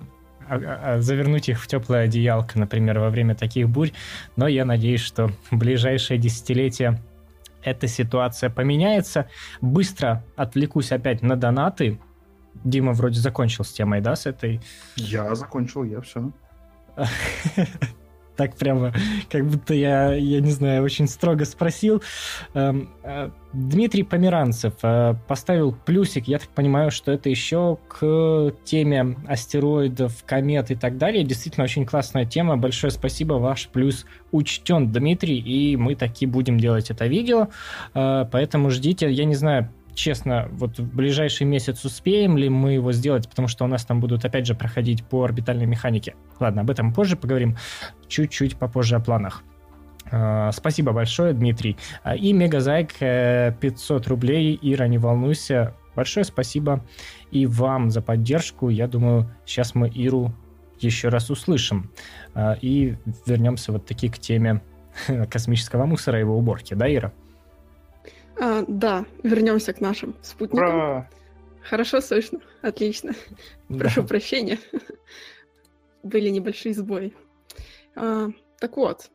а- 0.48 0.96
а- 0.96 1.02
завернуть 1.02 1.50
их 1.50 1.62
в 1.62 1.68
теплое 1.68 2.06
одеялко, 2.06 2.60
например, 2.60 3.00
во 3.00 3.10
время 3.10 3.36
таких 3.36 3.70
бурь. 3.70 3.92
Но 4.36 4.48
я 4.48 4.66
надеюсь, 4.66 5.02
что 5.02 5.30
в 5.50 5.58
ближайшее 5.58 6.20
десятилетие 6.20 7.00
эта 7.66 7.88
ситуация 7.88 8.50
поменяется. 8.50 9.28
Быстро 9.60 10.24
отвлекусь 10.38 10.92
опять 10.92 11.22
на 11.22 11.36
донаты. 11.36 12.00
Дима 12.64 12.94
вроде 12.94 13.20
закончил 13.20 13.66
с 13.66 13.74
темой, 13.74 14.00
да, 14.00 14.16
с 14.16 14.28
этой? 14.28 14.62
Я 14.96 15.36
закончил, 15.36 15.84
я 15.84 16.00
все. 16.00 16.32
так 18.36 18.56
прямо, 18.56 18.94
как 19.30 19.46
будто 19.46 19.74
я, 19.74 20.14
я 20.14 20.42
не 20.42 20.52
знаю, 20.52 20.84
очень 20.84 21.08
строго 21.08 21.46
спросил. 21.46 22.04
Эм, 22.54 22.90
э, 23.04 23.30
Дмитрий 23.54 24.04
Померанцев 24.04 24.74
э, 24.84 25.16
поставил 25.28 25.72
плюсик. 25.86 26.28
Я 26.28 26.40
так 26.40 26.50
понимаю, 26.50 26.92
что 26.92 27.12
это 27.12 27.30
еще 27.30 27.78
к 27.88 28.54
теме 28.64 29.16
астероидов, 29.28 30.24
комет 30.26 30.72
и 30.72 30.76
так 30.76 30.98
далее. 30.98 31.24
Действительно, 31.24 31.64
очень 31.64 31.86
классная 31.86 32.26
тема. 32.26 32.58
Большое 32.58 32.92
спасибо. 32.92 33.34
Ваш 33.34 33.70
плюс 33.70 34.06
учтен, 34.32 34.92
Дмитрий, 34.92 35.40
и 35.40 35.78
мы 35.78 35.96
таки 35.96 36.26
будем 36.26 36.60
делать 36.60 36.92
это 36.92 37.08
видео. 37.08 37.48
Э, 37.94 38.26
поэтому 38.30 38.70
ждите. 38.70 39.10
Я 39.10 39.26
не 39.26 39.36
знаю, 39.36 39.70
честно, 39.96 40.48
вот 40.52 40.78
в 40.78 40.96
ближайший 40.96 41.46
месяц 41.46 41.84
успеем 41.86 42.38
ли 42.38 42.50
мы 42.50 42.74
его 42.74 42.92
сделать, 42.92 43.28
потому 43.28 43.48
что 43.48 43.66
у 43.66 43.68
нас 43.68 43.86
там 43.86 44.00
будут 44.00 44.26
опять 44.26 44.46
же 44.46 44.54
проходить 44.54 45.04
по 45.04 45.24
орбитальной 45.24 45.66
механике. 45.66 46.16
Ладно, 46.40 46.62
об 46.62 46.70
этом 46.70 46.94
позже 46.94 47.16
поговорим, 47.16 47.58
чуть-чуть 48.08 48.58
попозже 48.58 48.98
о 48.98 49.00
планах. 49.00 49.44
А, 50.12 50.52
спасибо 50.52 50.92
большое, 50.92 51.34
Дмитрий. 51.34 51.78
А, 52.04 52.16
и 52.16 52.34
Мегазайк 52.34 52.94
500 52.94 53.02
э, 53.02 54.10
рублей. 54.10 54.60
Ира, 54.62 54.88
не 54.88 54.98
волнуйся. 54.98 55.74
Большое 55.96 56.26
спасибо 56.26 56.86
и 57.32 57.46
вам 57.46 57.90
за 57.90 58.02
поддержку. 58.02 58.70
Я 58.70 58.88
думаю, 58.88 59.30
сейчас 59.46 59.76
мы 59.76 59.88
Иру 59.90 60.34
еще 60.80 61.10
раз 61.10 61.30
услышим. 61.30 61.92
А, 62.34 62.54
и 62.62 62.96
вернемся 63.26 63.72
вот 63.72 63.86
таки 63.86 64.10
к 64.10 64.20
теме 64.20 64.62
космического 65.30 65.86
мусора 65.86 66.20
и 66.20 66.22
его 66.22 66.38
уборки. 66.38 66.74
Да, 66.74 66.94
Ира? 66.94 67.14
А, 68.40 68.64
да, 68.68 69.06
вернемся 69.24 69.74
к 69.74 69.82
нашим 69.82 70.16
спутникам. 70.22 70.68
Ура! 70.68 71.10
Хорошо 71.62 72.02
слышно, 72.02 72.40
отлично. 72.62 73.14
Прошу 73.68 74.02
да. 74.02 74.08
прощения. 74.08 74.60
Были 76.04 76.30
небольшие 76.30 76.76
сбои. 76.76 77.14
А, 77.96 78.28
так 78.60 78.78
вот, 78.78 79.10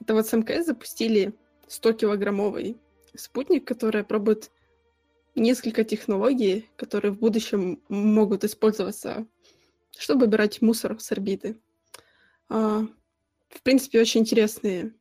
это 0.00 0.14
вот 0.14 0.26
с 0.26 0.32
МКС 0.32 0.66
запустили 0.66 1.34
100-килограммовый 1.68 2.78
спутник, 3.14 3.66
который 3.66 4.04
пробует 4.04 4.50
несколько 5.34 5.84
технологий, 5.84 6.68
которые 6.76 7.12
в 7.12 7.18
будущем 7.18 7.82
могут 7.88 8.44
использоваться, 8.44 9.26
чтобы 9.98 10.26
убирать 10.26 10.62
мусор 10.62 11.00
с 11.00 11.10
орбиты. 11.12 11.58
А, 12.48 12.86
в 13.48 13.62
принципе, 13.62 14.00
очень 14.00 14.20
интересные 14.20 14.94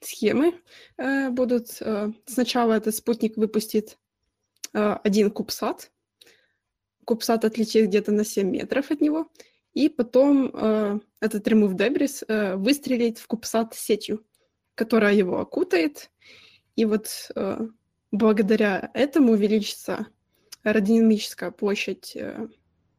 схемы 0.00 0.60
э, 0.96 1.30
будут. 1.30 1.80
Э, 1.80 2.12
сначала 2.26 2.74
этот 2.74 2.94
спутник 2.94 3.36
выпустит 3.36 3.98
э, 4.72 4.96
один 5.04 5.30
кубсат. 5.30 5.90
Кубсат 7.04 7.44
отлетит 7.44 7.88
где-то 7.88 8.12
на 8.12 8.24
7 8.24 8.50
метров 8.50 8.90
от 8.90 9.00
него. 9.00 9.30
И 9.74 9.88
потом 9.88 10.50
э, 10.52 11.00
этот 11.20 11.46
Remove 11.46 11.74
Debris 11.74 12.24
э, 12.26 12.56
выстрелит 12.56 13.18
в 13.18 13.26
кубсат 13.26 13.74
сетью, 13.74 14.24
которая 14.74 15.14
его 15.14 15.38
окутает. 15.38 16.10
И 16.76 16.84
вот 16.84 17.30
э, 17.34 17.68
благодаря 18.10 18.90
этому 18.94 19.32
увеличится 19.32 20.06
аэродинамическая 20.62 21.50
площадь 21.50 22.16
э, 22.16 22.48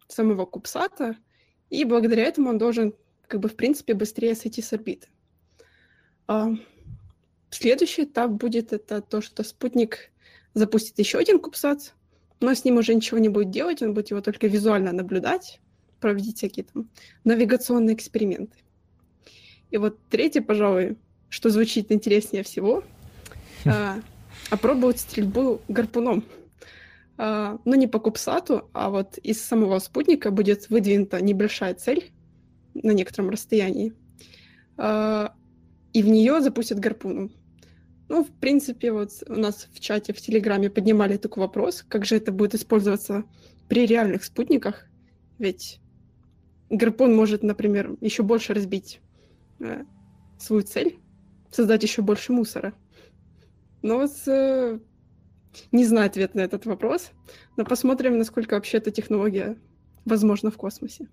самого 0.08 0.46
кубсата, 0.46 1.18
и 1.70 1.84
благодаря 1.84 2.24
этому 2.24 2.50
он 2.50 2.58
должен, 2.58 2.94
как 3.28 3.42
бы, 3.42 3.50
в 3.50 3.56
принципе, 3.56 3.94
быстрее 3.94 4.36
сойти 4.36 4.62
с 4.62 4.72
орбиты. 4.72 5.10
А, 6.28 6.50
Следующий 7.50 8.04
этап 8.04 8.32
будет 8.32 8.74
это 8.74 9.02
то, 9.02 9.22
что 9.22 9.44
спутник 9.44 10.12
запустит 10.54 11.00
еще 11.00 11.18
один 11.18 11.40
кубсат, 11.40 11.94
но 12.40 12.54
с 12.54 12.66
ним 12.66 12.78
уже 12.78 12.94
ничего 12.94 13.18
не 13.20 13.30
будет 13.30 13.52
делать, 13.52 13.82
он 13.82 13.94
будет 13.94 14.12
его 14.12 14.22
только 14.22 14.48
визуально 14.48 14.92
наблюдать, 14.92 15.60
проводить 16.00 16.38
всякие 16.38 16.66
там 16.66 16.90
навигационные 17.24 17.96
эксперименты. 17.96 18.58
И 19.72 19.78
вот 19.78 19.98
третий, 20.10 20.42
пожалуй, 20.42 20.98
что 21.30 21.50
звучит 21.50 21.92
интереснее 21.92 22.44
всего, 22.44 22.84
а, 23.66 24.00
опробовать 24.50 25.00
стрельбу 25.00 25.62
гарпуном. 25.68 26.24
А, 27.18 27.60
но 27.66 27.76
не 27.76 27.88
по 27.88 28.00
кубсату, 28.00 28.70
а 28.74 28.90
вот 28.90 29.18
из 29.18 29.42
самого 29.42 29.80
спутника 29.80 30.32
будет 30.32 30.70
выдвинута 30.70 31.22
небольшая 31.22 31.74
цель 31.74 32.12
на 32.76 32.92
некотором 32.92 33.32
расстоянии, 33.32 33.94
а, 34.78 35.34
и 35.98 36.04
в 36.04 36.08
нее 36.08 36.42
запустят 36.42 36.78
гарпуну. 36.78 37.32
Ну, 38.08 38.24
в 38.24 38.30
принципе, 38.30 38.92
вот 38.92 39.10
у 39.28 39.34
нас 39.34 39.68
в 39.74 39.80
чате, 39.80 40.14
в 40.14 40.22
Телеграме 40.22 40.70
поднимали 40.70 41.18
такой 41.18 41.42
вопрос, 41.42 41.84
как 41.90 42.06
же 42.06 42.18
это 42.18 42.32
будет 42.32 42.54
использоваться 42.54 43.24
при 43.68 43.88
реальных 43.88 44.24
спутниках, 44.24 44.86
ведь 45.40 45.80
гарпун 46.70 47.16
может, 47.16 47.42
например, 47.42 47.98
еще 48.00 48.22
больше 48.22 48.54
разбить 48.54 49.02
э, 49.60 49.86
свою 50.38 50.62
цель, 50.62 51.00
создать 51.52 51.82
еще 51.82 52.04
больше 52.04 52.32
мусора. 52.32 52.76
Но 53.82 53.98
вот 53.98 54.12
э, 54.28 54.78
не 55.72 55.84
знаю 55.84 56.06
ответ 56.06 56.36
на 56.36 56.42
этот 56.42 56.68
вопрос, 56.68 57.10
но 57.56 57.66
посмотрим, 57.66 58.20
насколько 58.20 58.54
вообще 58.54 58.78
эта 58.78 58.92
технология 58.92 59.58
возможна 60.06 60.52
в 60.52 60.58
космосе. 60.58 61.08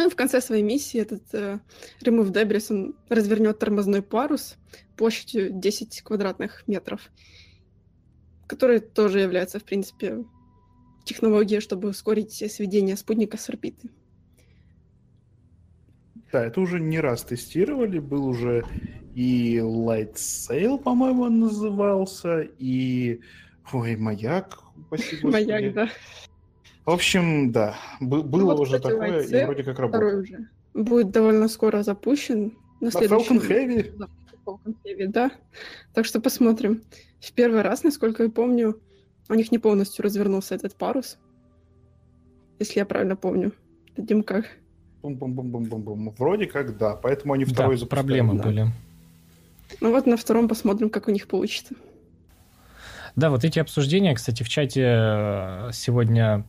Ну 0.00 0.06
и 0.06 0.08
в 0.08 0.16
конце 0.16 0.40
своей 0.40 0.62
миссии 0.62 0.98
этот 0.98 1.22
э, 1.34 1.58
Remove 2.00 2.32
Debris, 2.32 2.68
он 2.70 2.96
развернет 3.10 3.58
тормозной 3.58 4.00
парус 4.00 4.56
площадью 4.96 5.50
10 5.52 6.00
квадратных 6.00 6.66
метров, 6.66 7.10
который 8.46 8.80
тоже 8.80 9.20
является, 9.20 9.58
в 9.58 9.64
принципе, 9.64 10.24
технологией, 11.04 11.60
чтобы 11.60 11.90
ускорить 11.90 12.32
сведение 12.32 12.96
спутника 12.96 13.36
с 13.36 13.50
орбиты. 13.50 13.90
Да, 16.32 16.46
это 16.46 16.62
уже 16.62 16.80
не 16.80 16.98
раз 16.98 17.22
тестировали, 17.24 17.98
был 17.98 18.24
уже 18.24 18.64
и 19.14 19.56
Light 19.58 20.14
Sail, 20.14 20.78
по-моему, 20.78 21.24
он 21.24 21.40
назывался, 21.40 22.40
и... 22.58 23.20
Ой, 23.70 23.96
Маяк, 23.96 24.60
спасибо. 24.86 25.28
Маяк, 25.32 25.74
да. 25.74 25.90
В 26.84 26.90
общем, 26.90 27.52
да, 27.52 27.76
было 28.00 28.22
ну, 28.22 28.44
вот, 28.46 28.60
уже 28.60 28.76
кстати, 28.76 28.92
такое, 28.92 29.22
и 29.22 29.44
вроде 29.44 29.62
как 29.62 29.78
работает. 29.78 30.24
Уже. 30.24 30.48
Будет 30.74 31.10
довольно 31.10 31.48
скоро 31.48 31.82
запущен. 31.82 32.54
На, 32.80 32.86
на 32.86 32.90
следующем... 32.90 33.38
Falcon 33.38 33.48
Heavy? 33.48 33.96
Да, 33.96 34.08
Falcon 34.46 34.74
Heavy, 34.84 35.06
да. 35.06 35.30
Так 35.92 36.06
что 36.06 36.20
посмотрим. 36.20 36.82
В 37.20 37.32
первый 37.32 37.62
раз, 37.62 37.82
насколько 37.82 38.22
я 38.22 38.30
помню, 38.30 38.80
у 39.28 39.34
них 39.34 39.52
не 39.52 39.58
полностью 39.58 40.04
развернулся 40.04 40.54
этот 40.54 40.74
парус. 40.74 41.18
Если 42.58 42.78
я 42.78 42.86
правильно 42.86 43.16
помню. 43.16 43.52
Дим, 43.96 44.22
как? 44.22 44.46
Бум-бум-бум-бум-бум. 45.02 46.14
Вроде 46.18 46.46
как 46.46 46.76
да, 46.76 46.96
поэтому 46.96 47.34
они 47.34 47.44
второй 47.44 47.76
да, 47.76 47.80
запускают. 47.80 48.06
проблемы 48.06 48.34
да. 48.34 48.42
были. 48.42 48.66
Ну 49.80 49.90
вот 49.92 50.06
на 50.06 50.16
втором 50.16 50.48
посмотрим, 50.48 50.90
как 50.90 51.08
у 51.08 51.10
них 51.10 51.28
получится. 51.28 51.74
Да, 53.16 53.30
вот 53.30 53.44
эти 53.44 53.58
обсуждения, 53.58 54.14
кстати, 54.14 54.42
в 54.42 54.48
чате 54.48 54.82
э, 54.82 55.70
сегодня 55.72 56.44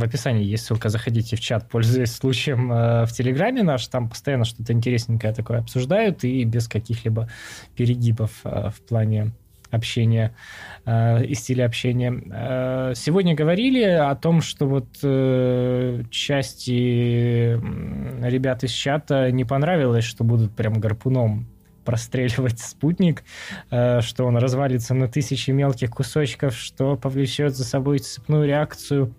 в 0.00 0.02
описании 0.02 0.44
есть 0.44 0.64
ссылка, 0.64 0.88
заходите 0.88 1.36
в 1.36 1.40
чат, 1.40 1.68
пользуясь 1.68 2.12
случаем 2.12 2.72
э, 2.72 3.06
в 3.06 3.12
Телеграме 3.12 3.62
наш, 3.62 3.86
там 3.86 4.08
постоянно 4.08 4.44
что-то 4.44 4.72
интересненькое 4.72 5.32
такое 5.32 5.58
обсуждают 5.58 6.24
и 6.24 6.44
без 6.44 6.68
каких-либо 6.68 7.28
перегибов 7.76 8.32
э, 8.44 8.70
в 8.70 8.80
плане 8.82 9.32
общения 9.70 10.34
э, 10.84 11.24
и 11.24 11.34
стиля 11.34 11.66
общения. 11.66 12.22
Э, 12.32 12.92
сегодня 12.96 13.34
говорили 13.34 13.82
о 13.82 14.14
том, 14.16 14.40
что 14.42 14.66
вот 14.66 14.88
э, 15.02 16.02
части 16.10 17.52
ребят 18.26 18.64
из 18.64 18.70
чата 18.70 19.30
не 19.30 19.44
понравилось, 19.44 20.04
что 20.04 20.24
будут 20.24 20.54
прям 20.56 20.80
гарпуном 20.80 21.46
простреливать 21.84 22.60
спутник, 22.60 23.24
э, 23.70 24.00
что 24.00 24.24
он 24.24 24.36
развалится 24.36 24.94
на 24.94 25.08
тысячи 25.08 25.50
мелких 25.50 25.90
кусочков, 25.90 26.54
что 26.56 26.96
повлечет 26.96 27.56
за 27.56 27.64
собой 27.64 27.98
цепную 27.98 28.46
реакцию 28.46 29.14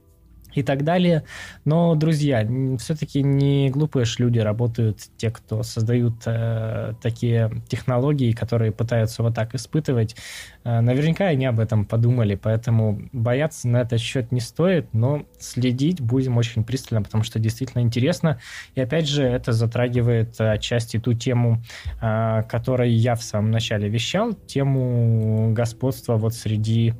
и 0.53 0.63
так 0.63 0.83
далее. 0.83 1.23
Но, 1.65 1.95
друзья, 1.95 2.47
все-таки 2.77 3.21
не 3.23 3.69
глупые 3.69 4.05
ж 4.05 4.19
люди 4.19 4.39
работают, 4.39 4.99
те, 5.17 5.31
кто 5.31 5.63
создают 5.63 6.15
э, 6.25 6.93
такие 7.01 7.51
технологии, 7.67 8.31
которые 8.31 8.71
пытаются 8.71 9.23
вот 9.23 9.35
так 9.35 9.55
испытывать. 9.55 10.15
Э, 10.63 10.81
наверняка 10.81 11.25
они 11.25 11.45
об 11.45 11.59
этом 11.59 11.85
подумали, 11.85 12.35
поэтому 12.35 13.01
бояться 13.11 13.67
на 13.67 13.81
этот 13.81 13.99
счет 13.99 14.31
не 14.31 14.39
стоит, 14.39 14.93
но 14.93 15.25
следить 15.39 16.01
будем 16.01 16.37
очень 16.37 16.63
пристально, 16.63 17.01
потому 17.01 17.23
что 17.23 17.39
действительно 17.39 17.81
интересно. 17.81 18.39
И 18.75 18.81
опять 18.81 19.07
же, 19.07 19.23
это 19.23 19.53
затрагивает 19.53 20.39
отчасти 20.39 20.99
ту 20.99 21.13
тему, 21.13 21.61
э, 22.01 22.43
которой 22.49 22.91
я 22.91 23.15
в 23.15 23.23
самом 23.23 23.51
начале 23.51 23.89
вещал, 23.89 24.33
тему 24.33 25.53
господства 25.53 26.17
вот 26.17 26.33
среди 26.33 26.93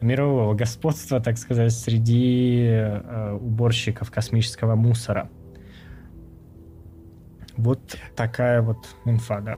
мирового 0.00 0.54
господства, 0.54 1.20
так 1.20 1.38
сказать, 1.38 1.72
среди 1.72 2.66
э, 2.68 3.38
уборщиков 3.40 4.10
космического 4.10 4.74
мусора. 4.74 5.30
Вот 7.56 7.96
такая 8.14 8.60
вот 8.60 8.86
инфа, 9.06 9.40
да. 9.40 9.56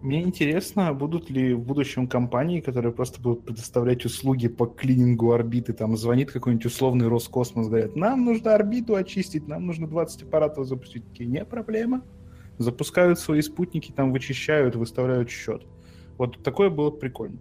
Мне 0.00 0.22
интересно, 0.22 0.94
будут 0.94 1.28
ли 1.28 1.54
в 1.54 1.60
будущем 1.60 2.06
компании, 2.06 2.60
которые 2.60 2.92
просто 2.92 3.20
будут 3.20 3.44
предоставлять 3.44 4.04
услуги 4.04 4.46
по 4.46 4.66
клинингу 4.66 5.32
орбиты, 5.32 5.72
там 5.72 5.96
звонит 5.96 6.30
какой-нибудь 6.30 6.66
условный 6.66 7.08
Роскосмос, 7.08 7.66
говорят, 7.66 7.96
нам 7.96 8.24
нужно 8.24 8.54
орбиту 8.54 8.94
очистить, 8.94 9.48
нам 9.48 9.66
нужно 9.66 9.88
20 9.88 10.22
аппаратов 10.22 10.66
запустить. 10.66 11.04
Такие, 11.08 11.28
не 11.28 11.44
проблема. 11.44 12.02
Запускают 12.58 13.18
свои 13.18 13.40
спутники, 13.42 13.90
там 13.90 14.12
вычищают, 14.12 14.76
выставляют 14.76 15.30
счет. 15.30 15.66
Вот 16.16 16.42
такое 16.44 16.70
было 16.70 16.90
прикольно. 16.90 17.38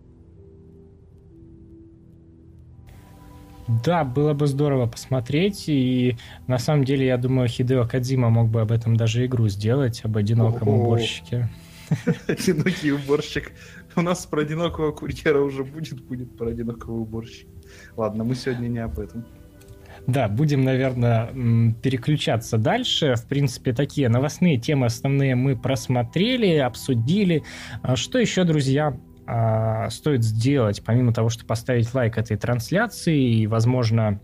Да, 3.84 4.04
было 4.04 4.34
бы 4.34 4.48
здорово 4.48 4.88
посмотреть, 4.88 5.66
и 5.68 6.16
на 6.48 6.58
самом 6.58 6.86
деле, 6.86 7.06
я 7.06 7.18
думаю, 7.18 7.50
Хидео 7.50 7.86
Кадзима 7.86 8.30
мог 8.30 8.50
бы 8.50 8.62
об 8.62 8.72
этом 8.72 8.96
даже 8.96 9.26
игру 9.26 9.48
сделать, 9.50 10.02
об 10.06 10.18
одиноком 10.18 10.70
О-о-о. 10.70 10.80
уборщике. 10.80 11.50
Одинокий 12.28 12.92
уборщик. 12.92 13.52
У 13.96 14.02
нас 14.02 14.26
про 14.26 14.42
одинокого 14.42 14.92
курьера 14.92 15.40
уже 15.40 15.64
будет, 15.64 16.02
будет 16.04 16.38
про 16.38 16.50
одинокого 16.50 16.96
уборщика. 16.96 17.50
Ладно, 17.96 18.24
мы 18.24 18.36
сегодня 18.36 18.68
не 18.68 18.80
об 18.80 19.00
этом. 19.00 19.26
Да, 20.06 20.30
будем, 20.30 20.64
наверное, 20.64 21.74
переключаться 21.82 22.58
дальше. 22.58 23.16
В 23.16 23.28
принципе, 23.28 23.74
такие 23.74 24.08
новостные 24.08 24.58
темы 24.58 24.86
основные 24.86 25.36
мы 25.36 25.58
просмотрели, 25.58 26.58
обсудили. 26.58 27.44
А 27.82 27.96
Что 27.98 28.18
еще, 28.18 28.46
друзья, 28.46 28.98
а, 29.26 29.90
стоит 29.90 30.24
сделать, 30.24 30.82
помимо 30.86 31.14
того, 31.14 31.28
что 31.28 31.46
поставить 31.46 31.94
лайк 31.94 32.18
этой 32.18 32.38
трансляции 32.38 33.42
и, 33.42 33.48
возможно, 33.48 34.22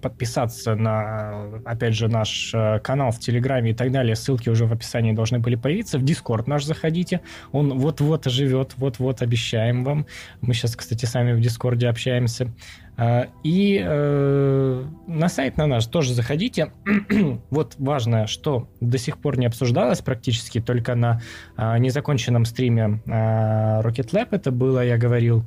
подписаться 0.00 0.74
на, 0.74 1.60
опять 1.64 1.94
же, 1.94 2.08
наш 2.08 2.52
э, 2.54 2.78
канал 2.80 3.10
в 3.10 3.18
Телеграме 3.18 3.70
и 3.70 3.74
так 3.74 3.92
далее. 3.92 4.16
Ссылки 4.16 4.48
уже 4.48 4.66
в 4.66 4.72
описании 4.72 5.12
должны 5.12 5.38
были 5.38 5.56
появиться. 5.56 5.98
В 5.98 6.02
Дискорд 6.02 6.46
наш 6.46 6.64
заходите. 6.64 7.20
Он 7.52 7.78
вот-вот 7.78 8.26
оживет, 8.26 8.74
вот-вот 8.76 9.22
обещаем 9.22 9.84
вам. 9.84 10.06
Мы 10.40 10.54
сейчас, 10.54 10.76
кстати, 10.76 11.04
сами 11.04 11.32
в 11.32 11.40
Дискорде 11.40 11.88
общаемся. 11.88 12.52
А, 12.96 13.28
И 13.42 13.82
э, 13.82 14.84
на 15.06 15.28
сайт 15.28 15.56
на 15.56 15.66
наш 15.66 15.86
тоже 15.86 16.14
заходите. 16.14 16.72
вот 17.50 17.74
важное, 17.78 18.26
что 18.26 18.68
до 18.80 18.98
сих 18.98 19.18
пор 19.18 19.38
не 19.38 19.46
обсуждалось 19.46 20.00
практически, 20.00 20.60
только 20.60 20.94
на 20.94 21.22
а, 21.56 21.78
незаконченном 21.78 22.44
стриме 22.44 23.00
а, 23.06 23.80
Rocket 23.82 24.10
Lab 24.12 24.28
это 24.32 24.50
было, 24.50 24.84
я 24.84 24.98
говорил. 24.98 25.44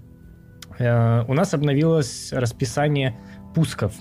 Э, 0.80 1.24
у 1.28 1.34
нас 1.34 1.54
обновилось 1.54 2.32
расписание 2.32 3.16
пусков 3.54 3.93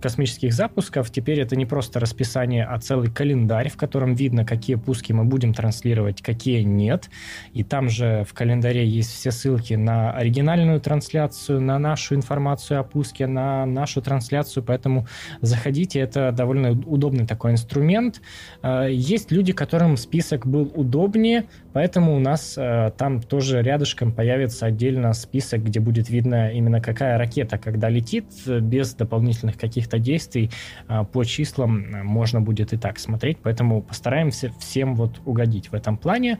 космических 0.00 0.52
запусков. 0.52 1.10
Теперь 1.10 1.40
это 1.40 1.56
не 1.56 1.66
просто 1.66 2.00
расписание, 2.00 2.64
а 2.64 2.78
целый 2.78 3.10
календарь, 3.10 3.68
в 3.68 3.76
котором 3.76 4.14
видно, 4.14 4.44
какие 4.44 4.76
пуски 4.76 5.12
мы 5.12 5.24
будем 5.24 5.54
транслировать, 5.54 6.22
какие 6.22 6.62
нет. 6.62 7.10
И 7.52 7.64
там 7.64 7.88
же 7.88 8.24
в 8.28 8.34
календаре 8.34 8.86
есть 8.86 9.12
все 9.12 9.30
ссылки 9.30 9.74
на 9.74 10.12
оригинальную 10.12 10.80
трансляцию, 10.80 11.60
на 11.60 11.78
нашу 11.78 12.14
информацию 12.14 12.80
о 12.80 12.84
пуске, 12.84 13.26
на 13.26 13.66
нашу 13.66 14.02
трансляцию. 14.02 14.62
Поэтому 14.62 15.06
заходите, 15.40 16.00
это 16.00 16.32
довольно 16.32 16.70
удобный 16.70 17.26
такой 17.26 17.52
инструмент. 17.52 18.20
А, 18.62 18.86
Есть 18.86 19.32
люди, 19.32 19.52
которым 19.52 19.96
список 19.96 20.46
был 20.46 20.70
удобнее, 20.74 21.46
поэтому 21.72 22.14
у 22.14 22.18
нас 22.18 22.54
а, 22.56 22.90
там 22.90 23.20
тоже 23.20 23.62
рядышком 23.62 24.12
появится 24.12 24.66
отдельно 24.66 25.12
список, 25.12 25.64
где 25.64 25.80
будет 25.80 26.08
видно 26.10 26.50
именно 26.50 26.80
какая 26.80 27.18
ракета 27.18 27.58
когда 27.58 27.88
летит, 27.88 28.26
без 28.68 28.94
дополнительных 28.94 29.56
каких-то 29.56 29.98
действий 29.98 30.50
а, 30.86 31.04
по 31.04 31.24
числам 31.24 31.84
а, 31.92 32.04
можно 32.04 32.40
будет 32.40 32.72
и 32.72 32.76
так 32.76 32.98
смотреть, 32.98 33.38
поэтому 33.42 33.82
постараемся 33.82 34.52
всем 34.60 34.94
вот 34.94 35.20
угодить 35.24 35.70
в 35.70 35.74
этом 35.74 35.96
плане. 35.96 36.38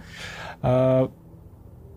А, 0.63 1.11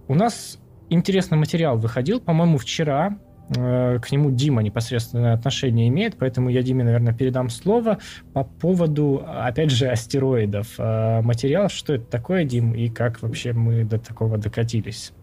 У 0.07 0.15
нас 0.15 0.59
интересный 0.89 1.38
материал 1.38 1.77
выходил, 1.77 2.19
по-моему, 2.19 2.57
вчера. 2.57 3.17
Э, 3.55 3.99
К 3.99 4.11
нему 4.11 4.32
Дима 4.32 4.61
непосредственное 4.63 5.34
отношение 5.34 5.88
имеет, 5.89 6.17
поэтому 6.17 6.49
я 6.49 6.61
Диме, 6.61 6.84
наверное, 6.84 7.13
передам 7.13 7.49
слово 7.49 7.97
по 8.34 8.43
поводу, 8.43 9.23
опять 9.27 9.71
же, 9.71 9.88
астероидов. 9.88 10.75
Э, 10.77 11.21
Материал, 11.21 11.69
что 11.69 11.93
это 11.93 12.05
такое, 12.05 12.45
Дим, 12.45 12.73
и 12.73 12.89
как 12.89 13.21
вообще 13.21 13.53
мы 13.53 13.84
до 13.84 13.99
такого 13.99 14.38
докатились? 14.38 15.13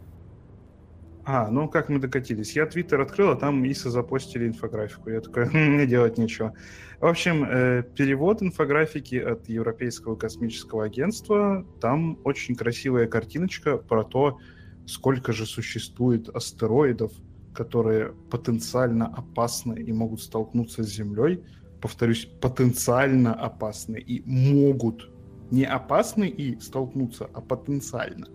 А, 1.31 1.51
ну 1.51 1.69
как 1.69 1.91
мы 1.91 1.99
докатились? 1.99 2.57
Я 2.57 2.65
твиттер 2.65 3.03
открыл, 3.03 3.29
а 3.29 3.37
там 3.37 3.63
ИСа 3.71 3.91
запостили 3.91 4.49
инфографику. 4.49 5.11
Я 5.11 5.21
такой, 5.21 5.45
«Хм, 5.47 5.75
мне 5.75 5.87
делать 5.87 6.17
нечего. 6.17 6.55
В 7.01 7.05
общем, 7.07 7.45
э, 7.45 7.83
перевод 7.95 8.43
инфографики 8.43 9.17
от 9.17 9.47
Европейского 9.47 10.17
космического 10.17 10.85
агентства. 10.85 11.67
Там 11.83 12.19
очень 12.25 12.57
красивая 12.57 13.07
картиночка 13.09 13.77
про 13.77 14.05
то, 14.05 14.39
сколько 14.87 15.35
же 15.35 15.45
существует 15.45 16.31
астероидов, 16.31 17.13
которые 17.53 18.15
потенциально 18.31 19.07
опасны 19.07 19.75
и 19.79 19.93
могут 19.93 20.23
столкнуться 20.23 20.83
с 20.83 20.89
Землей. 20.89 21.43
Повторюсь, 21.83 22.25
потенциально 22.41 23.35
опасны 23.35 23.99
и 23.99 24.23
могут. 24.25 25.11
Не 25.51 25.65
опасны 25.67 26.27
и 26.27 26.59
столкнуться, 26.59 27.29
а 27.35 27.43
потенциально. 27.43 28.29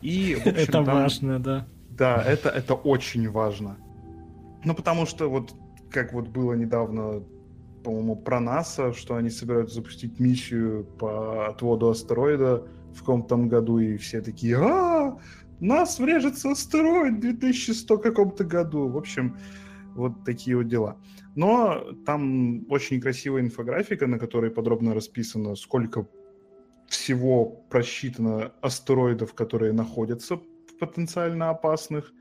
И, 0.00 0.34
общем, 0.34 0.50
Это 0.50 0.72
там- 0.72 0.84
важно, 0.84 1.38
да. 1.38 1.68
Да, 1.96 2.22
это, 2.22 2.48
это 2.48 2.74
очень 2.74 3.28
важно. 3.30 3.76
Ну, 4.64 4.74
потому 4.74 5.06
что 5.06 5.28
вот, 5.28 5.54
как 5.90 6.12
вот 6.12 6.28
было 6.28 6.54
недавно, 6.54 7.22
по-моему, 7.84 8.16
про 8.16 8.40
НАСА, 8.40 8.92
что 8.92 9.16
они 9.16 9.30
собираются 9.30 9.76
запустить 9.76 10.20
миссию 10.20 10.84
по 10.98 11.48
отводу 11.48 11.90
астероида 11.90 12.66
в 12.94 12.98
каком-то 13.00 13.36
году, 13.36 13.78
и 13.78 13.96
все 13.96 14.22
такие, 14.22 14.56
а, 14.56 15.18
нас 15.60 15.98
врежется 15.98 16.50
астероид 16.50 17.16
в 17.16 17.20
2100 17.20 17.98
каком-то 17.98 18.44
году. 18.44 18.88
В 18.88 18.96
общем, 18.96 19.36
вот 19.94 20.24
такие 20.24 20.56
вот 20.56 20.68
дела. 20.68 20.96
Но 21.34 21.92
там 22.06 22.64
очень 22.70 23.00
красивая 23.00 23.42
инфографика, 23.42 24.06
на 24.06 24.18
которой 24.18 24.50
подробно 24.50 24.94
расписано, 24.94 25.56
сколько 25.56 26.06
всего 26.88 27.46
просчитано 27.70 28.52
астероидов, 28.60 29.34
которые 29.34 29.72
находятся 29.72 30.40
потенциально 30.86 31.50
опасных 31.50 32.12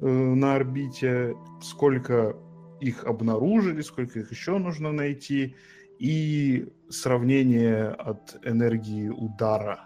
э, 0.00 0.06
на 0.06 0.54
орбите, 0.54 1.36
сколько 1.62 2.34
их 2.80 3.04
обнаружили, 3.04 3.82
сколько 3.82 4.20
их 4.20 4.30
еще 4.30 4.56
нужно 4.58 4.90
найти, 4.90 5.54
и 5.98 6.66
сравнение 6.88 7.88
от 7.88 8.38
энергии 8.42 9.08
удара 9.08 9.80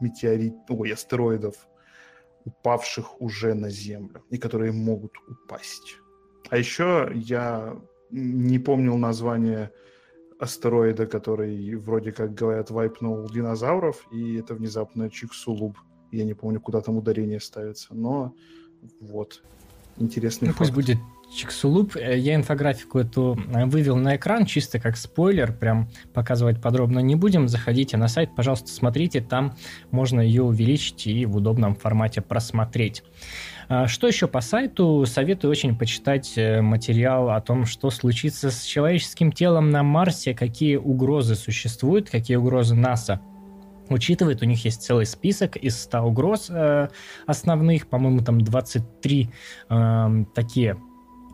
метеорит, 0.00 0.54
ой, 0.68 0.92
астероидов, 0.92 1.54
упавших 2.44 3.22
уже 3.22 3.54
на 3.54 3.70
Землю, 3.70 4.22
и 4.28 4.36
которые 4.36 4.72
могут 4.72 5.12
упасть. 5.26 5.96
А 6.50 6.58
еще 6.58 7.10
я 7.14 7.74
не 8.10 8.58
помнил 8.58 8.98
название 8.98 9.70
астероида, 10.38 11.06
который 11.06 11.76
вроде 11.76 12.12
как 12.12 12.34
говорят 12.34 12.70
вайпнул 12.70 13.26
динозавров, 13.30 14.06
и 14.12 14.36
это 14.36 14.54
внезапно 14.54 15.08
Чиксулуб. 15.08 15.78
Я 16.12 16.24
не 16.24 16.34
помню, 16.34 16.60
куда 16.60 16.80
там 16.80 16.96
ударение 16.96 17.40
ставится, 17.40 17.94
но 17.94 18.34
вот 19.00 19.42
интересный 19.98 20.48
Ну, 20.48 20.54
пусть 20.54 20.70
факт. 20.70 20.74
будет 20.74 20.98
Чиксулуп. 21.34 21.96
Э, 21.96 22.16
Я 22.18 22.34
инфографику 22.36 22.98
эту 22.98 23.36
э, 23.52 23.64
вывел 23.66 23.96
на 23.96 24.16
экран, 24.16 24.46
чисто 24.46 24.78
как 24.78 24.96
спойлер, 24.96 25.52
прям 25.52 25.88
показывать 26.12 26.60
подробно 26.60 27.00
не 27.00 27.16
будем. 27.16 27.48
Заходите 27.48 27.96
на 27.96 28.08
сайт, 28.08 28.30
пожалуйста, 28.36 28.68
смотрите, 28.68 29.20
там 29.20 29.56
можно 29.90 30.20
ее 30.20 30.42
увеличить 30.42 31.06
и 31.06 31.26
в 31.26 31.36
удобном 31.36 31.74
формате 31.74 32.20
просмотреть. 32.20 33.02
А, 33.68 33.88
Что 33.88 34.06
еще 34.06 34.28
по 34.28 34.40
сайту? 34.40 35.04
Советую 35.06 35.50
очень 35.50 35.76
почитать 35.76 36.34
э, 36.36 36.60
материал 36.60 37.30
о 37.30 37.40
том, 37.40 37.66
что 37.66 37.90
случится 37.90 38.50
с 38.50 38.62
человеческим 38.62 39.32
телом 39.32 39.70
на 39.70 39.82
Марсе, 39.82 40.34
какие 40.34 40.76
угрозы 40.76 41.34
существуют, 41.34 42.10
какие 42.10 42.36
угрозы 42.36 42.74
НАСА 42.74 43.20
учитывает. 43.88 44.42
У 44.42 44.46
них 44.46 44.64
есть 44.64 44.82
целый 44.82 45.06
список 45.06 45.56
из 45.56 45.80
100 45.82 46.00
угроз 46.02 46.46
э, 46.50 46.88
основных, 47.26 47.86
по-моему, 47.88 48.20
там 48.20 48.40
23 48.40 49.30
э, 49.70 50.24
такие 50.34 50.76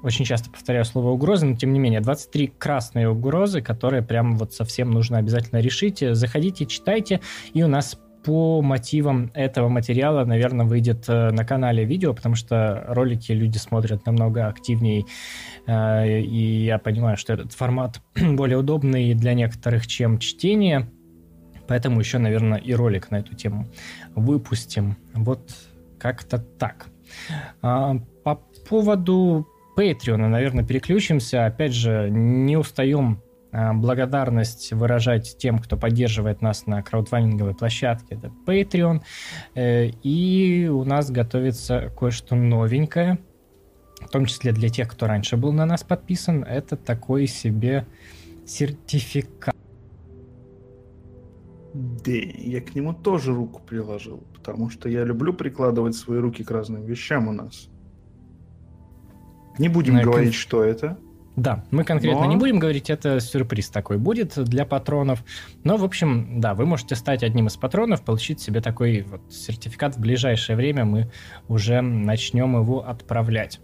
очень 0.02 0.24
часто 0.24 0.50
повторяю 0.50 0.84
слово 0.86 1.10
угрозы, 1.10 1.46
но 1.46 1.56
тем 1.56 1.72
не 1.72 1.78
менее, 1.78 2.00
23 2.00 2.54
красные 2.58 3.10
угрозы, 3.10 3.60
которые 3.60 4.02
прям 4.02 4.36
вот 4.36 4.54
совсем 4.54 4.90
нужно 4.90 5.18
обязательно 5.18 5.58
решить. 5.58 6.02
Заходите, 6.12 6.64
читайте, 6.64 7.20
и 7.52 7.62
у 7.62 7.68
нас 7.68 7.98
по 8.24 8.60
мотивам 8.60 9.30
этого 9.34 9.68
материала, 9.68 10.24
наверное, 10.24 10.66
выйдет 10.66 11.04
э, 11.08 11.30
на 11.30 11.44
канале 11.44 11.84
видео, 11.84 12.12
потому 12.12 12.34
что 12.34 12.84
ролики 12.88 13.32
люди 13.32 13.56
смотрят 13.56 14.04
намного 14.06 14.46
активнее, 14.46 15.04
э, 15.66 16.20
и 16.20 16.64
я 16.64 16.78
понимаю, 16.78 17.16
что 17.16 17.32
этот 17.32 17.52
формат 17.52 18.00
более 18.14 18.58
удобный 18.58 19.14
для 19.14 19.34
некоторых, 19.34 19.86
чем 19.86 20.18
чтение, 20.18 20.90
поэтому 21.70 22.00
еще, 22.00 22.18
наверное, 22.18 22.58
и 22.58 22.74
ролик 22.74 23.12
на 23.12 23.20
эту 23.20 23.36
тему 23.36 23.68
выпустим. 24.16 24.96
Вот 25.14 25.52
как-то 26.00 26.38
так. 26.38 26.86
А, 27.62 27.94
По 28.24 28.34
поводу 28.68 29.46
Patreon, 29.78 30.16
наверное, 30.16 30.64
переключимся. 30.64 31.46
Опять 31.46 31.72
же, 31.72 32.10
не 32.10 32.56
устаем 32.56 33.22
а, 33.52 33.72
благодарность 33.72 34.72
выражать 34.72 35.36
тем, 35.38 35.60
кто 35.60 35.76
поддерживает 35.76 36.42
нас 36.42 36.66
на 36.66 36.82
краудфандинговой 36.82 37.54
площадке, 37.54 38.16
это 38.16 38.32
Patreon. 38.48 39.02
Э, 39.54 39.90
и 40.02 40.66
у 40.66 40.82
нас 40.82 41.08
готовится 41.12 41.92
кое-что 41.96 42.34
новенькое, 42.34 43.20
в 44.00 44.08
том 44.08 44.26
числе 44.26 44.50
для 44.50 44.70
тех, 44.70 44.90
кто 44.90 45.06
раньше 45.06 45.36
был 45.36 45.52
на 45.52 45.66
нас 45.66 45.84
подписан. 45.84 46.42
Это 46.42 46.76
такой 46.76 47.28
себе 47.28 47.86
сертификат. 48.44 49.49
Да, 51.80 52.12
я 52.12 52.60
к 52.60 52.74
нему 52.74 52.92
тоже 52.92 53.32
руку 53.32 53.62
приложил, 53.66 54.22
потому 54.34 54.68
что 54.68 54.88
я 54.90 55.02
люблю 55.02 55.32
прикладывать 55.32 55.94
свои 55.96 56.18
руки 56.18 56.44
к 56.44 56.50
разным 56.50 56.84
вещам 56.84 57.28
у 57.28 57.32
нас. 57.32 57.70
Не 59.58 59.68
будем 59.68 59.94
На 59.94 60.02
говорить, 60.02 60.30
кон- 60.32 60.38
что 60.38 60.62
это. 60.62 60.98
Да, 61.36 61.64
мы 61.70 61.84
конкретно 61.84 62.22
Но- 62.22 62.26
не 62.26 62.36
будем 62.36 62.58
говорить, 62.58 62.90
это 62.90 63.18
сюрприз 63.18 63.70
такой 63.70 63.96
будет 63.96 64.34
для 64.44 64.66
патронов. 64.66 65.24
Но, 65.64 65.78
в 65.78 65.84
общем, 65.84 66.38
да, 66.40 66.52
вы 66.54 66.66
можете 66.66 66.96
стать 66.96 67.22
одним 67.22 67.46
из 67.46 67.56
патронов, 67.56 68.02
получить 68.02 68.40
себе 68.40 68.60
такой 68.60 69.00
вот 69.02 69.22
сертификат 69.32 69.96
в 69.96 70.00
ближайшее 70.00 70.56
время. 70.56 70.84
Мы 70.84 71.10
уже 71.48 71.80
начнем 71.80 72.56
его 72.60 72.86
отправлять. 72.86 73.58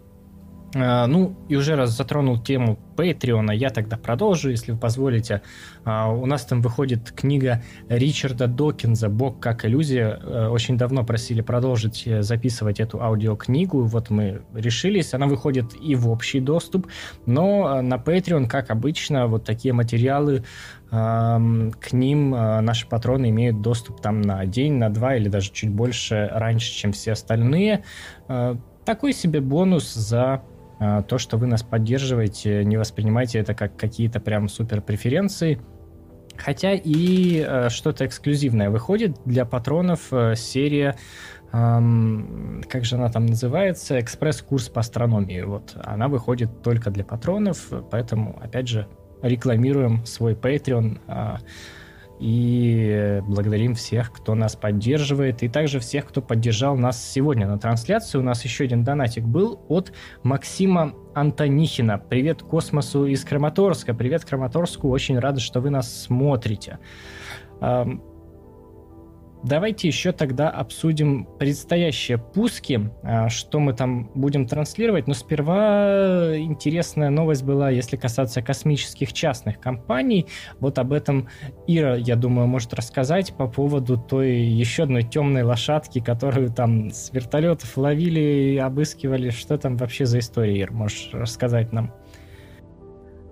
А, 0.79 1.07
Ну, 1.07 1.35
и 1.49 1.55
уже 1.55 1.75
раз 1.75 1.91
затронул 1.91 2.37
тему 2.37 2.77
Патреона, 2.95 3.51
я 3.51 3.69
тогда 3.69 3.97
продолжу, 3.97 4.49
если 4.49 4.71
вы 4.71 4.77
позволите. 4.77 5.41
А, 5.85 6.09
У 6.09 6.25
нас 6.25 6.45
там 6.45 6.61
выходит 6.61 7.11
книга 7.11 7.63
Ричарда 7.89 8.47
Докинза 8.47 9.09
«Бог 9.09 9.39
как 9.39 9.65
иллюзия». 9.65 10.19
Э, 10.21 10.47
Очень 10.47 10.77
давно 10.77 11.03
просили 11.03 11.41
продолжить 11.41 12.03
э, 12.05 12.21
записывать 12.21 12.79
эту 12.79 13.01
аудиокнигу. 13.01 13.83
Вот 13.83 14.09
мы 14.09 14.41
решились. 14.53 15.13
Она 15.13 15.27
выходит 15.27 15.73
и 15.81 15.95
в 15.95 16.09
общий 16.09 16.39
доступ, 16.39 16.87
но 17.25 17.77
э, 17.77 17.81
на 17.81 17.95
Patreon, 17.95 18.47
как 18.47 18.69
обычно, 18.69 19.27
вот 19.27 19.45
такие 19.45 19.73
материалы, 19.73 20.43
к 20.89 21.91
ним 21.91 22.29
наши 22.29 22.87
патроны 22.87 23.29
имеют 23.29 23.61
доступ 23.61 23.99
там 23.99 24.21
на 24.21 24.45
день, 24.45 24.75
на 24.75 24.89
два 24.89 25.17
или 25.17 25.27
даже 25.27 25.51
чуть 25.51 25.69
больше 25.69 26.29
раньше, 26.31 26.71
чем 26.71 26.93
все 26.93 27.11
остальные. 27.11 27.83
Такой 28.85 29.11
себе 29.11 29.41
бонус 29.41 29.93
за 29.93 30.43
то, 30.79 31.17
что 31.17 31.37
вы 31.37 31.47
нас 31.47 31.63
поддерживаете. 31.63 32.63
Не 32.63 32.77
воспринимайте 32.77 33.39
это 33.39 33.53
как 33.53 33.75
какие-то 33.75 34.19
прям 34.19 34.47
супер 34.47 34.81
преференции. 34.81 35.59
Хотя 36.37 36.73
и 36.73 37.43
э, 37.45 37.69
что-то 37.69 38.05
эксклюзивное 38.05 38.69
выходит 38.69 39.17
для 39.25 39.43
патронов 39.43 40.13
э, 40.13 40.35
серия 40.35 40.95
эм, 41.51 42.63
как 42.69 42.85
же 42.85 42.95
она 42.95 43.09
там 43.09 43.25
называется, 43.25 43.99
экспресс-курс 43.99 44.69
по 44.69 44.81
астрономии. 44.81 45.41
Вот 45.41 45.75
она 45.83 46.07
выходит 46.07 46.61
только 46.61 46.91
для 46.91 47.03
патронов, 47.03 47.69
поэтому 47.89 48.39
опять 48.41 48.67
же 48.67 48.87
рекламируем 49.21 50.05
свой 50.05 50.33
Patreon 50.33 50.99
а, 51.07 51.39
и 52.19 53.21
благодарим 53.27 53.75
всех, 53.75 54.11
кто 54.11 54.35
нас 54.35 54.55
поддерживает, 54.55 55.43
и 55.43 55.49
также 55.49 55.79
всех, 55.79 56.07
кто 56.07 56.21
поддержал 56.21 56.75
нас 56.75 57.03
сегодня 57.03 57.47
на 57.47 57.59
трансляции. 57.59 58.17
У 58.17 58.23
нас 58.23 58.43
еще 58.43 58.63
один 58.63 58.83
донатик 58.83 59.23
был 59.23 59.61
от 59.67 59.93
Максима 60.23 60.93
Антонихина. 61.13 61.97
Привет 61.99 62.41
космосу 62.41 63.05
из 63.05 63.23
Краматорска. 63.23 63.93
Привет 63.93 64.25
Краматорску. 64.25 64.89
Очень 64.89 65.19
рада, 65.19 65.39
что 65.39 65.61
вы 65.61 65.69
нас 65.69 66.03
смотрите. 66.03 66.79
Давайте 69.47 69.87
еще 69.87 70.11
тогда 70.11 70.49
обсудим 70.49 71.25
предстоящие 71.39 72.17
пуски, 72.17 72.89
а, 73.01 73.29
что 73.29 73.59
мы 73.59 73.73
там 73.73 74.11
будем 74.13 74.45
транслировать. 74.45 75.07
Но 75.07 75.13
сперва 75.13 76.37
интересная 76.37 77.09
новость 77.09 77.43
была, 77.43 77.69
если 77.69 77.95
касаться 77.95 78.41
космических 78.41 79.13
частных 79.13 79.61
компаний. 79.61 80.27
Вот 80.59 80.77
об 80.79 80.91
этом 80.91 81.29
Ира, 81.65 81.95
я 81.95 82.17
думаю, 82.17 82.47
может 82.47 82.73
рассказать 82.73 83.33
по 83.35 83.47
поводу 83.47 83.97
той 83.97 84.35
еще 84.35 84.83
одной 84.83 85.03
темной 85.03 85.43
лошадки, 85.43 85.99
которую 85.99 86.49
там 86.49 86.91
с 86.91 87.13
вертолетов 87.13 87.77
ловили 87.77 88.19
и 88.19 88.57
обыскивали. 88.57 89.29
Что 89.29 89.57
там 89.57 89.77
вообще 89.77 90.05
за 90.05 90.19
история, 90.19 90.59
Ир? 90.59 90.71
Можешь 90.71 91.09
рассказать 91.13 91.71
нам? 91.71 91.93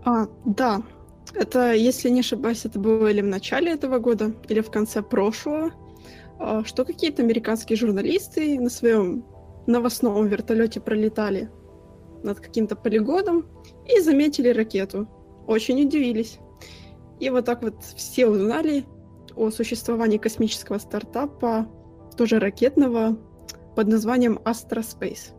А, 0.06 0.28
да. 0.46 0.82
Это, 1.34 1.74
если 1.74 2.10
не 2.10 2.22
ошибаюсь, 2.22 2.64
это 2.64 2.80
было 2.80 3.08
или 3.08 3.22
в 3.22 3.26
начале 3.26 3.74
этого 3.74 4.00
года, 4.00 4.32
или 4.48 4.62
в 4.62 4.70
конце 4.70 5.02
прошлого, 5.02 5.72
что 6.66 6.86
какие-то 6.86 7.22
американские 7.22 7.78
журналисты 7.78 8.60
на 8.60 8.70
своем 8.70 9.26
новостном 9.68 10.28
вертолете 10.28 10.80
пролетали 10.80 11.50
над 12.24 12.40
каким-то 12.40 12.76
полигоном 12.76 13.46
и 13.88 14.00
заметили 14.00 14.50
ракету. 14.50 15.08
Очень 15.48 15.86
удивились. 15.86 16.40
И 17.20 17.30
вот 17.30 17.46
так 17.46 17.62
вот 17.62 17.84
все 17.84 18.28
узнали 18.28 18.86
о 19.36 19.50
существовании 19.50 20.18
космического 20.18 20.78
стартапа, 20.78 21.68
тоже 22.18 22.40
ракетного, 22.40 23.18
под 23.76 23.88
названием 23.88 24.40
Astra 24.46 24.80
Space. 24.82 25.34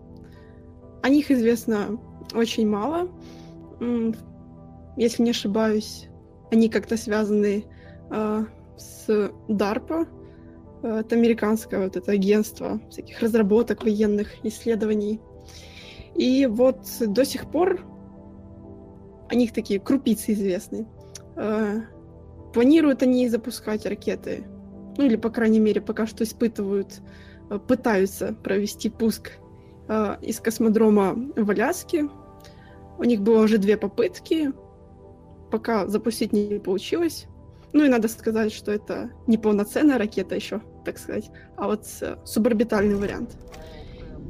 О 1.03 1.09
них 1.09 1.30
известно 1.30 1.99
очень 2.34 2.68
мало. 2.68 3.09
Если 4.97 5.22
не 5.22 5.30
ошибаюсь, 5.30 6.09
они 6.51 6.68
как-то 6.68 6.97
связаны 6.97 7.64
а, 8.11 8.44
с 8.76 9.09
DARPA. 9.49 10.07
Это 10.83 11.16
американское 11.16 11.81
вот 11.81 11.97
это 11.97 12.12
агентство 12.12 12.81
всяких 12.91 13.20
разработок, 13.20 13.83
военных 13.83 14.29
исследований. 14.45 15.20
И 16.14 16.47
вот 16.47 16.87
до 17.01 17.24
сих 17.24 17.51
пор 17.51 17.85
о 19.29 19.35
них 19.35 19.53
такие 19.53 19.81
крупицы 19.81 20.33
известны. 20.33 20.87
А, 21.37 21.83
Планируют 22.53 23.03
они 23.03 23.29
запускать 23.29 23.85
ракеты, 23.85 24.45
ну 24.97 25.05
или, 25.05 25.16
по 25.16 25.29
крайней 25.29 25.61
мере, 25.61 25.81
пока 25.81 26.07
что 26.07 26.24
испытывают, 26.24 27.01
а, 27.51 27.59
пытаются 27.59 28.35
провести 28.43 28.89
пуск 28.89 29.33
а, 29.89 30.18
из 30.22 30.41
космодрома 30.41 31.14
в 31.37 31.51
Аляске. 31.51 32.09
У 32.99 33.05
них 33.05 33.20
было 33.20 33.43
уже 33.43 33.59
две 33.59 33.77
попытки, 33.77 34.53
пока 35.51 35.87
запустить 35.87 36.33
не 36.33 36.59
получилось. 36.59 37.27
Ну 37.77 37.85
и 37.85 37.91
надо 37.91 38.09
сказать, 38.09 38.55
что 38.55 38.72
это 38.72 39.11
не 39.27 39.37
полноценная 39.37 39.99
ракета 39.99 40.35
еще, 40.35 40.62
так 40.87 40.97
сказать, 40.97 41.31
а 41.57 41.66
вот 41.66 41.85
э, 42.01 42.16
суборбитальный 42.24 42.95
вариант. 42.95 43.37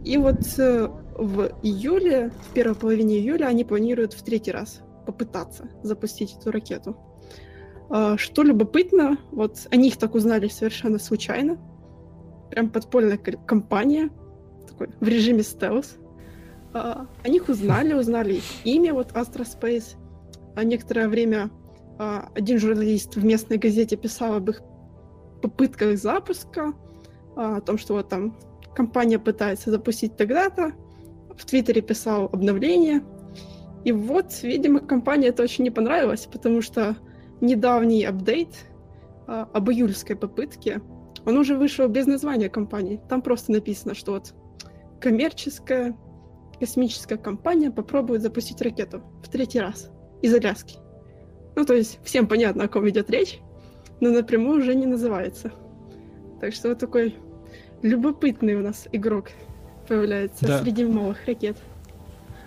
И 0.04 0.16
вот 0.16 0.40
э, 0.58 0.88
в 1.16 1.52
июле, 1.62 2.32
в 2.50 2.54
первой 2.54 2.74
половине 2.74 3.18
июля, 3.18 3.46
они 3.46 3.62
планируют 3.62 4.14
в 4.14 4.24
третий 4.24 4.50
раз 4.50 4.80
попытаться 5.06 5.68
запустить 5.84 6.36
эту 6.36 6.50
ракету. 6.50 6.96
А, 7.88 8.18
Что 8.18 8.42
любопытно, 8.42 9.16
вот 9.30 9.68
они 9.70 9.90
их 9.90 9.96
так 9.96 10.16
узнали 10.16 10.48
совершенно 10.48 10.98
случайно. 10.98 11.56
Прям 12.50 12.68
подпольная 12.68 13.16
компания, 13.16 14.10
такой, 14.68 14.88
в 14.98 15.06
режиме 15.06 15.44
стелс. 15.44 15.98
А, 16.74 17.06
О 17.22 17.28
них 17.28 17.48
узнали, 17.48 17.94
узнали 17.94 18.34
их 18.34 18.44
имя, 18.64 18.92
вот 18.92 19.12
Astra 19.12 19.46
Space. 19.46 19.94
А 20.56 20.64
некоторое 20.64 21.06
время 21.06 21.48
один 21.98 22.58
журналист 22.58 23.16
в 23.16 23.24
местной 23.24 23.58
газете 23.58 23.96
писал 23.96 24.34
об 24.34 24.50
их 24.50 24.62
попытках 25.42 25.96
запуска, 25.98 26.74
а, 27.36 27.56
о 27.56 27.60
том, 27.60 27.78
что 27.78 27.94
вот 27.94 28.08
там 28.08 28.36
компания 28.74 29.18
пытается 29.18 29.70
запустить 29.70 30.16
тогда-то. 30.16 30.72
В 31.36 31.44
Твиттере 31.44 31.82
писал 31.82 32.26
обновление. 32.32 33.02
И 33.84 33.92
вот, 33.92 34.42
видимо, 34.42 34.80
компании 34.80 35.28
это 35.28 35.42
очень 35.42 35.64
не 35.64 35.70
понравилось, 35.70 36.28
потому 36.30 36.62
что 36.62 36.96
недавний 37.40 38.04
апдейт 38.04 38.48
а, 39.26 39.48
об 39.52 39.70
июльской 39.70 40.16
попытке, 40.16 40.80
он 41.24 41.36
уже 41.36 41.56
вышел 41.56 41.88
без 41.88 42.06
названия 42.06 42.48
компании. 42.48 43.00
Там 43.08 43.22
просто 43.22 43.52
написано, 43.52 43.94
что 43.94 44.12
вот 44.12 44.34
коммерческая 45.00 45.96
космическая 46.58 47.18
компания 47.18 47.70
попробует 47.70 48.22
запустить 48.22 48.62
ракету 48.62 49.02
в 49.22 49.28
третий 49.28 49.60
раз 49.60 49.90
из 50.22 50.34
Аляски. 50.34 50.85
Ну, 51.56 51.64
то 51.64 51.74
есть 51.74 51.98
всем 52.04 52.26
понятно, 52.26 52.64
о 52.64 52.68
ком 52.68 52.88
идет 52.88 53.10
речь, 53.10 53.40
но 54.00 54.10
напрямую 54.10 54.60
уже 54.60 54.74
не 54.74 54.86
называется. 54.86 55.50
Так 56.40 56.52
что 56.52 56.68
вот 56.68 56.78
такой 56.78 57.16
любопытный 57.82 58.54
у 58.54 58.62
нас 58.62 58.86
игрок 58.92 59.30
появляется 59.88 60.46
Да. 60.46 60.58
среди 60.62 60.84
малых 60.84 61.16
ракет. 61.26 61.56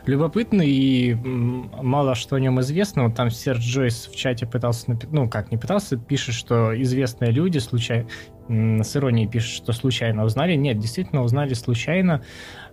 Любопытный 0.06 0.68
и 0.70 1.14
мало 1.16 2.16
что 2.16 2.36
о 2.36 2.40
нем 2.40 2.60
известно. 2.62 3.04
Вот 3.06 3.16
там 3.16 3.30
Серж 3.30 3.60
Джойс 3.60 4.08
в 4.08 4.16
чате 4.16 4.46
пытался, 4.48 4.92
напи- 4.92 5.08
ну 5.12 5.30
как 5.30 5.52
не 5.52 5.58
пытался, 5.58 5.98
пишет, 5.98 6.36
что 6.36 6.80
известные 6.82 7.32
люди 7.32 7.58
случайно, 7.58 8.08
с 8.48 8.96
иронией 8.96 9.28
пишет, 9.28 9.52
что 9.52 9.72
случайно 9.74 10.24
узнали. 10.24 10.56
Нет, 10.56 10.80
действительно 10.80 11.22
узнали 11.24 11.54
случайно 11.54 12.24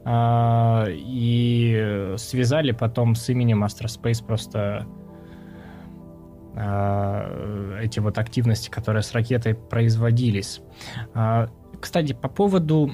а, 0.04 0.86
и 0.88 2.14
связали 2.16 2.70
потом 2.72 3.14
с 3.14 3.28
именем 3.28 3.64
Astrospace 3.64 4.24
просто 4.24 4.86
эти 6.56 7.98
вот 7.98 8.16
активности, 8.18 8.70
которые 8.70 9.02
с 9.02 9.12
ракетой 9.12 9.54
производились. 9.54 10.62
А, 11.12 11.50
Кстати, 11.80 12.14
по 12.14 12.28
поводу 12.28 12.92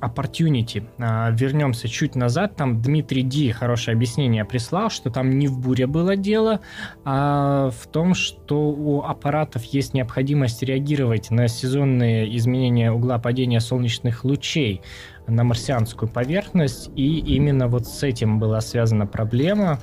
Opportunity. 0.00 0.84
А, 0.98 1.30
вернемся 1.30 1.88
чуть 1.88 2.14
назад. 2.14 2.56
Там 2.56 2.80
Дмитрий 2.80 3.22
Ди 3.22 3.50
хорошее 3.50 3.94
объяснение 3.94 4.44
прислал, 4.44 4.90
что 4.90 5.10
там 5.10 5.38
не 5.38 5.48
в 5.48 5.58
буре 5.58 5.86
было 5.86 6.14
дело, 6.14 6.60
а 7.04 7.70
в 7.70 7.86
том, 7.86 8.14
что 8.14 8.68
у 8.70 9.02
аппаратов 9.02 9.64
есть 9.64 9.94
необходимость 9.94 10.62
реагировать 10.62 11.30
на 11.30 11.48
сезонные 11.48 12.36
изменения 12.36 12.92
угла 12.92 13.18
падения 13.18 13.60
солнечных 13.60 14.24
лучей 14.24 14.82
на 15.26 15.42
марсианскую 15.42 16.08
поверхность, 16.08 16.90
и 16.94 17.18
именно 17.18 17.66
вот 17.66 17.86
с 17.86 18.02
этим 18.02 18.38
была 18.38 18.60
связана 18.60 19.06
проблема. 19.06 19.80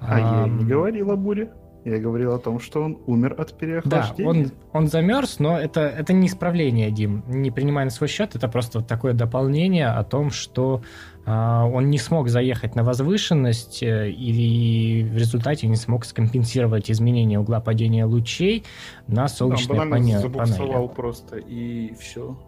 А 0.00 0.44
я 0.44 0.48
не 0.48 0.64
говорил 0.64 1.12
о 1.12 1.16
буре. 1.16 1.50
Я 1.84 1.98
говорил 1.98 2.32
о 2.32 2.38
том, 2.38 2.60
что 2.60 2.82
он 2.82 2.98
умер 3.06 3.34
от 3.38 3.58
переохлаждения. 3.58 4.46
Да, 4.46 4.54
он, 4.72 4.84
он 4.84 4.88
замерз, 4.88 5.38
но 5.38 5.58
это, 5.58 5.82
это 5.82 6.14
не 6.14 6.28
исправление, 6.28 6.90
Дим. 6.90 7.22
Не 7.28 7.50
принимай 7.50 7.84
на 7.84 7.90
свой 7.90 8.08
счет, 8.08 8.34
это 8.34 8.48
просто 8.48 8.78
вот 8.78 8.88
такое 8.88 9.12
дополнение 9.12 9.88
о 9.88 10.02
том, 10.02 10.30
что 10.30 10.82
э, 11.26 11.30
он 11.30 11.90
не 11.90 11.98
смог 11.98 12.30
заехать 12.30 12.74
на 12.74 12.84
возвышенность 12.84 13.82
э, 13.82 14.08
и 14.10 15.04
в 15.04 15.16
результате 15.18 15.66
не 15.66 15.76
смог 15.76 16.06
скомпенсировать 16.06 16.90
изменение 16.90 17.38
угла 17.38 17.60
падения 17.60 18.06
лучей 18.06 18.64
на 19.06 19.28
солнечные 19.28 19.80
да, 19.80 19.86
панели. 19.86 20.18
забуксовал 20.18 20.88
просто, 20.88 21.36
и 21.36 21.94
все. 22.00 22.38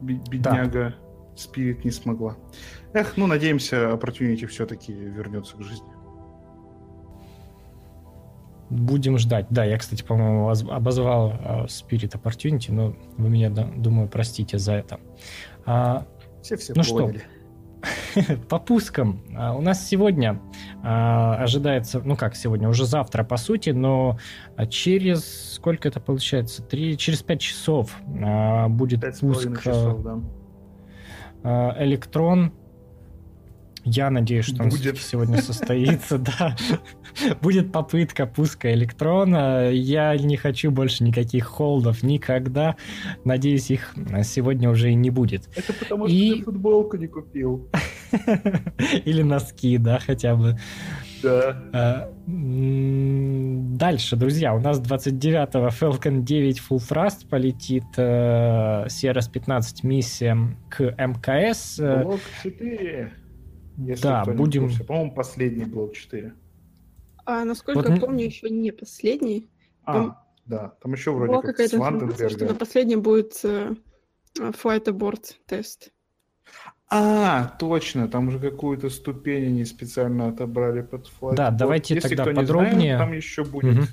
Бедняга 0.00 0.70
да. 0.72 0.94
Спирит 1.36 1.84
не 1.84 1.90
смогла. 1.90 2.36
Эх, 2.92 3.16
ну, 3.16 3.26
надеемся, 3.26 3.90
Opportunity 3.90 4.46
все-таки 4.46 4.92
вернется 4.92 5.56
к 5.56 5.62
жизни. 5.62 5.88
Будем 8.70 9.18
ждать. 9.18 9.46
Да, 9.50 9.64
я, 9.64 9.78
кстати, 9.78 10.02
по-моему, 10.02 10.48
обозвал 10.48 11.32
uh, 11.32 11.66
Spirit 11.66 12.20
Opportunity, 12.20 12.72
но 12.72 12.96
вы 13.18 13.28
меня, 13.28 13.50
думаю, 13.50 14.08
простите 14.08 14.58
за 14.58 14.74
это. 14.74 15.00
А, 15.66 16.06
все 16.42 16.56
все 16.56 16.72
ну 16.74 16.82
поняли. 16.82 17.22
что, 18.14 18.36
по 18.48 18.58
пускам. 18.58 19.22
Uh, 19.30 19.56
у 19.56 19.60
нас 19.60 19.86
сегодня 19.86 20.40
uh, 20.82 21.36
ожидается, 21.36 22.00
ну 22.04 22.16
как 22.16 22.34
сегодня, 22.36 22.68
уже 22.68 22.86
завтра, 22.86 23.22
по 23.22 23.36
сути, 23.36 23.70
но 23.70 24.18
через, 24.70 25.54
сколько 25.54 25.86
это 25.88 26.00
получается, 26.00 26.62
Три, 26.62 26.96
через 26.96 27.22
5 27.22 27.40
часов 27.40 27.96
будет 28.68 29.02
5 29.02 29.20
пуск 29.20 29.62
часов, 29.62 30.02
да. 30.02 31.76
Электрон 31.78 32.54
я 33.84 34.08
надеюсь, 34.10 34.46
что 34.46 34.64
Будет. 34.64 34.94
он 34.94 35.00
сегодня 35.00 35.42
состоится, 35.42 36.18
да. 36.38 36.56
Будет 37.42 37.72
попытка 37.72 38.26
пуска 38.26 38.72
электрона. 38.72 39.70
Я 39.70 40.16
не 40.16 40.36
хочу 40.36 40.70
больше 40.70 41.04
никаких 41.04 41.44
холдов 41.46 42.02
никогда. 42.02 42.76
Надеюсь, 43.24 43.70
их 43.70 43.94
сегодня 44.24 44.70
уже 44.70 44.90
и 44.90 44.94
не 44.94 45.10
будет. 45.10 45.48
Это 45.56 45.72
потому, 45.72 46.06
и... 46.06 46.28
что 46.28 46.38
ты 46.38 46.44
футболку 46.44 46.96
не 46.96 47.06
купил. 47.06 47.68
Или 49.04 49.22
носки, 49.22 49.78
да, 49.78 49.98
хотя 49.98 50.36
бы. 50.36 50.58
Да. 51.22 51.62
А, 51.72 52.12
дальше, 52.26 54.16
друзья, 54.16 54.54
у 54.54 54.60
нас 54.60 54.80
29-го 54.80 55.68
Falcon 55.68 56.22
9 56.22 56.62
Full 56.68 56.78
Thrust 56.78 57.28
полетит 57.28 57.84
э, 57.96 58.86
CRS-15 58.86 59.62
миссия 59.84 60.36
к 60.68 60.82
МКС. 60.98 61.78
Блок 61.78 62.20
4. 62.42 63.12
Если 63.78 64.02
да, 64.02 64.24
будем... 64.24 64.70
По-моему, 64.86 65.12
последний 65.12 65.64
блок 65.64 65.94
4. 65.94 66.34
А 67.24 67.44
насколько 67.44 67.80
вот... 67.80 67.88
я 67.88 67.96
помню, 67.96 68.24
еще 68.24 68.50
не 68.50 68.70
последний. 68.70 69.50
А, 69.84 69.92
там... 69.92 70.18
да, 70.46 70.68
там 70.82 70.92
еще 70.92 71.12
вроде 71.12 71.32
как 71.34 71.42
какая-то 71.42 71.76
информация, 71.76 72.28
что 72.28 72.44
на 72.46 72.54
последнем 72.54 73.02
будет 73.02 73.38
э, 73.44 73.74
flight 74.38 74.84
abort 74.84 75.34
тест. 75.46 75.90
А, 76.90 77.56
точно, 77.58 78.08
там 78.08 78.30
же 78.30 78.38
какую-то 78.38 78.90
ступень 78.90 79.46
они 79.46 79.64
специально 79.64 80.28
отобрали 80.28 80.82
под 80.82 81.06
flight 81.08 81.34
Да, 81.34 81.48
abort. 81.48 81.56
давайте 81.56 81.94
Если 81.94 82.14
тогда 82.14 82.32
подробнее. 82.32 82.96
Знает, 82.96 82.98
там 82.98 83.12
еще 83.12 83.44
будет... 83.44 83.78
Угу. 83.78 83.86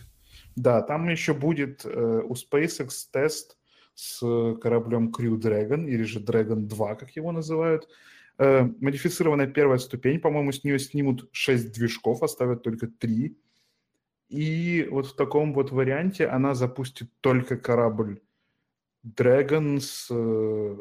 Да, 0.58 0.82
там 0.82 1.08
еще 1.08 1.34
будет 1.34 1.86
э, 1.86 2.22
у 2.24 2.34
SpaceX 2.34 2.90
тест 3.12 3.58
с 3.96 4.20
кораблем 4.62 5.12
Crew 5.18 5.40
Dragon, 5.40 5.88
или 5.88 6.04
же 6.04 6.20
Dragon 6.20 6.68
2, 6.68 6.96
как 6.96 7.12
его 7.12 7.32
называют. 7.32 7.88
Э, 8.42 8.68
модифицированная 8.80 9.46
первая 9.46 9.78
ступень, 9.78 10.20
по-моему, 10.20 10.52
с 10.52 10.64
нее 10.64 10.80
снимут 10.80 11.30
6 11.32 11.72
движков, 11.74 12.24
оставят 12.24 12.64
только 12.64 12.88
3. 12.88 13.38
И 14.30 14.88
вот 14.90 15.06
в 15.06 15.16
таком 15.16 15.54
вот 15.54 15.72
варианте 15.72 16.26
она 16.26 16.56
запустит 16.56 17.12
только 17.22 17.56
корабль 17.56 18.20
Dragon 19.06 19.80
с 19.80 20.08
э, 20.10 20.78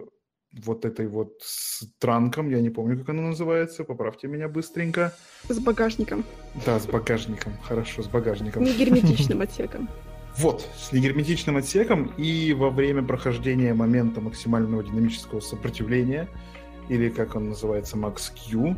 вот 0.65 0.85
этой 0.87 1.07
вот 1.07 1.35
с 1.43 1.85
транком, 1.99 2.49
я 2.49 2.63
не 2.63 2.71
помню, 2.71 2.99
как 2.99 3.11
она 3.11 3.23
называется, 3.23 3.85
поправьте 3.85 4.27
меня 4.27 4.49
быстренько. 4.49 5.13
С 5.47 5.59
багажником. 5.59 6.25
Да, 6.65 6.81
с 6.81 6.87
багажником, 6.87 7.53
хорошо, 7.63 8.03
с 8.03 8.07
багажником. 8.07 8.65
Негерметичным 8.65 9.43
отсеком. 9.43 9.87
Вот, 10.39 10.65
с 10.79 10.93
негерметичным 10.93 11.57
отсеком, 11.57 12.15
и 12.17 12.55
во 12.55 12.71
время 12.71 13.03
прохождения 13.03 13.75
момента 13.75 14.21
максимального 14.21 14.83
динамического 14.85 15.41
сопротивления– 15.41 16.29
или 16.91 17.09
как 17.09 17.37
он 17.37 17.51
называется, 17.51 17.97
Max 17.97 18.33
Q, 18.35 18.77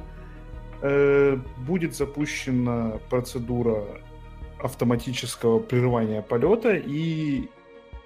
э, 0.83 1.37
будет 1.67 1.95
запущена 1.95 2.99
процедура 3.09 3.85
автоматического 4.59 5.59
прерывания 5.59 6.21
полета, 6.21 6.75
и 6.75 7.49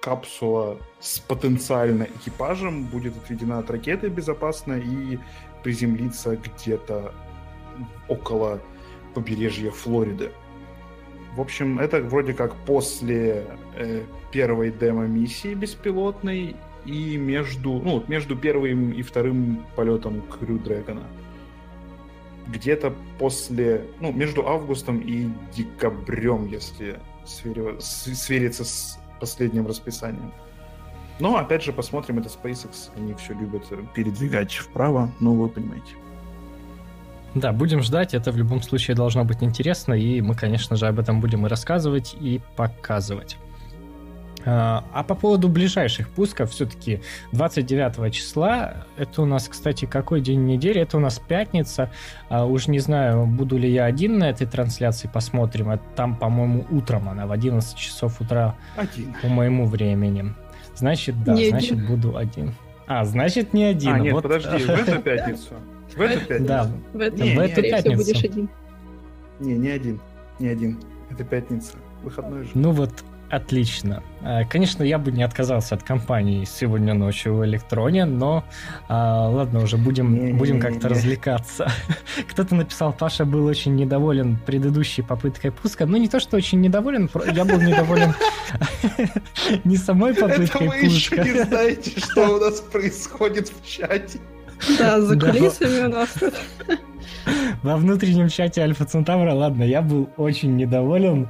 капсула 0.01 0.77
с 1.01 1.19
потенциально 1.19 2.03
экипажем 2.03 2.85
будет 2.85 3.17
отведена 3.17 3.59
от 3.59 3.69
ракеты 3.69 4.07
безопасно 4.07 4.73
и 4.73 5.19
приземлиться 5.61 6.37
где-то 6.37 7.13
около 8.07 8.61
побережья 9.13 9.71
Флориды. 9.71 10.31
В 11.35 11.41
общем, 11.41 11.79
это 11.79 12.01
вроде 12.01 12.33
как 12.33 12.55
после 12.65 13.45
э, 13.75 14.03
первой 14.31 14.71
демо-миссии 14.71 15.53
беспилотной 15.53 16.55
и 16.87 17.17
между, 17.17 17.73
ну, 17.73 18.03
между 18.07 18.35
первым 18.35 18.91
и 18.91 19.01
вторым 19.01 19.65
полетом 19.75 20.21
Крю 20.21 20.57
Дрэгона. 20.57 21.03
Где-то 22.47 22.93
после, 23.19 23.85
ну, 23.99 24.13
между 24.13 24.47
августом 24.47 24.99
и 24.99 25.27
декабрем, 25.53 26.47
если 26.47 26.97
свериться 27.25 28.63
с 28.63 28.97
последним 29.19 29.67
расписанием. 29.67 30.31
Но, 31.19 31.35
опять 31.35 31.63
же, 31.63 31.73
посмотрим, 31.73 32.19
это 32.19 32.29
SpaceX, 32.29 32.89
они 32.95 33.13
все 33.15 33.33
любят 33.33 33.63
передвигать 33.93 34.53
вправо, 34.53 35.11
ну, 35.19 35.33
вы 35.35 35.49
понимаете. 35.49 35.95
Да, 37.35 37.51
будем 37.51 37.81
ждать, 37.81 38.13
это 38.13 38.31
в 38.31 38.37
любом 38.37 38.61
случае 38.61 38.95
должно 38.95 39.25
быть 39.25 39.43
интересно, 39.43 39.93
и 39.93 40.21
мы, 40.21 40.33
конечно 40.33 40.77
же, 40.77 40.87
об 40.87 40.99
этом 40.99 41.19
будем 41.19 41.45
и 41.45 41.49
рассказывать, 41.49 42.15
и 42.17 42.39
показывать. 42.55 43.37
А, 44.45 44.83
а 44.93 45.03
по 45.03 45.15
поводу 45.15 45.49
ближайших 45.49 46.09
пусков, 46.09 46.51
все-таки 46.51 47.01
29 47.31 48.13
числа, 48.13 48.85
это 48.97 49.21
у 49.21 49.25
нас, 49.25 49.47
кстати, 49.47 49.85
какой 49.85 50.21
день 50.21 50.45
недели? 50.45 50.81
Это 50.81 50.97
у 50.97 50.99
нас 50.99 51.19
пятница. 51.19 51.91
А, 52.29 52.45
уж 52.45 52.67
не 52.67 52.79
знаю, 52.79 53.25
буду 53.25 53.57
ли 53.57 53.69
я 53.69 53.85
один 53.85 54.19
на 54.19 54.29
этой 54.29 54.47
трансляции, 54.47 55.09
посмотрим. 55.11 55.71
Это 55.71 55.83
там, 55.95 56.15
по-моему, 56.15 56.65
утром 56.69 57.09
она, 57.09 57.27
в 57.27 57.31
11 57.31 57.75
часов 57.77 58.21
утра 58.21 58.55
один. 58.75 59.15
по 59.21 59.27
моему 59.27 59.65
времени. 59.65 60.33
Значит, 60.75 61.23
да, 61.23 61.33
не 61.33 61.49
значит, 61.49 61.73
один. 61.73 61.87
буду 61.87 62.17
один. 62.17 62.53
А, 62.85 63.03
значит, 63.03 63.53
не 63.53 63.63
один. 63.65 63.93
А, 63.93 63.99
нет, 63.99 64.13
вот... 64.13 64.23
подожди, 64.23 64.63
в 64.63 64.69
эту 64.69 65.01
пятницу? 65.01 65.53
В 65.95 66.01
эту 66.01 66.25
пятницу? 66.25 66.47
Да, 66.47 66.71
в, 66.93 66.97
не, 66.97 67.35
в 67.35 67.39
эту 67.39 67.61
пятницу. 67.61 67.97
будешь 67.97 68.23
один. 68.23 68.49
Не, 69.39 69.55
не 69.55 69.69
один. 69.69 69.99
Не 70.39 70.47
один. 70.47 70.79
Это 71.09 71.23
пятница. 71.23 71.73
Выходной 72.03 72.43
же. 72.43 72.51
Ну 72.53 72.71
вот, 72.71 72.91
Отлично. 73.29 74.03
Э, 74.21 74.45
конечно, 74.45 74.83
я 74.83 74.97
бы 74.97 75.11
не 75.11 75.23
отказался 75.23 75.75
от 75.75 75.83
компании 75.83 76.45
сегодня 76.45 76.93
ночью 76.93 77.35
в 77.35 77.45
Электроне, 77.45 78.05
но 78.05 78.45
а, 78.87 79.27
ладно, 79.29 79.61
уже 79.61 79.77
будем, 79.77 80.25
не, 80.25 80.33
будем 80.33 80.55
не, 80.55 80.61
как-то 80.61 80.87
не, 80.87 80.93
развлекаться. 80.93 81.69
Кто-то 82.29 82.55
написал, 82.55 82.93
Паша 82.93 83.25
был 83.25 83.45
очень 83.45 83.75
недоволен 83.75 84.37
предыдущей 84.37 85.01
попыткой 85.01 85.51
пуска. 85.51 85.85
Ну, 85.85 85.97
не 85.97 86.07
то, 86.07 86.19
что 86.21 86.37
очень 86.37 86.61
недоволен, 86.61 87.09
я 87.33 87.43
был 87.43 87.59
недоволен 87.59 88.13
не 89.65 89.75
самой 89.75 90.13
попыткой 90.13 90.67
пуска. 90.67 90.79
вы 90.79 90.85
еще 90.85 91.17
не 91.17 91.43
знаете, 91.43 91.99
что 91.99 92.35
у 92.35 92.39
нас 92.39 92.61
происходит 92.61 93.49
в 93.49 93.67
чате. 93.67 94.19
Да, 94.79 95.01
за 95.01 95.19
кулисами 95.19 95.85
у 95.85 95.89
нас 95.89 96.09
во 97.63 97.77
внутреннем 97.77 98.29
чате 98.29 98.61
Альфа 98.61 98.85
Центавра, 98.85 99.33
ладно, 99.33 99.63
я 99.63 99.81
был 99.81 100.09
очень 100.17 100.55
недоволен, 100.55 101.29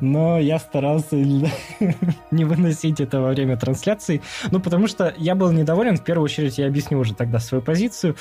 но 0.00 0.38
я 0.38 0.58
старался 0.58 1.16
не 2.30 2.44
выносить 2.44 3.00
это 3.00 3.20
во 3.20 3.30
время 3.30 3.56
трансляции. 3.56 4.22
Ну, 4.50 4.60
потому 4.60 4.86
что 4.86 5.14
я 5.16 5.34
был 5.34 5.52
недоволен, 5.52 5.96
в 5.96 6.04
первую 6.04 6.24
очередь, 6.24 6.58
я 6.58 6.66
объясню 6.66 6.98
уже 6.98 7.14
тогда 7.14 7.38
свою 7.38 7.62
позицию, 7.62 8.16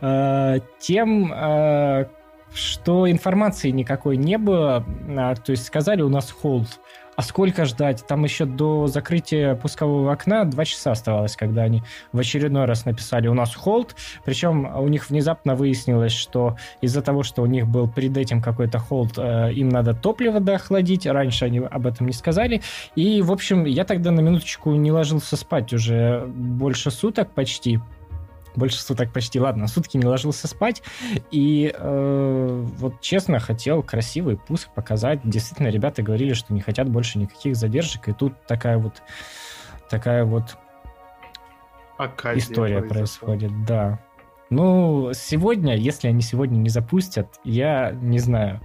э, 0.00 0.60
тем, 0.78 1.32
э, 1.32 2.06
что 2.52 3.10
информации 3.10 3.70
никакой 3.70 4.16
не 4.16 4.38
было. 4.38 4.84
А, 5.16 5.34
то 5.34 5.52
есть 5.52 5.66
сказали, 5.66 6.02
у 6.02 6.08
нас 6.08 6.30
холд. 6.30 6.80
А 7.18 7.22
сколько 7.22 7.64
ждать? 7.64 8.06
Там 8.06 8.22
еще 8.22 8.44
до 8.44 8.86
закрытия 8.86 9.56
пускового 9.56 10.12
окна 10.12 10.44
два 10.44 10.64
часа 10.64 10.92
оставалось, 10.92 11.34
когда 11.34 11.62
они 11.62 11.82
в 12.12 12.20
очередной 12.20 12.64
раз 12.64 12.84
написали 12.84 13.26
«У 13.26 13.34
нас 13.34 13.56
холд». 13.56 13.96
Причем 14.24 14.72
у 14.76 14.86
них 14.86 15.10
внезапно 15.10 15.56
выяснилось, 15.56 16.12
что 16.12 16.56
из-за 16.80 17.02
того, 17.02 17.24
что 17.24 17.42
у 17.42 17.46
них 17.46 17.66
был 17.66 17.88
перед 17.88 18.16
этим 18.16 18.40
какой-то 18.40 18.78
холд, 18.78 19.14
э, 19.18 19.52
им 19.52 19.68
надо 19.68 19.94
топливо 19.94 20.38
доохладить. 20.38 21.08
Раньше 21.08 21.46
они 21.46 21.58
об 21.58 21.88
этом 21.88 22.06
не 22.06 22.12
сказали. 22.12 22.62
И, 22.94 23.20
в 23.20 23.32
общем, 23.32 23.64
я 23.64 23.84
тогда 23.84 24.12
на 24.12 24.20
минуточку 24.20 24.70
не 24.74 24.92
ложился 24.92 25.36
спать 25.36 25.72
уже 25.72 26.24
больше 26.28 26.92
суток 26.92 27.32
почти 27.32 27.80
больше 28.58 28.80
суток 28.80 29.12
почти, 29.12 29.40
ладно, 29.40 29.66
сутки 29.68 29.96
не 29.96 30.06
ложился 30.06 30.48
спать, 30.48 30.82
и 31.30 31.72
э, 31.74 32.64
вот 32.78 33.00
честно 33.00 33.38
хотел 33.38 33.82
красивый 33.82 34.36
пуск 34.36 34.68
показать. 34.74 35.20
Действительно, 35.24 35.68
ребята 35.68 36.02
говорили, 36.02 36.34
что 36.34 36.52
не 36.52 36.60
хотят 36.60 36.88
больше 36.88 37.18
никаких 37.18 37.56
задержек, 37.56 38.08
и 38.08 38.12
тут 38.12 38.34
такая 38.46 38.78
вот 38.78 39.02
такая 39.88 40.24
вот 40.24 40.56
Оказия 41.96 42.40
история 42.40 42.80
произошла. 42.80 43.28
происходит, 43.28 43.64
да. 43.64 44.00
Ну, 44.50 45.12
сегодня, 45.14 45.76
если 45.76 46.08
они 46.08 46.22
сегодня 46.22 46.56
не 46.56 46.68
запустят, 46.68 47.38
я 47.44 47.92
не 47.92 48.18
знаю, 48.18 48.60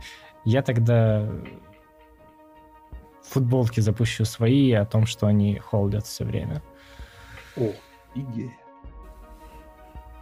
я 0.45 0.61
тогда 0.61 1.29
футболки 3.23 3.79
запущу 3.79 4.25
свои 4.25 4.71
о 4.71 4.85
том, 4.85 5.05
что 5.05 5.27
они 5.27 5.57
холдят 5.57 6.05
все 6.05 6.23
время. 6.23 6.61
О, 7.57 7.71
идея. 8.15 8.51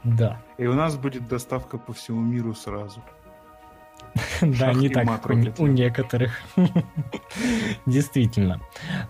Да. 0.03 0.41
И 0.57 0.65
у 0.65 0.73
нас 0.73 0.97
будет 0.97 1.27
доставка 1.27 1.77
по 1.77 1.93
всему 1.93 2.21
миру 2.21 2.53
сразу. 2.53 3.01
Да, 4.41 4.73
не 4.73 4.89
так, 4.89 5.07
у, 5.59 5.67
некоторых. 5.67 6.39
Действительно. 7.85 8.59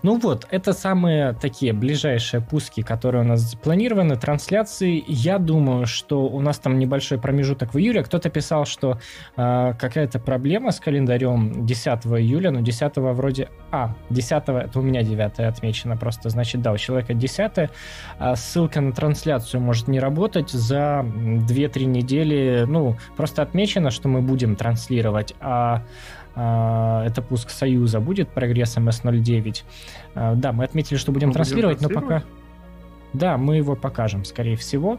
Ну 0.02 0.18
вот, 0.18 0.46
это 0.50 0.72
самые 0.72 1.32
такие 1.32 1.72
ближайшие 1.72 2.40
пуски, 2.40 2.82
которые 2.82 3.22
у 3.22 3.26
нас 3.26 3.40
запланированы, 3.40 4.16
трансляции. 4.16 5.02
Я 5.06 5.38
думаю, 5.38 5.86
что 5.86 6.26
у 6.26 6.40
нас 6.40 6.58
там 6.58 6.78
небольшой 6.78 7.18
промежуток 7.18 7.74
в 7.74 7.78
июле. 7.78 8.02
Кто-то 8.02 8.30
писал, 8.30 8.66
что 8.66 8.98
э, 9.36 9.74
какая-то 9.78 10.18
проблема 10.18 10.70
с 10.70 10.80
календарем 10.80 11.66
10 11.66 11.86
июля, 12.06 12.50
но 12.50 12.60
10 12.60 12.96
вроде... 12.96 13.48
А, 13.70 13.94
10 14.10 14.32
это 14.32 14.78
у 14.78 14.82
меня 14.82 15.02
9 15.02 15.40
отмечено 15.40 15.96
просто. 15.96 16.28
Значит, 16.28 16.62
да, 16.62 16.72
у 16.72 16.76
человека 16.76 17.14
10 17.14 17.70
а 18.18 18.36
ссылка 18.36 18.80
на 18.80 18.92
трансляцию 18.92 19.60
может 19.60 19.88
не 19.88 19.98
работать 19.98 20.50
за 20.50 21.04
2-3 21.04 21.84
недели. 21.84 22.64
Ну, 22.68 22.96
просто 23.16 23.42
отмечено, 23.42 23.90
что 23.90 24.08
мы 24.08 24.20
будем 24.20 24.56
транслировать, 24.56 24.91
а 25.40 25.82
а, 26.34 27.04
это 27.04 27.22
пуск 27.22 27.50
Союза 27.50 28.00
будет 28.00 28.28
прогресс 28.28 28.76
МС-09. 28.76 29.62
А, 30.14 30.34
Да, 30.34 30.52
мы 30.52 30.64
отметили, 30.64 30.96
что 30.96 31.12
будем 31.12 31.28
Мы 31.28 31.32
будем 31.32 31.44
транслировать, 31.44 31.80
но 31.80 31.88
пока... 31.88 32.00
транслировать? 32.00 32.26
Да, 33.12 33.36
мы 33.36 33.56
его 33.56 33.76
покажем, 33.76 34.24
скорее 34.24 34.56
всего. 34.56 34.98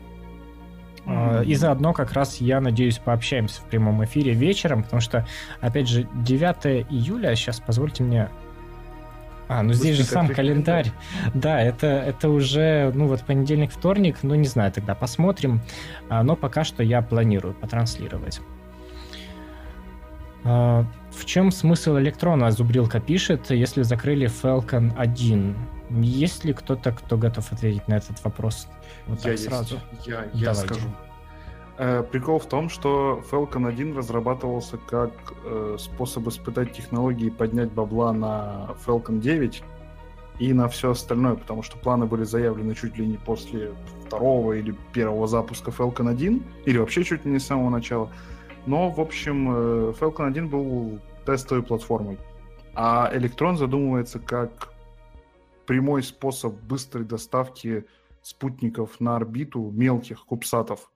Мгм. 1.05 1.41
И 1.41 1.55
заодно 1.55 1.91
как 1.91 2.13
раз, 2.13 2.39
я 2.39 2.61
надеюсь, 2.61 2.97
пообщаемся 2.97 3.61
в 3.61 3.65
прямом 3.65 4.03
эфире 4.05 4.33
вечером, 4.33 4.83
потому 4.83 5.01
что, 5.01 5.27
опять 5.59 5.89
же, 5.89 6.07
9 6.13 6.85
июля, 6.89 7.35
сейчас 7.35 7.59
позвольте 7.59 8.03
мне... 8.03 8.29
А, 9.49 9.61
ну 9.61 9.73
здесь 9.73 9.97
же 9.97 10.03
сам 10.03 10.21
открыть 10.21 10.37
календарь. 10.37 10.91
Да, 11.33 11.59
это, 11.59 11.87
это 11.87 12.29
уже, 12.29 12.91
ну 12.95 13.07
вот 13.07 13.21
понедельник, 13.23 13.71
вторник, 13.71 14.19
ну 14.21 14.35
не 14.35 14.47
знаю, 14.47 14.71
тогда 14.71 14.95
посмотрим. 14.95 15.61
Но 16.09 16.37
пока 16.37 16.63
что 16.63 16.81
я 16.81 17.01
планирую 17.01 17.53
потранслировать. 17.53 18.39
А, 20.45 20.85
В 21.11 21.25
чем 21.25 21.51
смысл 21.51 21.97
электрона, 21.97 22.51
Зубрилка 22.51 22.99
пишет, 22.99 23.49
если 23.51 23.83
закрыли 23.83 24.27
Falcon 24.27 24.91
1? 24.97 25.55
Есть 26.01 26.43
ли 26.43 26.53
кто-то, 26.53 26.91
кто 26.91 27.17
готов 27.17 27.51
ответить 27.51 27.87
на 27.87 27.95
этот 27.95 28.23
вопрос? 28.23 28.67
Вот 29.07 29.23
Я 29.23 29.31
есть. 29.31 29.45
сразу. 29.45 29.79
Я, 30.05 30.25
я 30.33 30.53
Давайте. 30.53 30.73
скажу. 30.73 30.87
Э, 31.77 32.03
прикол 32.03 32.39
в 32.39 32.45
том, 32.45 32.69
что 32.69 33.23
Falcon 33.31 33.67
1 33.67 33.97
разрабатывался 33.97 34.77
как 34.77 35.11
э, 35.45 35.77
способ 35.79 36.27
испытать 36.27 36.73
технологии 36.73 37.27
и 37.27 37.31
поднять 37.31 37.71
бабла 37.71 38.13
на 38.13 38.69
Falcon 38.85 39.19
9 39.19 39.63
и 40.39 40.53
на 40.53 40.67
все 40.67 40.91
остальное, 40.91 41.35
потому 41.35 41.63
что 41.63 41.77
планы 41.77 42.05
были 42.05 42.23
заявлены 42.23 42.75
чуть 42.75 42.97
ли 42.97 43.05
не 43.05 43.17
после 43.17 43.73
второго 44.05 44.53
или 44.53 44.75
первого 44.91 45.27
запуска 45.27 45.71
Falcon 45.71 46.09
1, 46.09 46.43
или 46.65 46.77
вообще 46.77 47.03
чуть 47.03 47.25
ли 47.25 47.31
не 47.31 47.39
с 47.39 47.45
самого 47.45 47.69
начала. 47.69 48.09
Но, 48.65 48.89
в 48.89 48.99
общем, 48.99 49.49
э, 49.49 49.93
Falcon 49.99 50.27
1 50.27 50.49
был 50.49 50.99
тестовой 51.25 51.63
платформой, 51.63 52.17
а 52.75 53.11
Electron 53.13 53.55
задумывается 53.55 54.19
как 54.19 54.73
прямой 55.65 56.03
способ 56.03 56.53
быстрой 56.63 57.05
доставки 57.05 57.85
спутников 58.21 58.99
на 58.99 59.15
орбиту 59.15 59.69
мелких 59.71 60.25
кубсатов. 60.25 60.91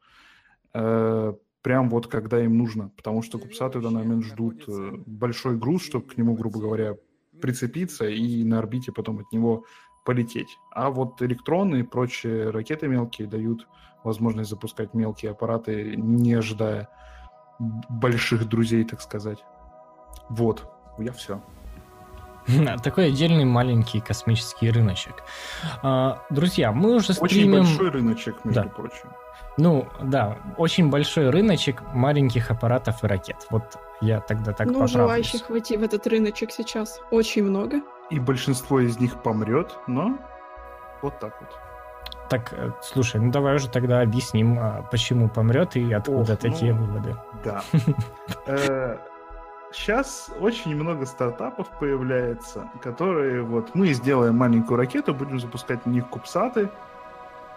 Э, 0.73 1.33
прям 1.61 1.89
вот 1.89 2.07
когда 2.07 2.41
им 2.43 2.57
нужно, 2.57 2.89
потому 2.95 3.21
что 3.21 3.39
кубсаты 3.39 3.79
в 3.79 3.83
данный 3.83 4.03
момент 4.03 4.23
ждут 4.23 4.63
э, 4.67 4.91
большой 5.05 5.57
груз, 5.57 5.83
чтобы 5.83 6.07
к 6.07 6.17
нему, 6.17 6.35
грубо 6.35 6.59
говоря, 6.59 6.95
прицепиться 7.41 8.07
и 8.07 8.43
на 8.43 8.59
орбите 8.59 8.91
потом 8.91 9.19
от 9.19 9.31
него 9.31 9.65
полететь. 10.05 10.57
А 10.71 10.89
вот 10.89 11.21
электроны 11.21 11.81
и 11.81 11.83
прочие 11.83 12.49
ракеты 12.49 12.87
мелкие 12.87 13.27
дают 13.27 13.67
возможность 14.03 14.49
запускать 14.49 14.93
мелкие 14.93 15.31
аппараты, 15.31 15.95
не 15.97 16.33
ожидая 16.33 16.89
больших 17.59 18.47
друзей, 18.47 18.83
так 18.83 19.01
сказать. 19.01 19.43
Вот, 20.29 20.69
я 20.97 21.11
все. 21.11 21.41
Такой 22.83 23.07
отдельный 23.07 23.45
маленький 23.45 23.99
космический 23.99 24.69
рыночек. 24.71 25.15
А, 25.83 26.23
Друзья, 26.29 26.71
мы 26.71 26.95
уже 26.95 27.13
Очень 27.13 27.27
стримим... 27.27 27.63
большой 27.63 27.89
рыночек, 27.89 28.45
между 28.45 28.63
Да. 28.63 28.69
прочим. 28.69 29.09
Ну, 29.57 29.87
да, 30.01 30.37
очень 30.57 30.89
большой 30.89 31.29
рыночек 31.31 31.81
маленьких 31.93 32.51
аппаратов 32.51 33.03
и 33.03 33.07
ракет. 33.07 33.47
Вот 33.49 33.77
я 34.01 34.19
тогда 34.21 34.53
так 34.53 34.67
ну, 34.67 34.73
поправлюсь. 34.73 34.91
желающих 34.93 35.49
войти 35.49 35.77
в 35.77 35.83
этот 35.83 36.05
рыночек 36.07 36.51
сейчас 36.51 37.01
очень 37.11 37.43
много. 37.43 37.81
И 38.11 38.19
большинство 38.19 38.79
из 38.79 38.99
них 38.99 39.21
помрет, 39.23 39.75
но 39.87 40.17
вот 41.01 41.19
так 41.19 41.35
вот. 41.41 41.49
Так, 42.29 42.53
э, 42.53 42.71
слушай, 42.81 43.21
ну 43.21 43.31
давай 43.31 43.55
уже 43.55 43.69
тогда 43.69 44.01
объясним, 44.01 44.57
а, 44.59 44.81
почему 44.91 45.29
помрет 45.29 45.75
и 45.75 45.93
откуда 45.93 46.33
Ох, 46.33 46.39
такие 46.39 46.73
ну, 46.73 46.83
выводы. 46.85 47.15
Да. 47.43 47.63
Сейчас 49.71 50.29
очень 50.39 50.75
много 50.75 51.05
стартапов 51.05 51.67
появляется, 51.79 52.69
которые 52.81 53.43
вот 53.43 53.75
мы 53.75 53.93
сделаем 53.93 54.37
маленькую 54.37 54.77
ракету, 54.77 55.13
будем 55.13 55.39
запускать 55.39 55.85
на 55.85 55.91
них 55.91 56.07
кубсаты, 56.07 56.69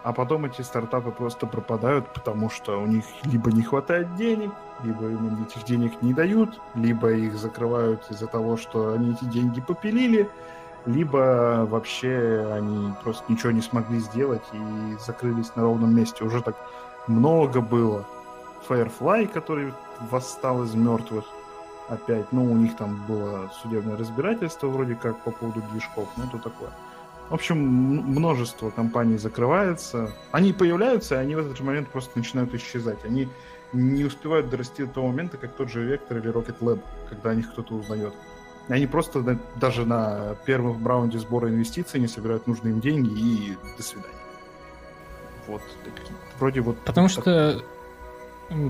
а 0.03 0.13
потом 0.13 0.45
эти 0.45 0.61
стартапы 0.61 1.11
просто 1.11 1.47
пропадают, 1.47 2.11
потому 2.13 2.49
что 2.49 2.81
у 2.81 2.85
них 2.85 3.05
либо 3.23 3.51
не 3.51 3.61
хватает 3.61 4.15
денег, 4.15 4.51
либо 4.83 5.05
им 5.05 5.43
этих 5.43 5.63
денег 5.63 6.01
не 6.01 6.13
дают, 6.13 6.59
либо 6.75 7.11
их 7.11 7.35
закрывают 7.35 8.03
из-за 8.09 8.27
того, 8.27 8.57
что 8.57 8.93
они 8.93 9.11
эти 9.11 9.25
деньги 9.25 9.61
попилили, 9.61 10.29
либо 10.85 11.65
вообще 11.69 12.47
они 12.53 12.93
просто 13.03 13.23
ничего 13.27 13.51
не 13.51 13.61
смогли 13.61 13.99
сделать 13.99 14.43
и 14.53 14.95
закрылись 15.05 15.55
на 15.55 15.63
ровном 15.63 15.95
месте. 15.95 16.23
Уже 16.23 16.41
так 16.41 16.55
много 17.07 17.61
было. 17.61 18.05
Firefly, 18.67 19.27
который 19.27 19.73
восстал 20.09 20.63
из 20.63 20.73
мертвых 20.73 21.25
опять. 21.89 22.31
Ну, 22.31 22.51
у 22.51 22.55
них 22.55 22.75
там 22.77 23.03
было 23.07 23.51
судебное 23.61 23.97
разбирательство 23.97 24.67
вроде 24.67 24.95
как 24.95 25.23
по 25.23 25.31
поводу 25.31 25.61
движков, 25.71 26.09
ну, 26.17 26.23
это 26.25 26.37
такое. 26.37 26.69
В 27.29 27.33
общем, 27.33 27.57
множество 27.57 28.71
компаний 28.71 29.17
закрывается. 29.17 30.11
Они 30.31 30.51
появляются, 30.51 31.15
и 31.15 31.17
они 31.19 31.35
в 31.35 31.39
этот 31.39 31.57
же 31.57 31.63
момент 31.63 31.87
просто 31.89 32.17
начинают 32.17 32.53
исчезать. 32.53 33.05
Они 33.05 33.29
не 33.71 34.03
успевают 34.03 34.49
дорасти 34.49 34.83
до 34.83 34.91
того 34.91 35.07
момента, 35.07 35.37
как 35.37 35.53
тот 35.53 35.69
же 35.69 35.89
Vector 35.89 36.19
или 36.19 36.29
Rocket 36.29 36.59
Lab, 36.59 36.81
когда 37.09 37.29
о 37.29 37.35
них 37.35 37.49
кто-то 37.51 37.75
узнает. 37.75 38.13
Они 38.71 38.87
просто 38.87 39.19
на- 39.19 39.39
даже 39.55 39.85
на 39.85 40.35
первом 40.45 40.85
раунде 40.87 41.19
сбора 41.19 41.49
инвестиций 41.49 41.99
не 41.99 42.07
собирают 42.07 42.47
нужные 42.47 42.73
им 42.73 42.79
деньги 42.79 43.11
и 43.11 43.57
до 43.77 43.83
свидания. 43.83 44.15
Вот. 45.47 45.61
такие. 45.83 46.15
Вроде 46.39 46.61
вот... 46.61 46.79
Потому 46.79 47.07
так- 47.07 47.23
что 47.23 47.63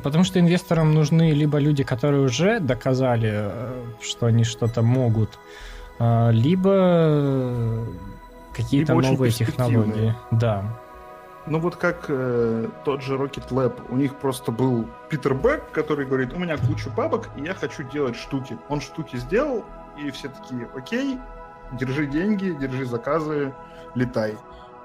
Потому 0.03 0.23
что 0.23 0.39
инвесторам 0.39 0.93
нужны 0.93 1.31
либо 1.31 1.57
люди, 1.57 1.83
которые 1.83 2.21
уже 2.21 2.59
доказали, 2.59 3.31
э, 3.33 3.83
что 3.99 4.27
они 4.27 4.43
что-то 4.43 4.83
могут, 4.83 5.39
а, 5.97 6.29
либо 6.29 7.83
какие-то 8.53 8.93
новые 8.93 9.31
технологии. 9.31 10.15
Да. 10.29 10.77
Ну 11.47 11.59
вот 11.59 11.77
как 11.77 12.05
э, 12.09 12.67
тот 12.85 13.01
же 13.01 13.15
Rocket 13.15 13.49
Lab, 13.49 13.81
у 13.89 13.95
них 13.95 14.15
просто 14.15 14.51
был 14.51 14.85
Питер 15.09 15.33
Бэк, 15.33 15.71
который 15.71 16.05
говорит, 16.05 16.33
у 16.33 16.37
меня 16.37 16.57
куча 16.57 16.91
бабок, 16.91 17.29
и 17.35 17.43
я 17.43 17.55
хочу 17.55 17.81
делать 17.83 18.15
штуки. 18.15 18.59
Он 18.69 18.79
штуки 18.81 19.15
сделал, 19.15 19.65
и 19.97 20.11
все 20.11 20.29
такие, 20.29 20.69
окей, 20.75 21.19
держи 21.73 22.05
деньги, 22.05 22.51
держи 22.51 22.85
заказы, 22.85 23.53
летай. 23.95 24.37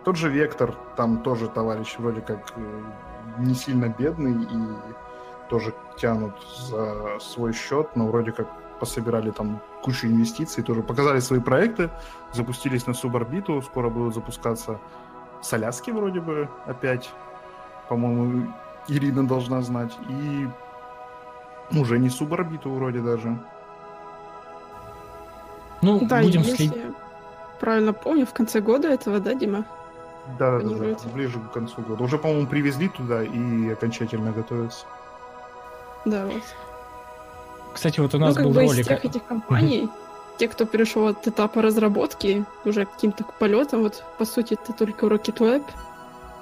Тот 0.04 0.16
же 0.16 0.30
Вектор, 0.30 0.74
там 0.96 1.22
тоже 1.22 1.48
товарищ 1.48 1.96
вроде 1.98 2.20
как 2.20 2.52
э, 2.57 2.82
не 3.38 3.54
сильно 3.54 3.88
бедный, 3.88 4.44
и 4.44 5.48
тоже 5.48 5.74
тянут 5.96 6.34
за 6.59 7.18
свой 7.20 7.52
счет, 7.52 7.94
но 7.96 8.07
вроде 8.07 8.32
как 8.32 8.48
пособирали 8.78 9.30
там 9.30 9.61
кучу 9.82 10.07
инвестиций, 10.07 10.62
тоже 10.62 10.82
показали 10.82 11.20
свои 11.20 11.40
проекты, 11.40 11.90
запустились 12.32 12.86
на 12.86 12.94
суборбиту, 12.94 13.62
скоро 13.62 13.88
будут 13.88 14.14
запускаться 14.14 14.78
с 15.42 15.86
вроде 15.86 16.20
бы 16.20 16.48
опять, 16.66 17.11
по-моему, 17.88 18.52
Ирина 18.88 19.26
должна 19.26 19.62
знать, 19.62 19.96
и 20.09 20.48
уже 21.76 21.98
не 21.98 22.09
суборбиту 22.09 22.70
вроде 22.70 23.00
даже. 23.00 23.38
Ну, 25.87 26.07
Да, 26.07 26.20
будем 26.20 26.43
следить. 26.45 26.74
правильно 27.61 27.93
помню, 27.93 28.26
в 28.26 28.32
конце 28.32 28.61
года 28.61 28.89
этого, 28.89 29.20
да, 29.20 29.34
Дима? 29.34 29.64
Да, 30.39 30.59
да, 30.59 30.68
да, 30.68 30.97
ближе 31.14 31.39
к 31.39 31.53
концу 31.53 31.80
года. 31.82 32.03
Уже, 32.03 32.18
по-моему, 32.18 32.49
привезли 32.49 32.89
туда 32.89 33.22
и 33.22 33.70
окончательно 33.70 34.32
готовятся. 34.32 34.84
Да, 36.05 36.26
вот. 36.26 36.43
Кстати, 37.74 38.01
вот 38.01 38.14
у 38.14 38.18
Ну, 38.18 38.26
нас 38.26 38.34
как 38.34 38.45
был 38.45 38.53
бы 38.53 38.64
из 38.64 38.70
ролик. 38.70 38.89
тех 38.89 39.05
этих 39.05 39.24
компаний, 39.24 39.89
те, 40.39 40.49
кто 40.49 40.64
перешел 40.66 41.07
от 41.07 41.26
этапа 41.28 41.62
разработки 41.62 42.45
уже 42.64 42.84
к 42.87 42.93
каким-то 42.93 43.22
к 43.24 43.34
полетам, 43.34 43.82
вот, 43.82 44.03
по 44.18 44.24
сути, 44.24 44.55
это 44.55 44.72
только 44.72 45.07
Rocket 45.07 45.39
Web, 45.39 45.62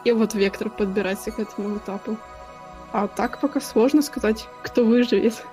и 0.04 0.12
вот 0.12 0.34
Вектор 0.34 0.70
подбирается 0.70 1.30
к 1.30 1.38
этому 1.38 1.76
этапу. 1.76 2.16
А 2.92 3.06
так 3.08 3.40
пока 3.40 3.60
сложно 3.60 4.00
сказать, 4.02 4.48
кто 4.62 4.84
выживет. 4.84 5.44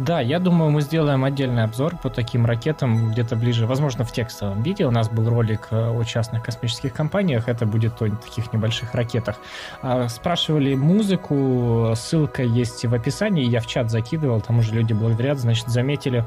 Да, 0.00 0.20
я 0.20 0.38
думаю, 0.38 0.70
мы 0.70 0.80
сделаем 0.80 1.24
отдельный 1.24 1.62
обзор 1.62 1.94
по 1.96 2.08
таким 2.08 2.46
ракетам 2.46 3.10
где-то 3.10 3.36
ближе, 3.36 3.66
возможно, 3.66 4.02
в 4.02 4.12
текстовом 4.12 4.62
виде. 4.62 4.86
У 4.86 4.90
нас 4.90 5.10
был 5.10 5.28
ролик 5.28 5.68
э, 5.70 5.90
о 5.90 6.02
частных 6.04 6.42
космических 6.42 6.94
компаниях, 6.94 7.48
это 7.48 7.66
будет 7.66 8.00
о 8.00 8.08
таких 8.08 8.50
небольших 8.50 8.94
ракетах. 8.94 9.36
А, 9.82 10.08
Спрашивали 10.08 10.74
музыку, 10.74 11.92
ссылка 11.96 12.42
есть 12.42 12.82
в 12.86 12.94
описании, 12.94 13.44
я 13.44 13.60
в 13.60 13.66
чат 13.66 13.90
закидывал, 13.90 14.40
там 14.40 14.60
уже 14.60 14.72
люди 14.72 14.94
благодарят, 14.94 15.38
значит, 15.38 15.68
заметили. 15.68 16.24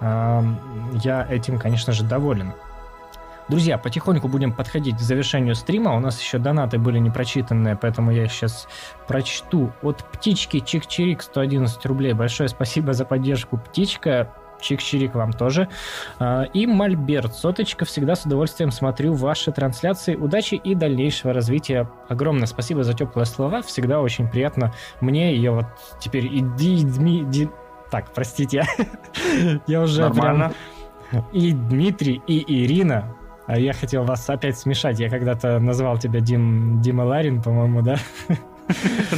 Я 0.00 1.26
этим, 1.30 1.60
конечно 1.60 1.92
же, 1.92 2.02
доволен. 2.02 2.52
Друзья, 3.52 3.76
потихоньку 3.76 4.28
будем 4.28 4.50
подходить 4.50 4.96
к 4.96 5.00
завершению 5.00 5.54
стрима. 5.54 5.94
У 5.94 6.00
нас 6.00 6.18
еще 6.18 6.38
донаты 6.38 6.78
были 6.78 6.98
не 6.98 7.10
прочитанные, 7.10 7.76
поэтому 7.76 8.10
я 8.10 8.26
сейчас 8.26 8.66
прочту. 9.06 9.74
От 9.82 10.02
птички 10.10 10.56
Чик-Чирик 10.56 11.20
111 11.20 11.84
рублей. 11.84 12.14
Большое 12.14 12.48
спасибо 12.48 12.94
за 12.94 13.04
поддержку, 13.04 13.58
птичка. 13.58 14.32
Чик-Чирик 14.62 15.12
вам 15.12 15.34
тоже. 15.34 15.68
А, 16.18 16.44
И 16.54 16.66
Мольберт, 16.66 17.34
соточка, 17.34 17.84
всегда 17.84 18.14
с 18.14 18.24
удовольствием 18.24 18.70
смотрю 18.70 19.12
ваши 19.12 19.52
трансляции. 19.52 20.16
Удачи 20.16 20.54
и 20.54 20.74
дальнейшего 20.74 21.34
развития. 21.34 21.90
Огромное 22.08 22.46
спасибо 22.46 22.84
за 22.84 22.94
теплые 22.94 23.26
слова. 23.26 23.60
Всегда 23.60 24.00
очень 24.00 24.28
приятно 24.28 24.72
мне. 25.02 25.36
Я 25.36 25.52
вот 25.52 25.66
теперь 26.00 26.26
иди, 26.26 26.84
Дми, 26.84 27.22
Ди- 27.26 27.50
Так, 27.90 28.14
простите, 28.14 28.64
я 29.66 29.82
уже 29.82 30.08
прям 30.08 30.38
Нормально. 30.38 30.52
и 31.34 31.52
Дмитрий, 31.52 32.22
и 32.26 32.64
Ирина. 32.64 33.14
А 33.46 33.58
я 33.58 33.72
хотел 33.72 34.04
вас 34.04 34.28
опять 34.30 34.58
смешать. 34.58 35.00
Я 35.00 35.08
когда-то 35.10 35.58
назвал 35.58 35.98
тебя 35.98 36.20
Дим, 36.20 36.80
Дима 36.80 37.02
Ларин, 37.02 37.42
по-моему, 37.42 37.82
да? 37.82 37.96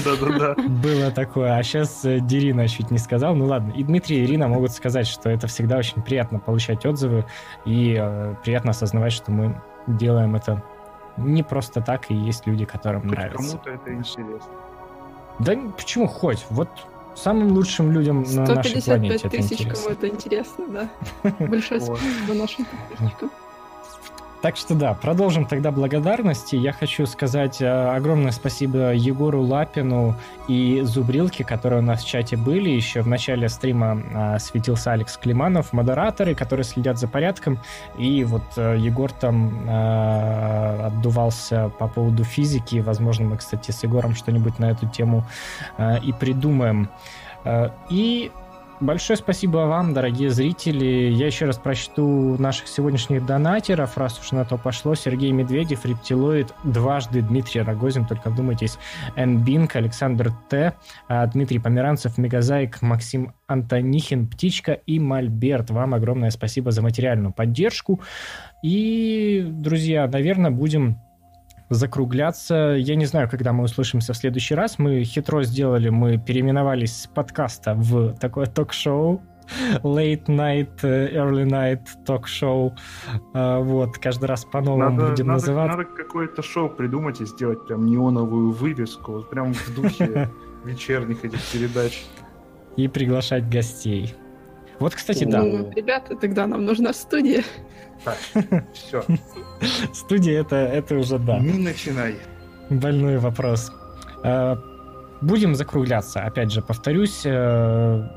Да-да-да. 0.04 0.54
Было 0.62 1.10
такое. 1.10 1.56
А 1.56 1.62
сейчас 1.62 2.00
Дирина 2.02 2.66
чуть 2.66 2.90
не 2.90 2.98
сказал. 2.98 3.34
Ну 3.34 3.46
ладно. 3.46 3.72
И 3.72 3.84
Дмитрий 3.84 4.20
и 4.20 4.24
Ирина 4.24 4.48
могут 4.48 4.72
сказать, 4.72 5.06
что 5.06 5.30
это 5.30 5.46
всегда 5.46 5.76
очень 5.76 6.02
приятно 6.02 6.38
получать 6.38 6.84
отзывы. 6.86 7.24
И 7.64 7.96
э, 8.00 8.34
приятно 8.42 8.70
осознавать, 8.70 9.12
что 9.12 9.30
мы 9.30 9.60
делаем 9.86 10.34
это 10.34 10.62
не 11.16 11.42
просто 11.42 11.80
так, 11.80 12.10
и 12.10 12.14
есть 12.14 12.46
люди, 12.46 12.64
которым 12.64 13.02
Хоть 13.02 13.10
нравится. 13.10 13.58
кому-то 13.58 13.70
это 13.70 13.92
интересно. 13.92 14.50
Да 15.38 15.56
почему 15.76 16.06
хоть? 16.06 16.44
Вот 16.50 16.68
самым 17.14 17.52
лучшим 17.52 17.92
людям 17.92 18.22
на 18.22 18.46
нашей 18.46 18.80
155 18.80 18.84
планете 18.84 19.26
это 19.26 19.36
тысяч, 19.36 19.58
кому 19.58 19.70
интересно. 19.70 19.92
это 19.92 20.08
интересно, 20.08 20.64
да. 20.68 20.88
Большое 21.46 21.80
спасибо 21.80 22.34
нашим 22.34 22.64
подписчикам. 22.64 23.30
Так 24.44 24.58
что 24.58 24.74
да, 24.74 24.92
продолжим 24.92 25.46
тогда 25.46 25.70
благодарности. 25.70 26.54
Я 26.54 26.74
хочу 26.74 27.06
сказать 27.06 27.62
э, 27.62 27.66
огромное 27.66 28.30
спасибо 28.30 28.92
Егору 28.92 29.40
Лапину 29.40 30.16
и 30.48 30.82
Зубрилке, 30.82 31.44
которые 31.44 31.78
у 31.78 31.82
нас 31.82 32.04
в 32.04 32.06
чате 32.06 32.36
были. 32.36 32.68
Еще 32.68 33.00
в 33.00 33.08
начале 33.08 33.48
стрима 33.48 34.34
э, 34.34 34.38
светился 34.38 34.92
Алекс 34.92 35.16
Климанов, 35.16 35.72
модераторы, 35.72 36.34
которые 36.34 36.64
следят 36.64 36.98
за 36.98 37.08
порядком. 37.08 37.58
И 37.96 38.22
вот 38.24 38.42
э, 38.58 38.76
Егор 38.78 39.10
там 39.10 39.66
отдувался 39.66 41.70
по 41.78 41.88
поводу 41.88 42.22
физики. 42.22 42.80
Возможно, 42.80 43.24
мы, 43.24 43.38
кстати, 43.38 43.70
с 43.70 43.82
Егором 43.82 44.14
что-нибудь 44.14 44.58
на 44.58 44.72
эту 44.72 44.86
тему 44.86 45.24
и 45.78 46.12
придумаем. 46.12 46.90
И 47.88 48.30
Большое 48.80 49.16
спасибо 49.16 49.58
вам, 49.58 49.94
дорогие 49.94 50.30
зрители. 50.30 51.12
Я 51.12 51.26
еще 51.26 51.46
раз 51.46 51.58
прочту 51.58 52.36
наших 52.38 52.66
сегодняшних 52.66 53.24
донатеров, 53.24 53.96
раз 53.96 54.18
уж 54.18 54.32
на 54.32 54.44
то 54.44 54.58
пошло. 54.58 54.96
Сергей 54.96 55.30
Медведев, 55.30 55.86
Рептилоид, 55.86 56.52
дважды 56.64 57.22
Дмитрий 57.22 57.62
Рогозин, 57.62 58.04
только 58.04 58.30
вдумайтесь, 58.30 58.78
Энбинг, 59.14 59.76
Александр 59.76 60.32
Т, 60.48 60.74
а, 61.06 61.26
Дмитрий 61.26 61.60
Померанцев, 61.60 62.18
Мегазайк, 62.18 62.82
Максим 62.82 63.34
Антонихин, 63.46 64.26
Птичка 64.26 64.72
и 64.72 64.98
Мальберт. 64.98 65.70
Вам 65.70 65.94
огромное 65.94 66.30
спасибо 66.30 66.72
за 66.72 66.82
материальную 66.82 67.32
поддержку. 67.32 68.00
И, 68.64 69.46
друзья, 69.46 70.08
наверное, 70.08 70.50
будем 70.50 70.98
закругляться. 71.70 72.74
Я 72.78 72.94
не 72.96 73.06
знаю, 73.06 73.28
когда 73.28 73.52
мы 73.52 73.64
услышимся 73.64 74.12
в 74.12 74.16
следующий 74.16 74.54
раз. 74.54 74.78
Мы 74.78 75.02
хитро 75.04 75.42
сделали, 75.42 75.88
мы 75.88 76.18
переименовались 76.18 77.02
с 77.02 77.06
подкаста 77.06 77.74
в 77.74 78.14
такое 78.18 78.46
ток-шоу. 78.46 79.22
Late 79.82 80.24
night, 80.26 80.70
э, 80.82 81.12
early 81.14 81.44
night 81.44 81.80
ток-шоу. 82.06 82.74
А, 83.34 83.60
Вот, 83.60 83.98
каждый 83.98 84.24
раз 84.24 84.44
по-новому 84.46 84.90
Надо, 84.96 85.10
будем 85.10 85.26
надо- 85.26 85.40
называться. 85.40 85.76
надо 85.76 85.88
какое-то 85.90 86.42
шоу 86.42 86.70
придумать 86.70 87.20
и 87.20 87.26
сделать 87.26 87.66
прям 87.66 87.84
неоновую 87.84 88.52
вывеску, 88.52 89.12
вот 89.12 89.28
прям 89.30 89.52
в 89.52 89.74
духе 89.74 90.30
вечерних 90.64 91.24
этих 91.26 91.40
передач. 91.52 92.04
И 92.76 92.88
приглашать 92.88 93.48
гостей. 93.50 94.14
Вот, 94.80 94.94
кстати, 94.94 95.24
да. 95.24 95.42
Ну, 95.42 95.70
ребята, 95.76 96.16
тогда 96.16 96.46
нам 96.46 96.64
нужна 96.64 96.92
студия. 96.94 97.44
Так, 98.04 98.18
все, 98.74 99.04
Студия 99.92 100.40
это, 100.40 100.56
это 100.56 100.96
уже 100.96 101.18
да. 101.18 101.38
не 101.38 101.58
начинай. 101.58 102.16
Больной 102.70 103.18
вопрос. 103.18 103.72
Э, 104.22 104.56
Будем 105.24 105.54
закругляться. 105.54 106.20
Опять 106.20 106.52
же, 106.52 106.60
повторюсь, 106.60 107.22
э, 107.24 108.08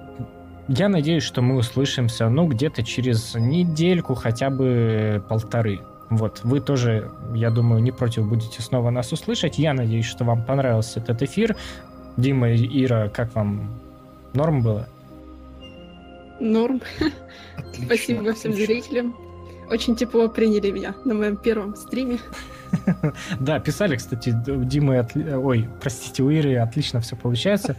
я 0.68 0.90
надеюсь, 0.90 1.24
что 1.24 1.42
мы 1.42 1.56
услышимся, 1.56 2.28
ну, 2.28 2.48
где-то 2.48 2.84
через 2.84 3.34
недельку, 3.36 4.14
хотя 4.14 4.50
бы 4.50 5.24
полторы. 5.30 5.80
Вот, 6.10 6.42
вы 6.44 6.60
тоже, 6.60 7.10
я 7.34 7.50
думаю, 7.50 7.82
не 7.82 7.92
против 7.92 8.28
будете 8.28 8.62
снова 8.62 8.90
нас 8.90 9.14
услышать. 9.14 9.58
Я 9.58 9.74
надеюсь, 9.74 10.06
что 10.06 10.26
вам 10.26 10.44
понравился 10.44 11.00
этот 11.00 11.22
эфир. 11.22 11.56
Дима 12.18 12.50
и 12.50 12.84
Ира, 12.84 13.08
как 13.08 13.34
вам? 13.36 13.80
Норм 14.34 14.62
было? 14.62 14.90
Норм. 16.42 16.82
Отлично, 17.58 17.86
Спасибо 17.86 18.34
всем 18.34 18.54
зрителям. 18.54 19.16
Очень 19.70 19.96
тепло 19.96 20.30
приняли 20.30 20.72
меня 20.72 20.96
на 21.06 21.14
моем 21.14 21.38
первом 21.38 21.76
стриме. 21.76 22.20
Да, 23.40 23.60
писали, 23.60 23.96
кстати, 23.96 24.36
у 24.50 24.64
Димы, 24.66 25.08
ой, 25.16 25.70
простите, 25.82 26.22
у 26.22 26.30
Иры 26.30 26.58
отлично 26.58 27.00
все 27.00 27.16
получается. 27.16 27.78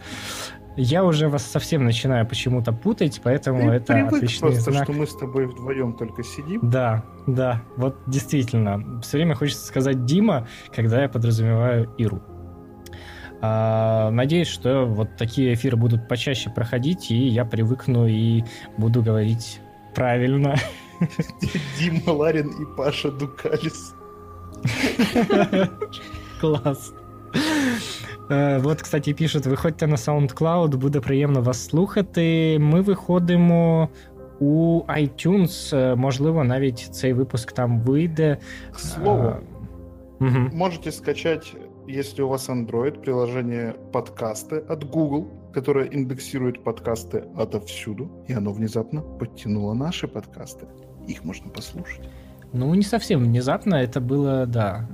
Я 0.75 1.03
уже 1.03 1.27
вас 1.27 1.43
совсем 1.43 1.83
начинаю 1.83 2.25
почему-то 2.25 2.71
путать, 2.71 3.19
поэтому 3.23 3.69
Ты 3.69 3.75
это 3.75 3.93
привык 3.93 4.13
отличный 4.13 4.51
просто, 4.51 4.71
знак. 4.71 4.83
что 4.85 4.93
мы 4.93 5.05
с 5.05 5.15
тобой 5.15 5.45
вдвоем 5.45 5.93
только 5.93 6.23
сидим. 6.23 6.59
Да, 6.63 7.03
да, 7.27 7.61
вот 7.75 7.97
действительно. 8.07 9.01
Все 9.01 9.17
время 9.17 9.35
хочется 9.35 9.65
сказать 9.65 10.05
Дима, 10.05 10.47
когда 10.73 11.01
я 11.01 11.09
подразумеваю 11.09 11.93
Иру. 11.97 12.21
А, 13.41 14.09
надеюсь, 14.11 14.47
что 14.47 14.85
вот 14.85 15.17
такие 15.17 15.53
эфиры 15.53 15.77
будут 15.77 16.07
почаще 16.07 16.49
проходить, 16.49 17.11
и 17.11 17.27
я 17.27 17.45
привыкну 17.45 18.07
и 18.07 18.43
буду 18.77 19.01
говорить 19.03 19.59
правильно. 19.95 20.55
Дима 21.79 22.13
Ларин 22.13 22.49
и 22.49 22.65
Паша 22.77 23.09
Дукалис. 23.11 23.93
Клас. 26.41 26.93
Е, 28.31 28.61
От, 28.63 28.81
кстати, 28.81 29.13
пишуть, 29.13 29.45
виходьте 29.45 29.87
на 29.87 29.95
SoundCloud, 29.95 30.75
буде 30.77 30.99
приємно 30.99 31.41
вас 31.41 31.65
слухати. 31.65 32.57
Ми 32.59 32.81
виходимо 32.81 33.89
у 34.39 34.81
iTunes. 34.87 35.75
Е, 35.77 35.95
Можливо, 35.95 36.43
навіть 36.43 36.79
цей 36.79 37.13
випуск 37.13 37.51
там 37.51 37.79
вийде. 37.81 38.37
К 38.71 38.79
слову, 38.79 39.33
Угу. 40.21 40.49
можете 40.53 40.91
скачать, 40.91 41.55
если 41.87 42.21
у 42.23 42.27
вас 42.27 42.49
Android, 42.49 43.01
приложение 43.01 43.73
подкасты 43.93 44.57
от 44.67 44.83
Google, 44.83 45.23
которое 45.53 45.87
индексирует 45.93 46.63
подкасты 46.63 47.23
отовсюду, 47.37 48.09
и 48.27 48.33
оно 48.33 48.51
внезапно 48.51 49.01
подтянуло 49.01 49.73
наши 49.73 50.07
подкасты. 50.07 50.67
Их 51.09 51.23
можно 51.23 51.49
послушать. 51.49 52.01
Ну, 52.53 52.73
не 52.73 52.83
совсем 52.83 53.23
внезапно, 53.23 53.75
это 53.75 53.99
было, 53.99 54.45
да. 54.45 54.87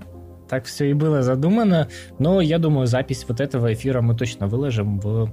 так 0.49 0.65
все 0.65 0.89
и 0.89 0.93
было 0.93 1.21
задумано. 1.23 1.89
Но 2.19 2.41
я 2.41 2.57
думаю, 2.57 2.87
запись 2.87 3.25
вот 3.27 3.39
этого 3.39 3.73
эфира 3.73 4.01
мы 4.01 4.15
точно 4.15 4.47
выложим 4.47 4.99
в 4.99 5.29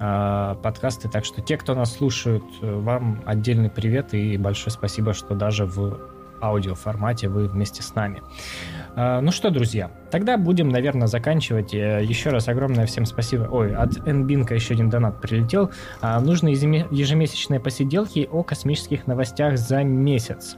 э, 0.00 0.54
подкасты. 0.62 1.08
Так 1.08 1.24
что 1.24 1.40
те, 1.42 1.56
кто 1.56 1.74
нас 1.74 1.92
слушают, 1.92 2.44
вам 2.60 3.22
отдельный 3.26 3.70
привет 3.70 4.14
и 4.14 4.36
большое 4.36 4.70
спасибо, 4.70 5.12
что 5.14 5.34
даже 5.34 5.64
в 5.64 5.98
аудиоформате 6.40 7.28
вы 7.28 7.48
вместе 7.48 7.82
с 7.82 7.94
нами. 7.94 8.22
Ну 9.20 9.30
что, 9.30 9.50
друзья, 9.50 9.92
тогда 10.10 10.36
будем, 10.36 10.70
наверное, 10.70 11.06
заканчивать. 11.06 11.72
Э, 11.72 12.02
еще 12.02 12.30
раз 12.30 12.48
огромное 12.48 12.86
всем 12.86 13.04
спасибо. 13.04 13.48
Ой, 13.50 13.74
от 13.74 14.04
Нбинка 14.06 14.54
еще 14.54 14.74
один 14.74 14.90
донат 14.90 15.20
прилетел. 15.20 15.70
А, 16.00 16.20
нужны 16.20 16.48
ежемесячные 16.48 17.60
посиделки 17.60 18.28
о 18.30 18.42
космических 18.42 19.06
новостях 19.06 19.56
за 19.56 19.84
месяц. 19.84 20.56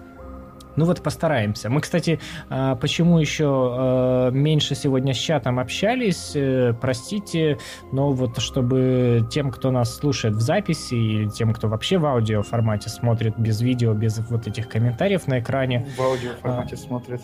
Ну 0.76 0.86
вот 0.86 1.02
постараемся. 1.02 1.68
Мы, 1.68 1.82
кстати, 1.82 2.18
а, 2.48 2.76
почему 2.76 3.18
еще 3.18 4.30
меньше 4.32 4.74
сегодня 4.74 5.12
с 5.12 5.18
чатом 5.18 5.58
общались, 5.58 6.32
э, 6.34 6.72
простите, 6.80 7.58
но 7.92 8.12
вот 8.12 8.38
чтобы 8.38 9.26
тем, 9.30 9.50
кто 9.50 9.70
нас 9.70 9.94
слушает 9.94 10.36
в 10.36 10.40
записи, 10.40 10.94
и 10.94 11.28
тем, 11.28 11.52
кто 11.52 11.68
вообще 11.68 11.98
в 11.98 12.06
аудио 12.06 12.42
формате 12.42 12.88
смотрит 12.88 13.38
без 13.38 13.60
видео, 13.60 13.92
без 13.92 14.18
вот 14.30 14.46
этих 14.46 14.68
комментариев 14.68 15.26
на 15.26 15.40
экране. 15.40 15.86
В 15.98 16.00
аудио 16.00 16.30
формате 16.40 16.76
смотрит. 16.76 17.20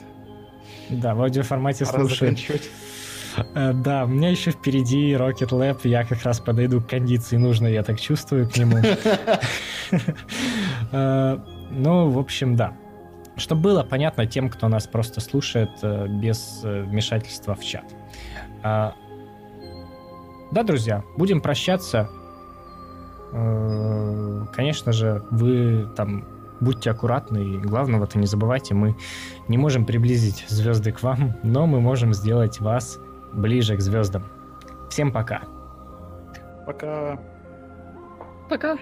Да, 0.90 1.14
в 1.14 1.22
аудиоформате 1.22 1.84
слушает. 1.84 2.38
Э, 3.54 3.72
да, 3.72 4.04
у 4.04 4.08
меня 4.08 4.30
еще 4.30 4.50
впереди 4.50 5.12
Rocket 5.12 5.50
Lab, 5.50 5.80
я 5.84 6.04
как 6.04 6.22
раз 6.22 6.40
подойду 6.40 6.80
к 6.80 6.88
кондиции 6.88 7.36
нужно, 7.36 7.66
я 7.66 7.82
так 7.82 8.00
чувствую 8.00 8.48
к 8.48 8.56
нему. 8.56 8.78
Э, 10.92 11.38
ну, 11.70 12.10
в 12.10 12.18
общем, 12.18 12.56
да. 12.56 12.72
Чтобы 13.36 13.62
было 13.62 13.82
понятно 13.82 14.26
тем, 14.26 14.48
кто 14.48 14.68
нас 14.68 14.86
просто 14.86 15.20
слушает 15.20 15.70
э, 15.82 16.06
без 16.08 16.60
вмешательства 16.62 17.54
в 17.54 17.64
чат. 17.64 17.84
Да, 18.62 18.94
друзья, 20.64 21.02
будем 21.16 21.40
прощаться. 21.40 22.08
Конечно 24.52 24.92
же, 24.92 25.24
вы 25.30 25.88
там 25.96 26.24
будьте 26.60 26.90
аккуратны 26.90 27.38
и 27.38 27.58
главного-то 27.58 28.18
не 28.18 28.26
забывайте, 28.26 28.74
мы 28.74 28.96
не 29.48 29.58
можем 29.58 29.84
приблизить 29.84 30.44
звезды 30.48 30.92
к 30.92 31.02
вам, 31.02 31.36
но 31.42 31.66
мы 31.66 31.80
можем 31.80 32.14
сделать 32.14 32.60
вас 32.60 32.98
ближе 33.32 33.76
к 33.76 33.80
звездам. 33.80 34.24
Всем 34.90 35.12
пока. 35.12 35.42
Пока. 36.66 37.20
Пока. 38.48 38.78